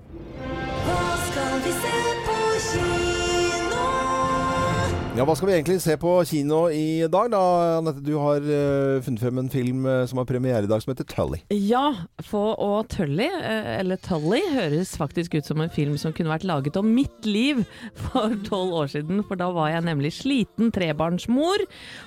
Ja, 5.13 5.27
Hva 5.29 5.35
skal 5.37 5.51
vi 5.51 5.53
egentlig 5.59 5.75
se 5.85 5.93
på 6.01 6.11
kino 6.25 6.63
i 6.73 7.05
dag, 7.13 7.27
da? 7.35 7.41
Anette, 7.83 8.01
du 8.01 8.15
har 8.17 8.41
uh, 8.41 8.97
funnet 9.05 9.21
frem 9.21 9.41
en 9.43 9.51
film 9.53 9.83
uh, 9.85 10.07
som 10.09 10.17
har 10.17 10.25
premiere 10.25 10.65
i 10.65 10.71
dag, 10.71 10.81
som 10.81 10.89
heter 10.89 11.05
Tully. 11.05 11.43
Ja, 11.53 12.07
for 12.25 12.55
og 12.57 12.89
Tully, 12.95 13.27
uh, 13.29 13.69
eller 13.75 14.01
Tully, 14.01 14.41
høres 14.55 14.95
faktisk 14.97 15.37
ut 15.37 15.51
som 15.51 15.61
en 15.61 15.73
film 15.75 15.99
som 16.01 16.15
kunne 16.17 16.33
vært 16.33 16.47
laget 16.49 16.79
om 16.81 16.89
mitt 16.97 17.29
liv 17.29 17.61
for 18.07 18.33
tolv 18.49 18.73
år 18.81 18.89
siden. 18.95 19.21
For 19.29 19.37
da 19.37 19.51
var 19.53 19.75
jeg 19.75 19.85
nemlig 19.91 20.15
sliten 20.17 20.73
trebarnsmor. 20.73 21.67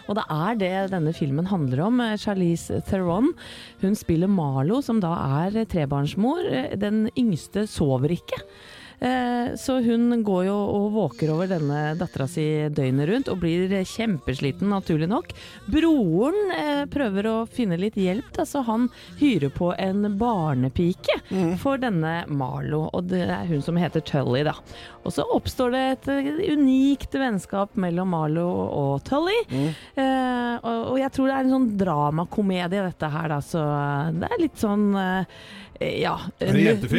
Og 0.10 0.18
det 0.18 0.26
er 0.34 0.58
det 0.64 0.74
denne 0.96 1.14
filmen 1.14 1.52
handler 1.52 1.84
om. 1.86 2.02
Charlize 2.18 2.82
Theron, 2.90 3.36
hun 3.86 3.94
spiller 4.00 4.34
Marlo, 4.34 4.82
som 4.82 4.98
da 5.04 5.14
er 5.46 5.62
trebarnsmor. 5.70 6.42
Den 6.82 7.06
yngste 7.14 7.68
sover 7.70 8.18
ikke. 8.18 8.42
Eh, 9.00 9.54
Så 9.56 9.78
hun 9.86 10.24
går 10.24 10.46
jo 10.48 10.56
og 10.56 10.86
våker 10.96 11.30
over 11.34 11.48
denne 11.48 11.96
dattera 12.00 12.26
si 12.28 12.44
døgnet 12.74 13.08
rundt 13.10 13.30
og 13.32 13.40
blir 13.44 13.70
kjempesliten, 13.86 14.70
naturlig 14.72 15.08
nok. 15.12 15.32
Broren 15.72 16.52
eh, 16.56 16.84
prøver 16.92 17.28
å 17.30 17.36
finne 17.48 17.78
litt 17.80 17.96
hjelp, 18.00 18.32
da, 18.36 18.46
så 18.48 18.64
han 18.68 18.88
hyrer 19.20 19.52
på 19.56 19.72
en 19.78 20.08
barnepike 20.20 21.20
for 21.62 21.78
denne 21.82 22.24
Marlo. 22.28 22.86
Og 22.96 23.08
det 23.12 23.24
er 23.28 23.46
hun 23.50 23.62
som 23.66 23.78
heter 23.80 24.04
Tully, 24.06 24.44
da. 24.48 24.56
Og 25.06 25.14
så 25.14 25.26
oppstår 25.36 25.72
det 25.76 25.84
et 25.94 26.10
eh, 26.16 26.32
unikt 26.56 27.14
vennskap 27.20 27.76
mellom 27.80 28.10
Marlo 28.16 28.46
og 28.48 29.04
Tully. 29.08 29.38
Eh, 29.52 30.56
og, 30.66 30.82
og 30.94 30.98
jeg 31.02 31.12
tror 31.16 31.30
det 31.30 31.36
er 31.38 31.46
en 31.46 31.54
sånn 31.58 31.70
dramakomedie, 31.80 32.86
dette 32.90 33.12
her, 33.14 33.30
da. 33.36 33.40
Så 33.46 33.62
det 34.20 34.32
er 34.32 34.42
litt 34.42 34.60
sånn 34.62 34.90
eh, 34.98 35.38
ja, 35.82 36.16
Er 36.40 36.54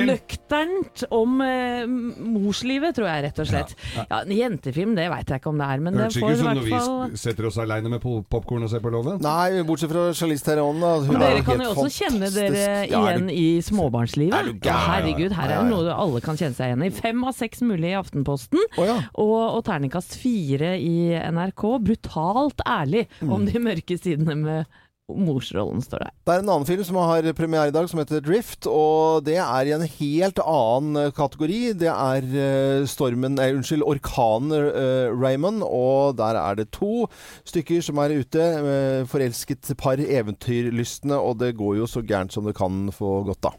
nøkternt 0.06 1.04
om 1.14 1.40
eh, 1.44 1.86
morslivet, 1.86 2.96
tror 2.96 3.08
jeg 3.08 3.24
rett 3.26 3.40
og 3.42 3.48
slett. 3.48 3.74
Ja, 3.96 4.20
en 4.22 4.32
Jentefilm, 4.36 4.94
det 4.98 5.06
veit 5.12 5.30
jeg 5.32 5.40
ikke 5.40 5.50
om 5.52 5.60
det 5.60 5.68
er, 5.74 5.82
men 5.84 5.96
det 5.96 6.04
Hørtes 6.06 6.18
får 6.20 6.30
ikke 6.30 6.32
i 6.32 6.36
ut 6.36 6.42
som 6.42 6.50
når 6.58 6.66
vi 6.66 6.74
fall 6.74 7.16
setter 7.22 7.48
oss 7.50 7.58
aleine 7.62 7.92
med 7.92 8.04
popkorn 8.32 8.66
og 8.66 8.72
ser 8.72 8.82
på 8.84 8.92
Loven. 8.92 9.20
Nei, 9.24 9.62
bortsett 9.68 9.92
fra 9.92 10.04
Charlize 10.16 10.46
Theron. 10.46 10.80
Da. 10.82 10.92
Hun 11.06 11.16
er 11.16 11.24
dere 11.26 11.44
kan 11.46 11.62
helt 11.62 11.66
jo 11.66 11.74
også 11.86 11.92
kjenne 12.04 12.30
dere 12.34 12.64
Ja, 12.90 13.00
er 13.00 13.18
du- 13.20 13.26
igjen 13.26 13.30
i 13.32 13.46
småbarnslivet. 13.66 14.62
Herregud, 14.66 15.32
her 15.38 15.50
er 15.50 15.62
det 15.62 15.70
noe 15.72 15.96
alle 15.96 16.20
kan 16.24 16.36
kjenne 16.40 16.54
seg 16.58 16.72
igjen 16.72 16.86
i. 16.86 16.90
Fem 16.96 17.24
av 17.26 17.34
seks 17.36 17.62
mulig 17.66 17.92
i 17.94 17.98
Aftenposten, 17.98 18.60
oh, 18.76 18.84
ja. 18.86 18.98
og, 19.14 19.36
og 19.58 19.64
terningkast 19.66 20.16
fire 20.20 20.74
i 20.80 21.14
NRK. 21.32 21.66
Brutalt 21.86 22.60
ærlig 22.66 23.06
Mm. 23.20 23.30
om 23.32 23.44
de 23.46 23.58
mørke 23.62 23.96
sidene 23.98 24.34
med 24.36 24.66
morsrollen, 25.14 25.82
står 25.82 26.02
det. 26.02 26.10
Det 26.26 26.34
er 26.34 26.42
en 26.42 26.50
annen 26.50 26.66
film 26.66 26.82
som 26.84 26.98
har 26.98 27.26
premiere 27.38 27.70
i 27.70 27.74
dag, 27.74 27.86
som 27.88 28.00
heter 28.00 28.22
Drift. 28.24 28.66
Og 28.66 29.22
det 29.26 29.36
er 29.38 29.68
i 29.68 29.74
en 29.76 29.86
helt 29.86 30.40
annen 30.42 30.98
eh, 30.98 31.12
kategori. 31.14 31.60
Det 31.78 31.90
er 31.92 32.26
eh, 32.26 32.86
stormen 32.90 33.36
nei, 33.38 33.52
Unnskyld, 33.54 33.86
orkanen 33.86 34.50
uh, 34.52 35.12
Raymond. 35.14 35.62
Og 35.66 36.16
der 36.18 36.38
er 36.40 36.58
det 36.58 36.72
to 36.74 37.06
stykker 37.46 37.84
som 37.84 38.02
er 38.02 38.16
ute. 38.18 38.48
Uh, 38.66 39.06
forelsket 39.10 39.70
par, 39.78 40.02
eventyrlystne. 40.02 41.14
Og 41.14 41.38
det 41.42 41.54
går 41.60 41.78
jo 41.82 41.86
så 41.90 42.02
gærent 42.02 42.34
som 42.34 42.48
det 42.48 42.56
kan 42.58 42.90
få 42.92 43.20
gått, 43.30 43.44
da. 43.46 43.54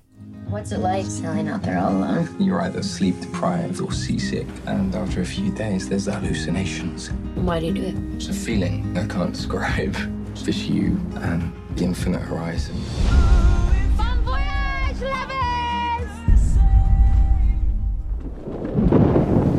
What's 0.49 0.71
it 0.71 0.79
like 0.79 1.05
sailing 1.05 1.49
out 1.49 1.61
there 1.61 1.77
all 1.77 1.91
alone? 1.91 2.27
You're 2.39 2.61
either 2.61 2.81
sleep 2.81 3.19
deprived 3.19 3.81
or 3.81 3.91
seasick, 3.91 4.47
and 4.65 4.95
after 4.95 5.21
a 5.21 5.25
few 5.25 5.51
days, 5.51 5.89
there's 5.89 6.05
hallucinations. 6.05 7.11
Why 7.35 7.59
do 7.59 7.67
you 7.67 7.73
do 7.73 7.81
it? 7.81 7.95
It's 8.15 8.29
a 8.29 8.33
feeling 8.33 8.97
I 8.97 9.05
can't 9.07 9.33
describe. 9.33 9.95
It's 10.37 10.45
just 10.45 10.69
you 10.69 11.01
and 11.15 11.51
the 11.75 11.83
infinite 11.83 12.21
horizon. 12.21 12.75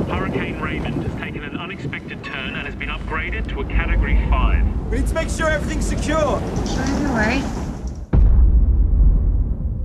Hurricane 0.08 0.60
Raymond 0.60 1.02
has 1.02 1.20
taken 1.20 1.42
an 1.42 1.56
unexpected 1.56 2.22
turn 2.22 2.54
and 2.54 2.64
has 2.64 2.76
been 2.76 2.90
upgraded 2.90 3.48
to 3.48 3.62
a 3.62 3.64
Category 3.64 4.24
5. 4.30 4.90
We 4.92 4.98
need 4.98 5.08
to 5.08 5.14
make 5.14 5.30
sure 5.30 5.50
everything's 5.50 5.88
secure. 5.88 6.16
Don't 6.16 7.12
worry. 7.12 7.57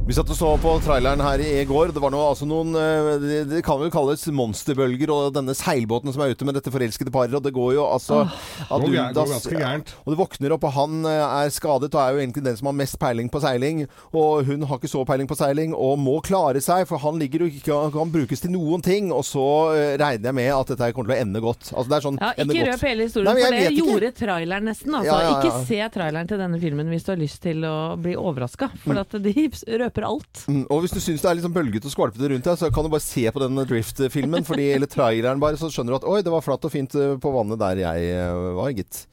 Vi 0.03 0.11
satt 0.11 0.27
og 0.27 0.35
så 0.35 0.47
på 0.59 0.71
traileren 0.83 1.21
her 1.23 1.39
i 1.39 1.61
går. 1.63 1.93
Det 1.95 2.01
var 2.03 2.11
noe, 2.11 2.25
altså 2.33 2.43
noen 2.43 2.73
eh, 2.75 3.05
det, 3.23 3.35
det 3.47 3.59
kan 3.63 3.77
vel 3.79 3.87
kalles 3.93 4.25
monsterbølger 4.35 5.07
og 5.13 5.29
denne 5.37 5.53
seilbåten 5.55 6.11
som 6.11 6.25
er 6.25 6.33
ute 6.35 6.43
med 6.43 6.57
dette 6.57 6.73
forelskede 6.73 7.11
paret. 7.13 7.31
Og 7.37 7.43
det 7.45 7.53
går 7.55 7.69
jo 7.77 7.85
altså 7.87 8.17
ad 8.25 8.83
Går 8.83 8.91
gæ- 8.91 9.05
går 9.15 9.29
ganske 9.31 9.53
gærent. 9.61 9.93
Og 10.03 10.11
du 10.11 10.17
våkner 10.19 10.55
opp, 10.57 10.65
og 10.67 10.73
han 10.75 11.07
eh, 11.07 11.21
er 11.45 11.53
skadet 11.55 11.87
og 11.95 12.01
er 12.03 12.17
jo 12.17 12.19
egentlig 12.19 12.43
den 12.43 12.57
som 12.59 12.67
har 12.67 12.75
mest 12.81 12.97
peiling 12.99 13.29
på 13.31 13.39
seiling. 13.45 13.85
Og 14.11 14.43
hun 14.49 14.65
har 14.67 14.81
ikke 14.81 14.91
så 14.91 15.05
peiling 15.07 15.29
på 15.31 15.37
seiling 15.39 15.71
og 15.71 15.95
må 16.03 16.17
klare 16.27 16.59
seg, 16.67 16.83
for 16.91 16.99
han 17.05 17.23
ligger 17.23 17.45
jo 17.45 17.49
ikke 17.53 17.79
kan 17.95 18.11
brukes 18.17 18.43
til 18.43 18.51
noen 18.57 18.83
ting. 18.83 19.07
Og 19.15 19.23
så 19.29 19.45
eh, 19.77 19.93
regner 20.03 20.33
jeg 20.33 20.37
med 20.41 20.51
at 20.57 20.75
dette 20.75 20.91
kommer 20.99 21.13
til 21.13 21.15
å 21.15 21.21
ende 21.23 21.43
godt. 21.47 21.71
Altså 21.71 21.87
det 21.93 21.99
er 22.01 22.07
sånn 22.09 22.19
Ja, 22.19 22.33
ikke 22.43 22.67
røp 22.73 22.85
hele 22.89 23.07
historien, 23.07 23.31
Nei, 23.31 23.47
for 23.47 23.55
det 23.55 23.63
ikke. 23.71 23.87
gjorde 23.87 24.11
traileren 24.19 24.67
nesten. 24.73 24.99
Altså. 24.99 25.15
Ja, 25.15 25.23
ja, 25.23 25.31
ja. 25.31 25.39
Ikke 25.39 25.63
se 25.71 25.81
traileren 25.95 26.27
til 26.35 26.43
denne 26.43 26.59
filmen 26.67 26.91
hvis 26.91 27.07
du 27.07 27.15
har 27.15 27.23
lyst 27.23 27.39
til 27.47 27.63
å 27.71 27.75
bli 28.03 28.19
overraska, 28.19 28.67
for 28.83 28.99
at 29.05 29.15
de 29.23 29.47
røper 29.47 29.91
alt. 30.01 30.41
Mm, 30.49 30.63
og 30.73 30.81
hvis 30.81 30.95
du 30.95 30.97
syns 30.97 31.21
det 31.21 31.29
er 31.29 31.37
litt 31.37 31.45
sånn 31.45 31.53
bølgete 31.53 31.85
og 31.85 31.93
skvalpete 31.93 32.31
rundt 32.31 32.47
deg, 32.49 32.57
så 32.57 32.69
kan 32.73 32.85
du 32.85 32.89
bare 32.89 33.05
se 33.05 33.27
på 33.29 33.41
den 33.43 33.61
Drift-filmen, 33.69 34.45
eller 34.63 34.89
traileren 34.89 35.41
bare, 35.41 35.59
så 35.61 35.69
skjønner 35.69 35.93
du 35.93 35.99
at 35.99 36.07
oi, 36.09 36.21
det 36.25 36.33
var 36.33 36.41
flatt 36.41 36.65
og 36.65 36.73
fint 36.73 36.95
eh, 36.97 37.13
på 37.21 37.33
vannet 37.35 37.61
der 37.61 37.83
jeg 37.83 38.07
eh, 38.15 38.39
var, 38.57 38.71
gitt. 38.73 39.03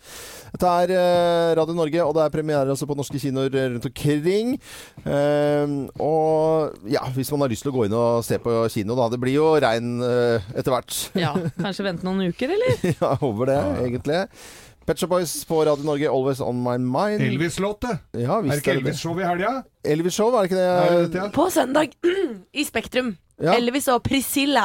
Dette 0.55 0.73
er 0.83 0.95
eh, 0.97 1.51
Radio 1.61 1.77
Norge, 1.77 2.07
og 2.07 2.17
det 2.17 2.25
er 2.25 2.33
premiere 2.33 2.73
altså 2.73 2.89
på 2.89 2.97
norske 2.97 3.21
kinoer 3.21 3.53
rundt 3.53 3.91
omkring. 3.91 4.57
Eh, 5.05 5.77
og 6.01 6.89
ja, 6.89 7.05
hvis 7.13 7.31
man 7.35 7.45
har 7.45 7.53
lyst 7.53 7.67
til 7.67 7.75
å 7.75 7.77
gå 7.77 7.85
inn 7.87 7.99
og 8.01 8.25
se 8.25 8.41
på 8.41 8.57
kino, 8.73 8.97
da. 8.97 9.11
Det 9.13 9.21
blir 9.21 9.37
jo 9.37 9.53
regn 9.61 10.01
eh, 10.07 10.51
etter 10.57 10.73
hvert. 10.73 10.97
Ja, 11.21 11.37
Kanskje 11.61 11.91
vente 11.91 12.09
noen 12.09 12.33
uker, 12.33 12.57
eller? 12.57 12.81
ja, 12.97 13.15
over 13.21 13.53
det, 13.53 13.61
egentlig. 13.85 14.25
Pet 14.91 14.99
Shop 14.99 15.07
Boys 15.13 15.45
på 15.47 15.61
Radio 15.63 15.85
Norge, 15.87 16.09
Always 16.11 16.41
On 16.43 16.57
My 16.65 16.73
Mind. 16.83 17.23
Elvis-låtet. 17.23 18.01
Ja, 18.19 18.41
Er 18.41 18.43
det 18.43 18.57
ikke 18.57 18.73
det 18.73 18.81
det. 18.83 18.89
Elvis-show 18.89 19.21
i 19.21 19.23
helga? 19.23 19.51
Elvis-show, 19.87 20.33
er 20.35 20.41
det 20.41 20.49
ikke 20.49 20.57
det? 20.59 20.65
Er 20.67 21.05
det 21.13 21.21
ja? 21.21 21.27
På 21.31 21.45
søndag 21.55 21.93
i 22.61 22.65
Spektrum. 22.67 23.13
Ja. 23.39 23.55
Elvis 23.55 23.87
og 23.87 24.03
Priscilla. 24.03 24.65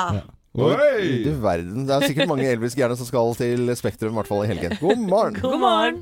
Oi! 0.57 1.19
Du 1.27 1.29
verden. 1.43 1.85
Det 1.85 1.93
er 1.93 2.07
sikkert 2.07 2.31
mange 2.31 2.47
Elvis-gærne 2.55 2.97
som 2.97 3.05
skal 3.05 3.38
til 3.38 3.69
Spektrum, 3.77 4.15
i 4.15 4.17
hvert 4.17 4.31
fall 4.31 4.41
i 4.47 4.49
helgen. 4.49 4.73
God 4.81 5.03
morgen. 5.03 5.38
God 5.43 5.61
morgen! 5.61 6.01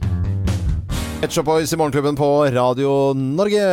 Pet 1.20 1.36
Shop 1.36 1.50
Boys 1.52 1.76
i 1.76 1.82
Morgenklubben 1.84 2.16
på 2.16 2.30
Radio 2.56 2.96
Norge. 3.20 3.68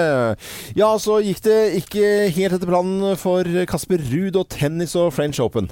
Ja, 0.74 0.90
så 0.98 1.20
gikk 1.22 1.44
det 1.46 1.60
ikke 1.84 2.10
helt 2.34 2.58
etter 2.58 2.74
planen 2.74 3.14
for 3.22 3.46
Kasper 3.70 4.02
Ruud 4.10 4.42
og 4.42 4.50
tennis 4.50 4.98
og 4.98 5.12
French 5.14 5.38
Open. 5.46 5.70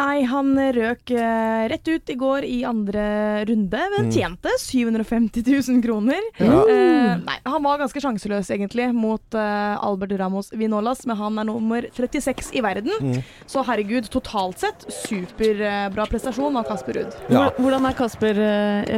Nei, 0.00 0.22
han 0.24 0.54
røk 0.72 1.10
uh, 1.12 1.66
rett 1.68 1.88
ut 1.90 2.08
i 2.08 2.14
går 2.16 2.44
i 2.48 2.60
andre 2.64 3.02
runde, 3.48 3.80
men 3.92 4.06
Mm. 4.08 4.12
tjente 4.14 4.48
750 4.58 5.42
000 5.44 5.82
kroner. 5.84 6.22
Ja. 6.40 6.62
Uh, 6.64 7.20
nei, 7.20 7.36
han 7.44 7.62
var 7.66 7.78
ganske 7.82 8.00
sjanseløs 8.00 8.48
egentlig 8.54 8.86
mot 8.96 9.36
uh, 9.36 9.76
Albert 9.84 10.14
Ramos 10.18 10.48
Vinolas, 10.56 11.02
men 11.06 11.18
han 11.20 11.36
er 11.42 11.44
nummer 11.50 11.84
36 11.92 12.48
i 12.56 12.62
verden. 12.64 12.94
Mm. 13.04 13.18
Så 13.50 13.60
herregud, 13.66 14.08
totalt 14.12 14.62
sett 14.62 14.86
superbra 15.02 16.06
prestasjon 16.08 16.56
av 16.56 16.64
Kasper 16.70 16.96
Ruud. 16.96 17.18
Ja. 17.28 17.44
Hvordan 17.58 17.88
er 17.90 17.98
Kasper 17.98 18.40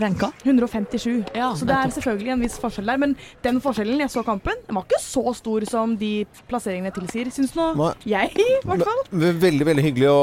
ranka? 0.05 0.31
157. 0.45 1.33
Ja, 1.35 1.51
så 1.59 1.67
det 1.67 1.75
er 1.81 1.91
selvfølgelig 1.97 2.35
en 2.37 2.45
viss 2.47 2.59
forskjell 2.63 2.87
der. 2.93 3.01
Men 3.03 3.17
den 3.45 3.59
forskjellen 3.65 4.05
jeg 4.05 4.13
så 4.15 4.23
kampen, 4.27 4.55
den 4.69 4.79
var 4.79 4.87
ikke 4.87 5.03
så 5.03 5.35
stor 5.37 5.67
som 5.69 5.97
de 5.99 6.13
plasseringene 6.51 6.95
tilsier, 6.95 7.33
syns 7.35 7.57
nå 7.59 7.73
jeg, 8.07 8.31
i 8.39 8.49
hvert 8.69 8.87
fall. 8.87 9.03
Veldig 9.43 9.67
veldig 9.73 9.87
hyggelig 9.89 10.09
å, 10.13 10.21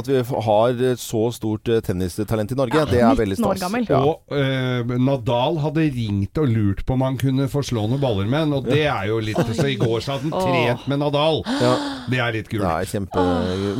at 0.00 0.10
vi 0.10 0.20
har 0.46 0.80
så 1.00 1.22
stort 1.34 1.70
eh, 1.70 1.82
tennistalent 1.84 2.52
i 2.54 2.58
Norge. 2.58 2.80
Ja, 2.80 2.88
det 2.88 3.02
er 3.04 3.18
veldig 3.18 3.38
19 3.38 3.48
år 3.50 3.60
stas. 3.60 3.90
Ja. 3.90 4.00
Og 4.00 4.36
eh, 4.36 4.96
Nadal 5.00 5.60
hadde 5.64 5.86
ringt 5.94 6.40
og 6.40 6.50
lurt 6.50 6.84
på 6.86 6.96
om 6.96 7.06
han 7.06 7.18
kunne 7.20 7.48
få 7.52 7.62
slå 7.66 7.86
noen 7.86 8.02
baller 8.02 8.28
med 8.30 8.44
han, 8.46 8.56
og 8.58 8.68
det 8.68 8.84
er 8.88 9.08
jo 9.10 9.20
litt 9.24 9.38
Så 9.56 9.66
i 9.72 9.78
går 9.80 10.02
så 10.04 10.16
hadde 10.16 10.30
han 10.30 10.36
trent 10.36 10.86
med 10.90 11.02
Nadal. 11.02 11.42
Ja. 11.60 11.72
Det 12.10 12.20
er 12.22 12.36
litt 12.36 12.50
kult. 12.52 12.66
Er 12.66 12.88
kjempe... 12.90 13.24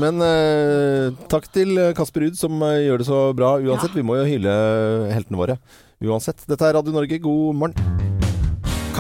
Men 0.00 0.24
eh, 0.24 1.20
takk 1.32 1.50
til 1.54 1.76
Kasper 1.96 2.26
Ruud 2.26 2.38
som 2.40 2.60
eh, 2.66 2.86
gjør 2.86 3.02
det 3.02 3.10
så 3.10 3.20
bra 3.36 3.56
uansett. 3.60 3.96
Vi 3.96 4.06
må 4.06 4.20
jo 4.20 4.28
hylle 4.28 4.56
heltene 5.14 5.40
våre 5.40 5.60
uansett. 6.00 6.46
Dette 6.48 6.68
er 6.68 6.78
Radio 6.80 6.96
Norge, 6.96 7.20
god 7.22 7.62
morgen. 7.64 8.19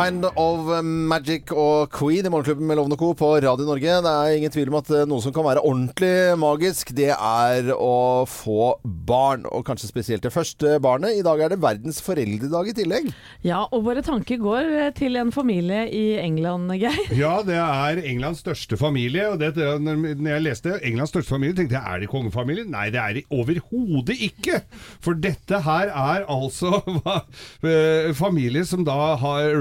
Kind 0.00 0.24
of 0.40 0.68
Magic 0.80 1.50
og 1.52 1.90
Queen 1.92 2.24
i 2.24 2.30
Morgenklubben 2.32 2.64
med 2.64 2.78
Lovende 2.78 2.96
Co. 2.96 3.10
på 3.12 3.34
Radio 3.44 3.66
Norge. 3.68 3.96
Det 4.00 4.10
er 4.10 4.36
ingen 4.38 4.52
tvil 4.54 4.70
om 4.70 4.78
at 4.78 4.88
eh, 4.96 5.02
noe 5.04 5.20
som 5.20 5.32
kan 5.36 5.44
være 5.44 5.60
ordentlig 5.60 6.38
magisk, 6.40 6.94
det 6.96 7.10
er 7.12 7.68
å 7.74 8.24
få 8.24 8.70
barn. 8.82 9.44
Og 9.52 9.66
kanskje 9.68 9.90
spesielt 9.90 10.24
det 10.24 10.32
første 10.32 10.78
barnet. 10.80 11.18
I 11.18 11.24
dag 11.26 11.42
er 11.44 11.52
det 11.52 11.58
verdens 11.60 12.00
foreldredag 12.00 12.70
i 12.70 12.74
tillegg. 12.78 13.10
Ja, 13.44 13.66
og 13.66 13.84
våre 13.90 14.00
tanker 14.06 14.40
går 14.40 14.70
eh, 14.70 14.88
til 14.96 15.20
en 15.20 15.34
familie 15.36 15.82
i 15.92 16.16
England, 16.22 16.72
Geir. 16.80 17.12
Ja, 17.18 17.34
det 17.44 17.60
er 17.60 18.00
Englands 18.00 18.40
største 18.40 18.80
familie. 18.80 19.28
Og 19.34 19.36
det, 19.44 19.52
når 19.84 20.30
jeg 20.30 20.46
leste 20.46 20.78
Englands 20.80 21.12
største 21.12 21.34
familie, 21.34 21.58
tenkte 21.60 21.76
jeg 21.76 21.84
er 21.84 22.06
det 22.06 22.10
kongefamilien? 22.14 22.72
Nei, 22.72 22.86
det 22.96 23.02
er 23.04 23.18
det 23.20 23.26
overhodet 23.28 24.16
ikke! 24.30 24.62
For 25.04 25.20
dette 25.28 25.60
her 25.68 25.92
er 25.92 26.24
altså 26.24 26.80
eh, 27.68 28.16
familie 28.16 28.64
som 28.64 28.88
da 28.88 28.98
har 29.20 29.60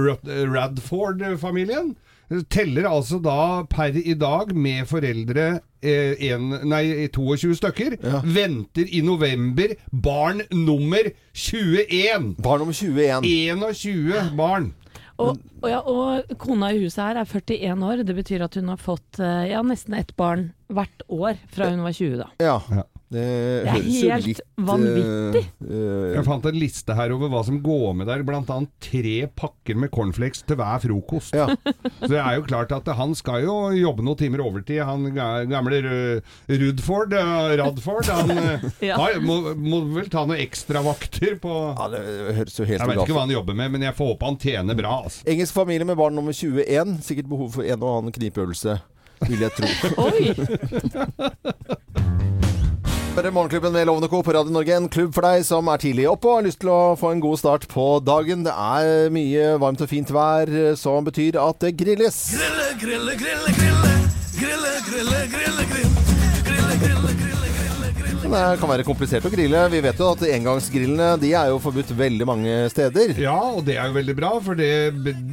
Radford-familien. 0.49 1.95
Teller 2.53 2.85
altså 2.85 3.17
da 3.25 3.63
per 3.69 3.95
i 3.97 4.13
dag 4.13 4.51
med 4.53 4.85
foreldre 4.89 5.45
eh, 5.81 6.13
en, 6.29 6.51
nei, 6.69 7.07
22 7.09 7.55
stykker. 7.57 7.95
Venter 8.29 8.85
i 8.85 9.01
november 9.01 9.73
barn 9.89 10.43
nummer 10.53 11.09
21! 11.33 12.35
Barn 12.37 12.61
nummer 12.61 12.77
21. 12.77 13.25
21 13.25 14.37
barn. 14.37 14.69
Og, 15.19 15.39
og, 15.59 15.67
ja, 15.67 15.79
og 15.83 16.37
kona 16.39 16.69
i 16.71 16.79
huset 16.83 17.01
her 17.01 17.19
er 17.19 17.27
41 17.27 17.83
år. 17.89 18.05
Det 18.07 18.15
betyr 18.15 18.45
at 18.45 18.55
hun 18.55 18.69
har 18.71 18.79
fått 18.79 19.19
eh, 19.19 19.49
ja, 19.51 19.63
nesten 19.65 19.97
ett 19.97 20.13
barn 20.19 20.51
hvert 20.71 21.03
år 21.09 21.41
fra 21.51 21.73
hun 21.73 21.83
var 21.83 21.97
20, 21.97 22.21
da. 22.21 22.29
Ja. 22.45 22.59
Ja. 22.71 22.85
Det, 23.09 23.21
Det 23.25 23.65
er 23.65 23.73
høres 23.73 23.95
helt 24.05 24.25
litt, 24.27 24.39
vanvittig. 24.61 25.41
eh, 25.65 26.11
Jeg 26.13 26.25
fant 26.27 26.43
en 26.45 26.57
liste 26.61 26.93
her 26.93 27.09
over 27.15 27.31
hva 27.33 27.39
som 27.47 27.55
går 27.65 27.95
med 27.97 28.05
der, 28.05 28.21
blant 28.27 28.51
annet 28.53 28.69
tre 28.85 29.13
pakker 29.33 29.79
med 29.81 29.89
cornflakes 29.95 30.43
til 30.45 30.59
hver 30.59 30.77
frokost. 30.83 31.33
Ja. 31.33 31.47
Så 32.03 32.09
det 32.11 32.19
er 32.21 32.35
jo 32.37 32.43
klart 32.45 32.69
at 32.75 32.85
han 32.99 33.15
skal 33.17 33.41
jo 33.47 33.55
jobbe 33.73 34.05
noen 34.05 34.19
timer 34.19 34.43
overtid, 34.45 34.83
han 34.85 35.09
gamle 35.49 35.79
Rudford, 36.53 37.13
eh, 37.17 37.55
Radford. 37.63 38.05
Han 38.13 38.29
Ja. 38.91 38.95
har- 39.01 39.17
må, 39.25 39.39
må 39.57 39.81
vel 39.97 40.05
ta 40.13 40.27
noen 40.29 40.37
ekstravakter 40.45 41.39
på 41.41 41.55
ja, 41.79 41.87
det 41.95 42.03
høres 42.37 42.59
jo 42.61 42.67
helt 42.69 42.77
Jeg 42.77 42.91
vet 42.93 43.01
ikke 43.07 43.17
hva 43.17 43.25
han 43.25 43.33
jobber 43.33 43.57
med, 43.57 43.71
men 43.73 43.87
jeg 43.89 43.97
får 43.97 44.13
håpe 44.13 44.29
han 44.29 44.37
tjener 44.45 44.77
bra. 44.77 44.99
Altså. 45.09 45.25
Engelsk 45.25 45.57
familie 45.57 45.89
med 45.89 45.97
barn 45.97 46.13
nummer 46.13 46.29
21. 46.37 46.99
Sikkert 47.09 47.25
behov 47.33 47.49
for 47.57 47.65
en 47.65 47.81
og 47.81 47.97
annen 48.03 48.13
knipøvelse, 48.13 48.77
vil 49.25 49.47
jeg 49.47 49.51
tro. 49.57 49.65
Oi! 50.05 50.21
Bare 53.15 53.31
Morgenklubben 53.31 53.73
med 53.73 53.87
Lovende 53.87 54.07
Co. 54.07 54.23
på 54.23 54.33
Radio 54.33 54.51
Norge. 54.51 54.75
En 54.77 54.89
klubb 54.89 55.13
for 55.15 55.25
deg 55.25 55.43
som 55.47 55.67
er 55.67 55.81
tidlig 55.81 56.05
oppe 56.09 56.29
og 56.29 56.37
har 56.39 56.45
lyst 56.47 56.61
til 56.61 56.71
å 56.71 56.95
få 56.99 57.11
en 57.13 57.23
god 57.23 57.39
start 57.41 57.67
på 57.71 57.87
dagen. 58.05 58.45
Det 58.47 58.53
er 58.53 59.09
mye 59.13 59.55
varmt 59.59 59.81
og 59.83 59.89
fint 59.91 60.13
vær, 60.13 60.47
eh, 60.49 60.75
som 60.79 61.03
betyr 61.07 61.39
at 61.41 61.59
det 61.65 61.75
grilles. 61.79 62.19
Grille, 62.37 62.69
grille, 62.79 63.17
grille, 63.19 63.55
grille. 63.59 63.95
Grille, 64.39 64.73
grille, 64.87 65.23
grille. 65.33 65.49
Grille, 65.59 65.68
Det 68.29 68.59
kan 68.61 68.69
være 68.69 68.83
komplisert 68.85 69.25
å 69.25 69.31
grille. 69.33 69.61
Vi 69.73 69.79
vet 69.81 69.97
jo 69.97 70.11
at 70.13 70.21
engangsgrillene 70.27 71.07
de 71.21 71.31
er 71.33 71.49
jo 71.49 71.57
forbudt 71.63 71.89
veldig 71.97 72.27
mange 72.29 72.57
steder. 72.69 73.15
Ja, 73.17 73.33
og 73.55 73.63
det 73.65 73.79
er 73.81 73.89
jo 73.89 73.95
veldig 73.95 74.15
bra, 74.19 74.29
for 74.45 74.59
det 74.59 74.69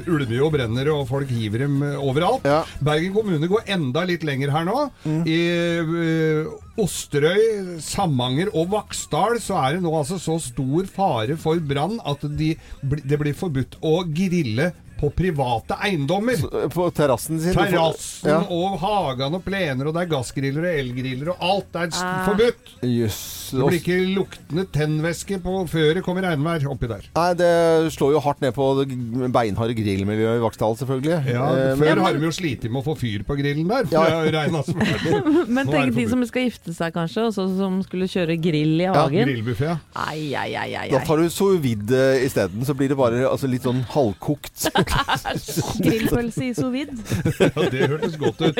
ulmer 0.09 0.33
jo 0.33 0.47
og 0.49 0.55
brenner, 0.55 0.89
og 0.95 1.03
folk 1.11 1.29
hiver 1.29 1.67
dem 1.67 1.83
overalt. 1.85 2.47
Ja. 2.49 2.63
Bergen 2.81 3.13
kommune 3.13 3.51
går 3.53 3.69
enda 3.77 4.07
litt 4.09 4.25
lenger 4.25 4.55
her 4.55 4.65
nå. 4.69 4.87
I 5.29 5.37
eh, 5.77 6.49
Osterøy, 6.81 7.77
Samanger 7.85 8.55
og 8.57 8.73
Vaksdal 8.73 9.43
så 9.45 9.61
er 9.61 9.77
det 9.77 9.85
nå 9.85 9.93
altså 9.97 10.17
så 10.23 10.39
stor 10.41 10.89
fare 10.89 11.37
for 11.41 11.61
brann 11.61 12.01
at 12.01 12.25
de, 12.41 12.55
det 12.81 13.21
blir 13.21 13.37
forbudt 13.37 13.77
å 13.85 13.99
grille 14.09 14.73
på 15.01 15.11
private 15.15 15.77
eiendommer. 15.85 16.41
På 16.73 16.89
terrassen 16.95 17.41
sin. 17.41 17.53
Terrassen 17.55 18.31
Ja. 18.31 18.39
og 18.51 18.79
hagen 18.81 19.35
og 19.35 19.45
plener, 19.45 19.87
og 19.91 19.95
det 19.95 20.03
er 20.07 20.11
gassgriller 20.15 20.65
og 20.65 20.79
elgriller 20.81 21.29
og 21.35 21.37
alt. 21.41 21.77
Er 21.77 21.89
Ah. 22.03 22.25
forbudt! 22.27 22.73
Yes. 22.83 23.51
Det 23.53 23.63
blir 23.63 23.79
ikke 23.79 24.15
luktende 24.17 24.65
tennvæske 24.73 25.39
før 25.43 25.95
det 25.95 26.03
kommer 26.03 26.23
regnvær 26.23 26.65
oppi 26.71 26.89
der. 26.89 27.03
Nei, 27.15 27.35
det 27.35 27.93
slår 27.95 28.13
jo 28.17 28.21
hardt 28.21 28.41
ned 28.41 28.53
på 28.57 28.67
det 28.81 29.33
beinharde 29.33 29.75
grillmiljøet 29.77 30.41
i 30.41 30.43
Vaksdal, 30.43 30.75
selvfølgelig. 30.81 31.27
Ja, 31.31 31.47
før 31.47 31.77
Før 31.77 31.95
men- 31.95 32.05
har 32.05 32.13
de 32.15 32.25
jo 32.27 32.31
slitt 32.33 32.65
med 32.65 32.83
å 32.83 32.85
få 32.85 32.97
fyr 32.99 33.23
på 33.25 33.37
grillen 33.39 33.69
der. 33.69 33.85
Ja. 33.93 34.05
regnet 34.27 34.67
Men 35.49 35.67
tenk 35.69 35.95
de 35.95 36.09
som 36.09 36.25
skal 36.27 36.49
gifte 36.51 36.75
seg, 36.75 36.93
kanskje, 36.95 37.27
og 37.29 37.35
som 37.35 37.83
skulle 37.85 38.09
kjøre 38.11 38.41
grill 38.41 38.81
i 38.81 38.85
Ja, 38.85 38.93
hagen. 38.95 39.29
grillbuffé. 39.29 39.79
Ai, 39.95 40.35
ai, 40.35 40.55
ai, 40.57 40.75
ai, 40.75 40.89
Da 40.91 40.99
tar 41.05 41.17
du 41.19 41.29
sous 41.31 41.61
vide 41.61 42.03
isteden, 42.25 42.65
så 42.67 42.75
blir 42.75 42.89
det 42.89 42.97
bare 42.97 43.29
altså, 43.31 43.49
litt 43.49 43.63
sånn 43.63 43.85
halvkokt. 43.95 44.67
Grillpølse 45.87 46.45
i 46.47 46.55
sous 46.55 46.73
vide. 46.73 46.97
Ja, 47.41 47.69
det 47.71 47.89
hørtes 47.89 48.17
godt 48.21 48.41
ut. 48.41 48.59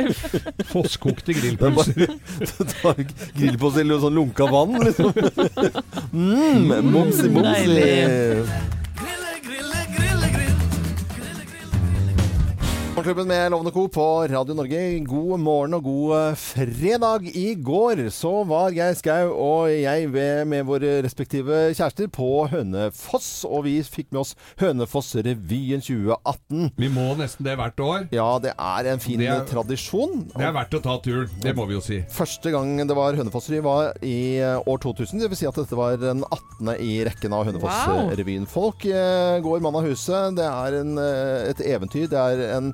Fosskokte 0.73 1.37
grillpølser. 1.37 2.17
Grillpølse 3.39 3.85
i 3.85 4.01
sånn 4.03 4.19
lunka 4.19 4.49
vann, 4.51 4.77
liksom. 4.83 5.13
Mm, 6.13 6.75
momsi, 6.91 7.31
momsi. 7.31 7.65
Grille, 7.67 7.87
grille, 9.03 9.39
grille, 9.47 9.87
grill. 9.95 10.06
Morgenklubben 12.97 13.29
med 13.29 13.51
Lovende 13.51 13.71
Co. 13.73 13.89
på 13.89 14.27
Radio 14.29 14.55
Norge. 14.57 14.79
God 15.05 15.41
morgen 15.41 15.75
og 15.77 15.83
god 15.85 16.13
eh, 16.17 16.37
fredag. 16.41 17.27
I 17.37 17.51
går 17.61 18.07
så 18.15 18.31
var 18.49 18.73
Geir 18.73 18.95
Skau 18.97 19.35
og 19.35 19.67
jeg 19.69 20.07
ved, 20.15 20.47
med 20.49 20.65
våre 20.65 20.95
respektive 21.05 21.59
kjærester 21.77 22.09
på 22.09 22.29
Hønefoss. 22.49 23.43
Og 23.45 23.67
vi 23.67 23.75
fikk 23.85 24.09
med 24.17 24.23
oss 24.23 24.33
Hønefoss-revyen 24.63 25.85
2018. 25.85 26.71
Vi 26.81 26.89
må 26.95 27.05
nesten 27.21 27.45
det 27.45 27.59
hvert 27.61 27.83
år. 27.85 28.07
Ja, 28.17 28.31
det 28.41 28.55
er 28.57 28.89
en 28.95 29.05
fin 29.05 29.21
Det 29.21 29.29
er- 29.29 29.45
tradisjon. 29.51 30.25
Det 30.33 30.49
er 30.49 30.57
verdt 30.57 30.79
å 30.79 30.83
ta 30.89 30.97
turen. 31.05 31.29
Det 31.45 31.53
må 31.55 31.69
vi 31.69 31.77
jo 31.77 31.85
si. 31.85 32.01
Første 32.17 32.51
gang 32.57 32.79
det 32.81 32.97
var 32.97 33.13
Hønefoss-revy 33.21 33.61
var 33.69 33.93
i 34.01 34.39
eh, 34.41 34.57
år 34.65 34.81
2000. 34.87 35.21
Det 35.21 35.29
vil 35.35 35.43
si 35.43 35.51
at 35.53 35.61
dette 35.61 35.77
var 35.77 36.01
den 36.01 36.25
18. 36.33 36.73
i 36.81 37.05
rekken 37.05 37.37
av 37.37 37.45
Hønefoss-revyen. 37.53 38.49
Folk 38.49 38.89
eh, 38.89 39.37
går 39.45 39.61
mann 39.61 39.77
av 39.77 39.85
huset. 39.85 40.33
Det 40.41 40.49
er 40.49 40.81
en, 40.81 40.97
et 41.53 41.61
eventyr. 41.77 42.09
Det 42.09 42.25
er 42.25 42.47
en 42.57 42.73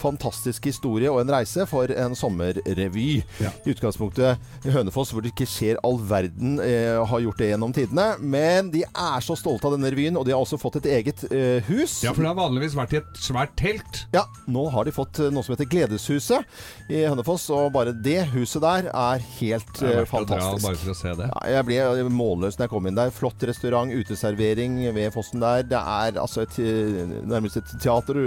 fantastisk 0.00 0.64
historie 0.70 1.10
og 1.12 1.20
en 1.22 1.32
reise 1.34 1.66
for 1.68 1.90
en 1.92 2.16
sommerrevy. 2.16 3.20
Ja. 3.42 3.52
I 3.64 3.74
utgangspunktet 3.74 4.40
Hønefoss, 4.64 5.12
hvor 5.12 5.24
det 5.24 5.34
ikke 5.34 5.48
skjer 5.48 5.80
all 5.86 5.98
verden, 6.08 6.58
eh, 6.64 6.96
har 6.96 7.24
gjort 7.24 7.40
det 7.40 7.50
gjennom 7.52 7.74
tidene. 7.76 8.06
Men 8.20 8.70
de 8.72 8.84
er 8.88 9.24
så 9.24 9.36
stolte 9.38 9.68
av 9.68 9.76
denne 9.76 9.90
revyen, 9.92 10.16
og 10.16 10.26
de 10.26 10.34
har 10.34 10.40
også 10.40 10.60
fått 10.60 10.80
et 10.80 10.90
eget 10.98 11.24
eh, 11.30 11.60
hus. 11.68 12.00
Ja, 12.04 12.14
for 12.14 12.24
det 12.24 12.32
har 12.32 12.38
vanligvis 12.40 12.76
vært 12.78 12.96
i 12.96 13.00
et 13.02 13.20
svært 13.20 13.56
telt. 13.60 14.04
Ja, 14.16 14.24
nå 14.50 14.66
har 14.72 14.88
de 14.88 14.94
fått 14.96 15.20
eh, 15.20 15.30
noe 15.32 15.44
som 15.46 15.54
heter 15.54 15.68
Gledeshuset 15.70 16.90
i 16.90 17.04
Hønefoss, 17.04 17.48
og 17.54 17.72
bare 17.76 17.94
det 17.94 18.22
huset 18.34 18.64
der 18.64 18.90
er 18.90 19.24
helt 19.40 19.82
eh, 19.84 20.00
dra 20.00 20.06
fantastisk. 20.08 20.66
bare 20.66 20.80
for 20.80 20.94
å 20.94 20.98
se 20.98 21.14
det. 21.20 21.30
Ja, 21.30 21.44
jeg 21.58 21.68
ble 21.68 22.08
målløs 22.10 22.58
når 22.58 22.66
jeg 22.66 22.74
kom 22.74 22.88
inn 22.88 22.98
der. 22.98 23.12
Flott 23.14 23.48
restaurant, 23.50 23.92
uteservering 23.92 24.80
ved 24.96 25.12
fossen 25.14 25.44
der. 25.44 25.66
Det 25.68 25.80
er 25.80 26.20
altså 26.20 26.46
et, 26.46 26.58
eh, 26.62 27.16
nærmest 27.28 27.60
et 27.60 27.74
teater 27.80 28.20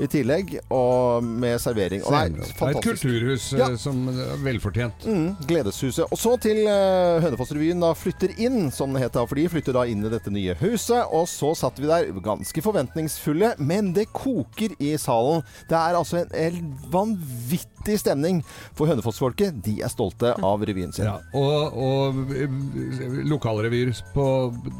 i 0.00 0.06
tillegg. 0.08 0.54
Og 0.72 1.24
med 1.24 1.58
servering. 1.60 2.02
Og 2.06 2.12
det 2.12 2.22
Det 2.32 2.40
er 2.40 2.50
et 2.50 2.56
fantastisk. 2.58 3.02
kulturhus 3.02 3.52
eh, 3.52 3.58
Ja. 3.58 3.76
som 3.76 4.08
er 4.08 4.36
velfortjent. 4.44 5.04
Mm, 5.06 5.36
Gledeshuset. 5.46 6.06
Og 6.10 6.18
så 6.18 6.36
til 6.40 6.62
uh, 6.66 7.20
Hønefoss-revyen 7.24 7.80
da 7.80 7.92
flytter 7.94 8.32
inn, 8.38 8.70
som 8.70 8.92
det 8.94 9.02
het 9.02 9.12
da. 9.12 9.26
For 9.26 9.34
de 9.36 9.48
flytter 9.48 9.72
da 9.76 9.84
inn 9.84 10.04
i 10.04 10.08
dette 10.12 10.30
nye 10.32 10.54
huset. 10.62 11.04
Og 11.12 11.26
så 11.28 11.52
satt 11.58 11.78
vi 11.78 11.86
der 11.90 12.08
ganske 12.24 12.62
forventningsfulle, 12.64 13.54
men 13.58 13.92
det 13.92 14.08
koker 14.12 14.74
i 14.80 14.94
salen. 14.96 15.42
Det 15.68 15.76
er 15.76 15.98
altså 15.98 16.24
en 16.32 16.72
vanvittig 16.92 17.98
stemning. 18.00 18.42
For 18.78 18.86
Hønefoss-folket, 18.90 19.60
de 19.64 19.80
er 19.82 19.90
stolte 19.92 20.32
av 20.42 20.62
revyen 20.64 20.92
sin. 20.94 21.04
Ja, 21.08 21.18
og, 21.34 21.76
og 21.76 22.32
eh, 22.36 22.48
lokalrevyer 23.28 23.92
på 24.14 24.26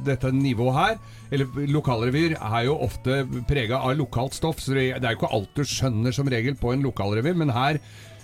dette 0.07 0.31
nivået 0.35 0.75
her, 0.77 0.99
eller 1.33 1.67
lokalrevyer, 1.73 2.37
er 2.39 2.67
jo 2.69 2.77
ofte 2.85 3.23
prega 3.49 3.81
av 3.83 3.97
lokalt 3.99 4.37
stoff, 4.37 4.61
så 4.63 4.75
det 4.77 5.02
det 5.03 5.11
er 5.11 5.17
jo 5.17 5.21
ikke 5.23 5.35
alt 5.37 5.59
du 5.59 5.67
skjønner 5.67 6.15
som 6.15 6.31
regel 6.31 6.57
på 6.59 6.73
en 6.73 6.87
lokalrevy, 6.87 7.35
men 7.43 7.53
her 7.55 7.81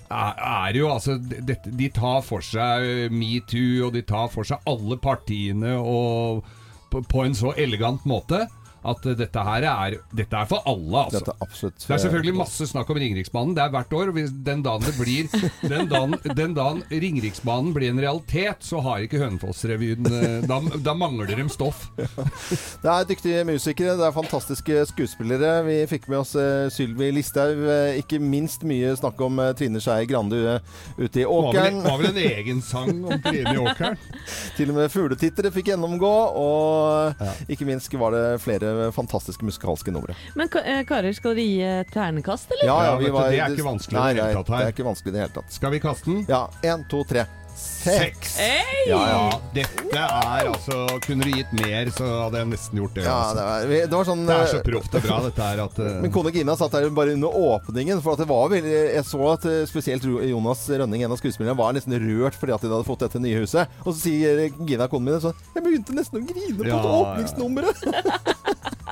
er 0.08 0.72
det 0.72 0.80
jo 0.80 0.88
altså 0.88 1.18
dette, 1.20 1.68
De 1.68 1.90
tar 1.92 2.22
for 2.24 2.44
seg 2.44 3.12
metoo, 3.12 3.88
og 3.88 3.92
de 3.96 4.04
tar 4.08 4.30
for 4.32 4.48
seg 4.48 4.62
alle 4.68 4.96
partiene 5.02 5.74
og 5.76 6.46
på, 6.88 7.02
på 7.04 7.24
en 7.26 7.36
så 7.36 7.52
elegant 7.60 8.06
måte 8.08 8.46
at 8.84 9.06
eh, 9.06 9.16
dette 9.18 9.44
her 9.48 9.66
er, 9.70 9.98
dette 10.14 10.38
er 10.38 10.48
for 10.50 10.62
alle, 10.68 11.04
altså. 11.04 11.20
Dette 11.20 11.34
er 11.34 11.46
absolutt 11.48 11.86
Det 11.86 11.94
er 11.96 12.02
selvfølgelig 12.04 12.36
masse 12.38 12.68
snakk 12.70 12.90
om 12.92 13.00
Ringeriksbanen. 13.02 13.56
Det 13.56 13.64
er 13.64 13.74
hvert 13.74 13.96
år. 14.00 14.12
hvis 14.16 14.32
Den 14.32 14.62
dagen 14.62 14.86
det 14.86 14.94
blir 14.98 15.28
Den 15.68 15.88
dagen, 15.90 16.16
den 16.36 16.54
dagen 16.56 16.82
Ringeriksbanen 16.90 17.74
blir 17.74 17.92
en 17.92 18.00
realitet, 18.00 18.62
så 18.64 18.82
har 18.84 19.04
ikke 19.04 19.20
Hønefoss-revyen 19.22 20.08
eh, 20.12 20.38
da, 20.48 20.60
da 20.84 20.94
mangler 20.98 21.28
de 21.30 21.48
stoff. 21.52 21.88
Det 22.82 22.90
er 22.90 23.06
dyktige 23.08 23.44
musikere, 23.46 23.96
det 23.98 24.04
er 24.06 24.14
fantastiske 24.14 24.84
skuespillere. 24.90 25.50
Vi 25.66 25.76
fikk 25.90 26.08
med 26.10 26.20
oss 26.20 26.34
uh, 26.38 26.68
Sylvi 26.72 27.10
Listhaug. 27.14 27.62
eh, 27.68 27.98
ikke 28.02 28.20
minst 28.22 28.64
mye 28.68 28.94
snakk 28.98 29.20
om 29.24 29.38
eh, 29.42 29.52
Trine 29.58 29.80
Skei 29.82 30.06
Grande 30.08 30.58
ute 30.98 31.22
i 31.22 31.24
Det 31.24 31.26
var 31.26 31.56
vel, 31.56 31.80
var 31.84 31.98
vel 32.00 32.10
en 32.12 32.20
egen 32.22 32.62
sang 32.62 33.02
om 33.04 33.22
Trine 33.24 33.54
i 33.54 33.62
åkeren? 33.62 33.98
Til 34.56 34.72
og 34.72 34.78
med 34.78 34.92
fugletittere 34.92 35.52
fikk 35.54 35.72
gjennomgå, 35.72 36.14
og 36.38 37.50
ikke 37.50 37.66
minst 37.68 37.92
var 37.98 38.14
det 38.14 38.24
flere 38.44 38.67
fantastiske 38.94 39.46
musikalske 39.46 39.94
numre. 39.94 40.16
Men 40.38 40.50
eh, 40.62 40.84
karer, 40.88 41.12
skal 41.16 41.36
dere 41.36 41.46
gi 41.46 41.58
eh, 41.64 41.82
ternekast, 41.92 42.52
eller? 42.54 42.68
Ja, 42.70 42.78
ja, 42.90 42.94
vi 43.00 43.10
var- 43.14 43.30
det 43.32 43.42
er 43.42 43.56
ikke 43.56 43.68
vanskelig 43.68 43.98
Nei, 43.98 44.12
nei. 44.18 44.30
Det 44.36 44.62
er 44.62 44.72
ikke 44.74 44.88
vanskelig 44.88 45.12
i 45.12 45.16
det 45.18 45.26
hele 45.26 45.36
tatt. 45.40 45.52
Skal 45.52 45.74
vi 45.74 45.82
kaste 45.82 46.10
den? 46.10 46.24
Ja. 46.28 46.46
Én, 46.62 46.86
to, 46.90 47.04
tre. 47.08 47.26
Seks! 47.58 48.36
Hey! 48.38 48.84
Ja, 48.86 48.98
ja. 49.10 49.40
Dette 49.54 49.98
er 49.98 50.46
altså 50.46 50.84
Kunne 51.02 51.26
du 51.26 51.32
gitt 51.34 51.50
mer, 51.58 51.90
så 51.94 52.06
hadde 52.06 52.38
jeg 52.42 52.50
nesten 52.52 52.78
gjort 52.78 52.94
det. 52.94 53.02
Ja, 53.06 53.16
altså. 53.16 53.34
det, 53.34 53.70
var, 53.72 53.88
det 53.90 53.98
var 53.98 54.06
sånn 54.06 54.22
Det 54.28 54.36
er 54.36 54.50
så 54.52 54.60
eh, 54.60 54.64
proft 54.68 54.94
og 54.94 55.06
bra, 55.08 55.18
dette 55.26 55.48
her, 55.48 55.62
at 55.64 55.80
uh... 55.82 55.88
Min 56.04 56.14
kone 56.14 56.32
Gina 56.34 56.54
satt 56.58 56.76
der 56.76 56.86
bare 56.94 57.16
under 57.18 57.34
åpningen. 57.34 58.02
For 58.04 58.14
at 58.14 58.22
det 58.22 58.28
var 58.30 58.52
veldig 58.54 58.74
Jeg 58.76 59.04
så 59.10 59.22
at 59.32 59.48
eh, 59.50 59.60
spesielt 59.70 60.06
Jonas 60.06 60.62
Rønning, 60.70 61.02
en 61.02 61.16
av 61.16 61.18
skuespillerne, 61.18 61.58
var 61.58 61.74
nesten 61.74 61.98
rørt 61.98 62.38
fordi 62.38 62.54
at 62.54 62.66
de 62.66 62.70
hadde 62.76 62.86
fått 62.86 63.02
dette 63.08 63.22
nye 63.26 63.42
huset. 63.42 63.78
Og 63.82 63.90
så 63.90 63.98
sier 64.04 64.44
Gina, 64.62 64.86
konen 64.90 65.10
min, 65.10 65.22
sånn 65.26 65.46
Jeg 65.56 65.66
begynte 65.66 65.98
nesten 65.98 66.22
å 66.22 66.26
grine 66.30 66.58
på 66.62 66.70
Ja, 66.70 66.78
ja. 66.78 66.98
åpningsnummeret! 67.02 68.36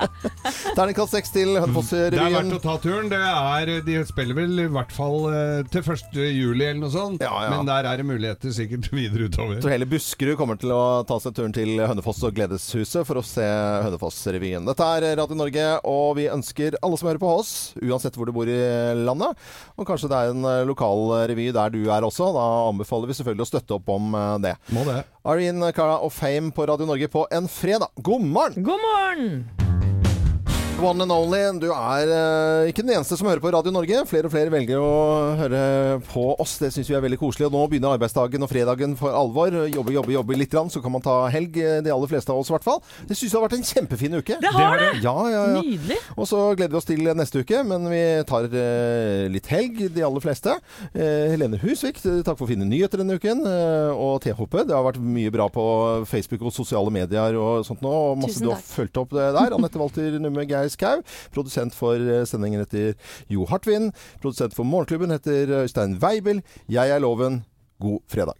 Terningkast 0.77 1.13
seks 1.15 1.31
til 1.33 1.55
Det 1.57 2.19
er 2.19 2.33
verdt 2.33 2.55
å 2.57 2.61
ta 2.61 2.75
turen. 2.81 3.09
Det 3.11 3.19
er, 3.19 3.71
de 3.85 3.97
spiller 4.07 4.37
vel 4.37 4.63
i 4.63 4.67
hvert 4.71 4.93
fall 4.93 5.27
eh, 5.31 5.61
til 5.73 5.83
1. 5.83 6.17
juli 6.33 6.67
eller 6.67 6.81
noe 6.81 6.93
sånt. 6.93 7.23
Ja, 7.23 7.33
ja. 7.45 7.51
Men 7.53 7.67
der 7.69 7.87
er 7.89 8.01
det 8.01 8.07
muligheter 8.07 8.53
sikkert 8.55 8.89
videre 8.97 9.29
utover. 9.29 9.61
Så 9.63 9.71
hele 9.71 9.87
Buskerud 9.89 10.37
kommer 10.39 10.59
til 10.61 10.73
å 10.75 11.03
ta 11.07 11.19
seg 11.23 11.35
turen 11.37 11.55
til 11.55 11.75
Hønefoss 11.81 12.23
og 12.27 12.35
Gledeshuset 12.37 13.07
for 13.07 13.21
å 13.21 13.25
se 13.25 13.45
Hønefoss-revyen. 13.87 14.67
Dette 14.67 14.89
er 14.97 15.09
Radio 15.21 15.37
Norge, 15.39 15.67
og 15.87 16.17
vi 16.19 16.27
ønsker 16.31 16.79
alle 16.81 16.99
som 16.99 17.11
hører 17.11 17.21
på 17.21 17.33
oss, 17.39 17.53
uansett 17.81 18.17
hvor 18.17 18.29
du 18.29 18.35
bor 18.35 18.49
i 18.49 18.59
landet, 18.97 19.37
og 19.77 19.87
kanskje 19.89 20.11
det 20.11 20.19
er 20.21 20.33
en 20.33 20.49
eh, 20.49 20.65
lokal 20.67 21.05
revy 21.31 21.49
der 21.55 21.73
du 21.73 21.81
er 21.93 22.05
også, 22.07 22.31
da 22.35 22.47
anbefaler 22.67 23.09
vi 23.09 23.17
selvfølgelig 23.17 23.47
å 23.47 23.51
støtte 23.53 23.77
opp 23.79 23.93
om 23.97 24.17
eh, 24.17 24.33
det. 24.47 24.55
Må 24.75 24.85
det. 24.87 25.01
Irene 25.27 25.73
Cara 25.75 25.99
og 26.03 26.13
Fame 26.15 26.53
på 26.55 26.67
Radio 26.69 26.87
Norge 26.89 27.09
på 27.11 27.27
en 27.31 27.49
fredag. 27.51 27.91
God 28.01 28.27
morgen! 28.27 28.63
God 28.67 28.85
morgen! 28.85 29.76
One 30.77 31.01
and 31.01 31.09
only, 31.11 31.39
du 31.57 31.71
er 31.73 32.09
uh, 32.13 32.67
ikke 32.69 32.83
den 32.85 32.91
eneste 32.93 33.15
som 33.17 33.25
hører 33.25 33.41
på 33.41 33.49
Radio 33.49 33.71
Norge. 33.73 33.97
Flere 34.05 34.29
og 34.29 34.31
flere 34.31 34.51
velger 34.53 34.77
å 34.77 34.89
høre 35.39 35.61
på 36.05 36.25
oss. 36.37 36.51
Det 36.61 36.69
syns 36.75 36.91
vi 36.91 36.93
er 36.93 37.01
veldig 37.01 37.17
koselig. 37.17 37.47
Og 37.47 37.55
nå 37.55 37.63
begynner 37.71 37.95
arbeidsdagen 37.95 38.45
og 38.45 38.51
fredagen 38.51 38.93
for 38.99 39.09
alvor. 39.17 39.49
Jobbe, 39.73 39.95
jobbe, 39.95 40.13
jobbe 40.13 40.37
litt, 40.37 40.51
grann, 40.53 40.69
så 40.69 40.77
kan 40.83 40.93
man 40.93 41.01
ta 41.01 41.15
helg. 41.33 41.57
eh, 41.57 41.79
De 41.81 41.89
aller 41.89 42.11
fleste 42.11 42.29
av 42.29 42.43
oss, 42.43 42.51
i 42.51 42.53
hvert 42.53 42.67
fall. 42.67 42.83
Det 43.09 43.17
syns 43.17 43.33
jeg 43.33 43.39
har 43.39 43.47
vært 43.47 43.55
en 43.57 43.65
kjempefin 43.71 44.17
uke. 44.19 44.37
Det 44.43 44.51
har 44.53 44.77
det! 44.83 44.91
Ja, 45.01 45.15
ja, 45.33 45.41
ja. 45.55 45.63
Nydelig. 45.65 45.97
Og 46.13 46.29
så 46.29 46.43
gleder 46.53 46.75
vi 46.75 46.79
oss 46.83 46.89
til 46.91 47.09
neste 47.23 47.41
uke, 47.41 47.63
men 47.65 47.89
vi 47.89 48.03
tar 48.29 48.45
uh, 48.45 49.25
litt 49.33 49.49
helg, 49.49 49.81
de 49.97 50.05
aller 50.05 50.25
fleste. 50.27 50.59
Uh, 50.93 51.25
Helene 51.33 51.57
Husvik, 51.65 52.03
takk 52.05 52.37
for 52.37 52.45
fine 52.53 52.69
nyheter 52.69 53.01
denne 53.01 53.17
uken. 53.17 53.41
Og 53.97 54.21
T-Hoppe. 54.27 54.61
Det 54.69 54.77
har 54.77 54.85
vært 54.85 55.01
mye 55.01 55.33
bra 55.33 55.49
på 55.49 55.65
Facebook 56.05 56.45
og 56.45 56.53
sosiale 56.53 56.93
medier 56.93 57.41
og 57.41 57.65
sånt 57.65 57.81
nå. 57.81 57.97
Og 58.13 58.21
masse 58.21 58.37
Tusen 58.37 58.45
du 58.45 58.53
har 58.53 58.61
fulgt 58.61 59.01
opp 59.01 59.17
det 59.17 59.31
der. 59.41 59.57
Anette 59.57 59.81
Walter 59.81 60.21
Numme 60.21 60.45
Geir 60.45 60.66
Skau. 60.73 61.03
Produsent 61.35 61.75
for 61.77 62.01
eh, 62.01 62.23
sendingen 62.29 62.63
heter 62.63 62.95
Jo 63.33 63.47
Hartvin. 63.49 63.91
Produsent 64.21 64.55
for 64.57 64.67
Morgenklubben 64.67 65.13
heter 65.15 65.63
Øystein 65.63 65.97
Weibel. 66.01 66.43
Jeg 66.69 66.89
er 66.89 67.03
Loven. 67.03 67.43
God 67.81 68.01
fredag. 68.09 68.37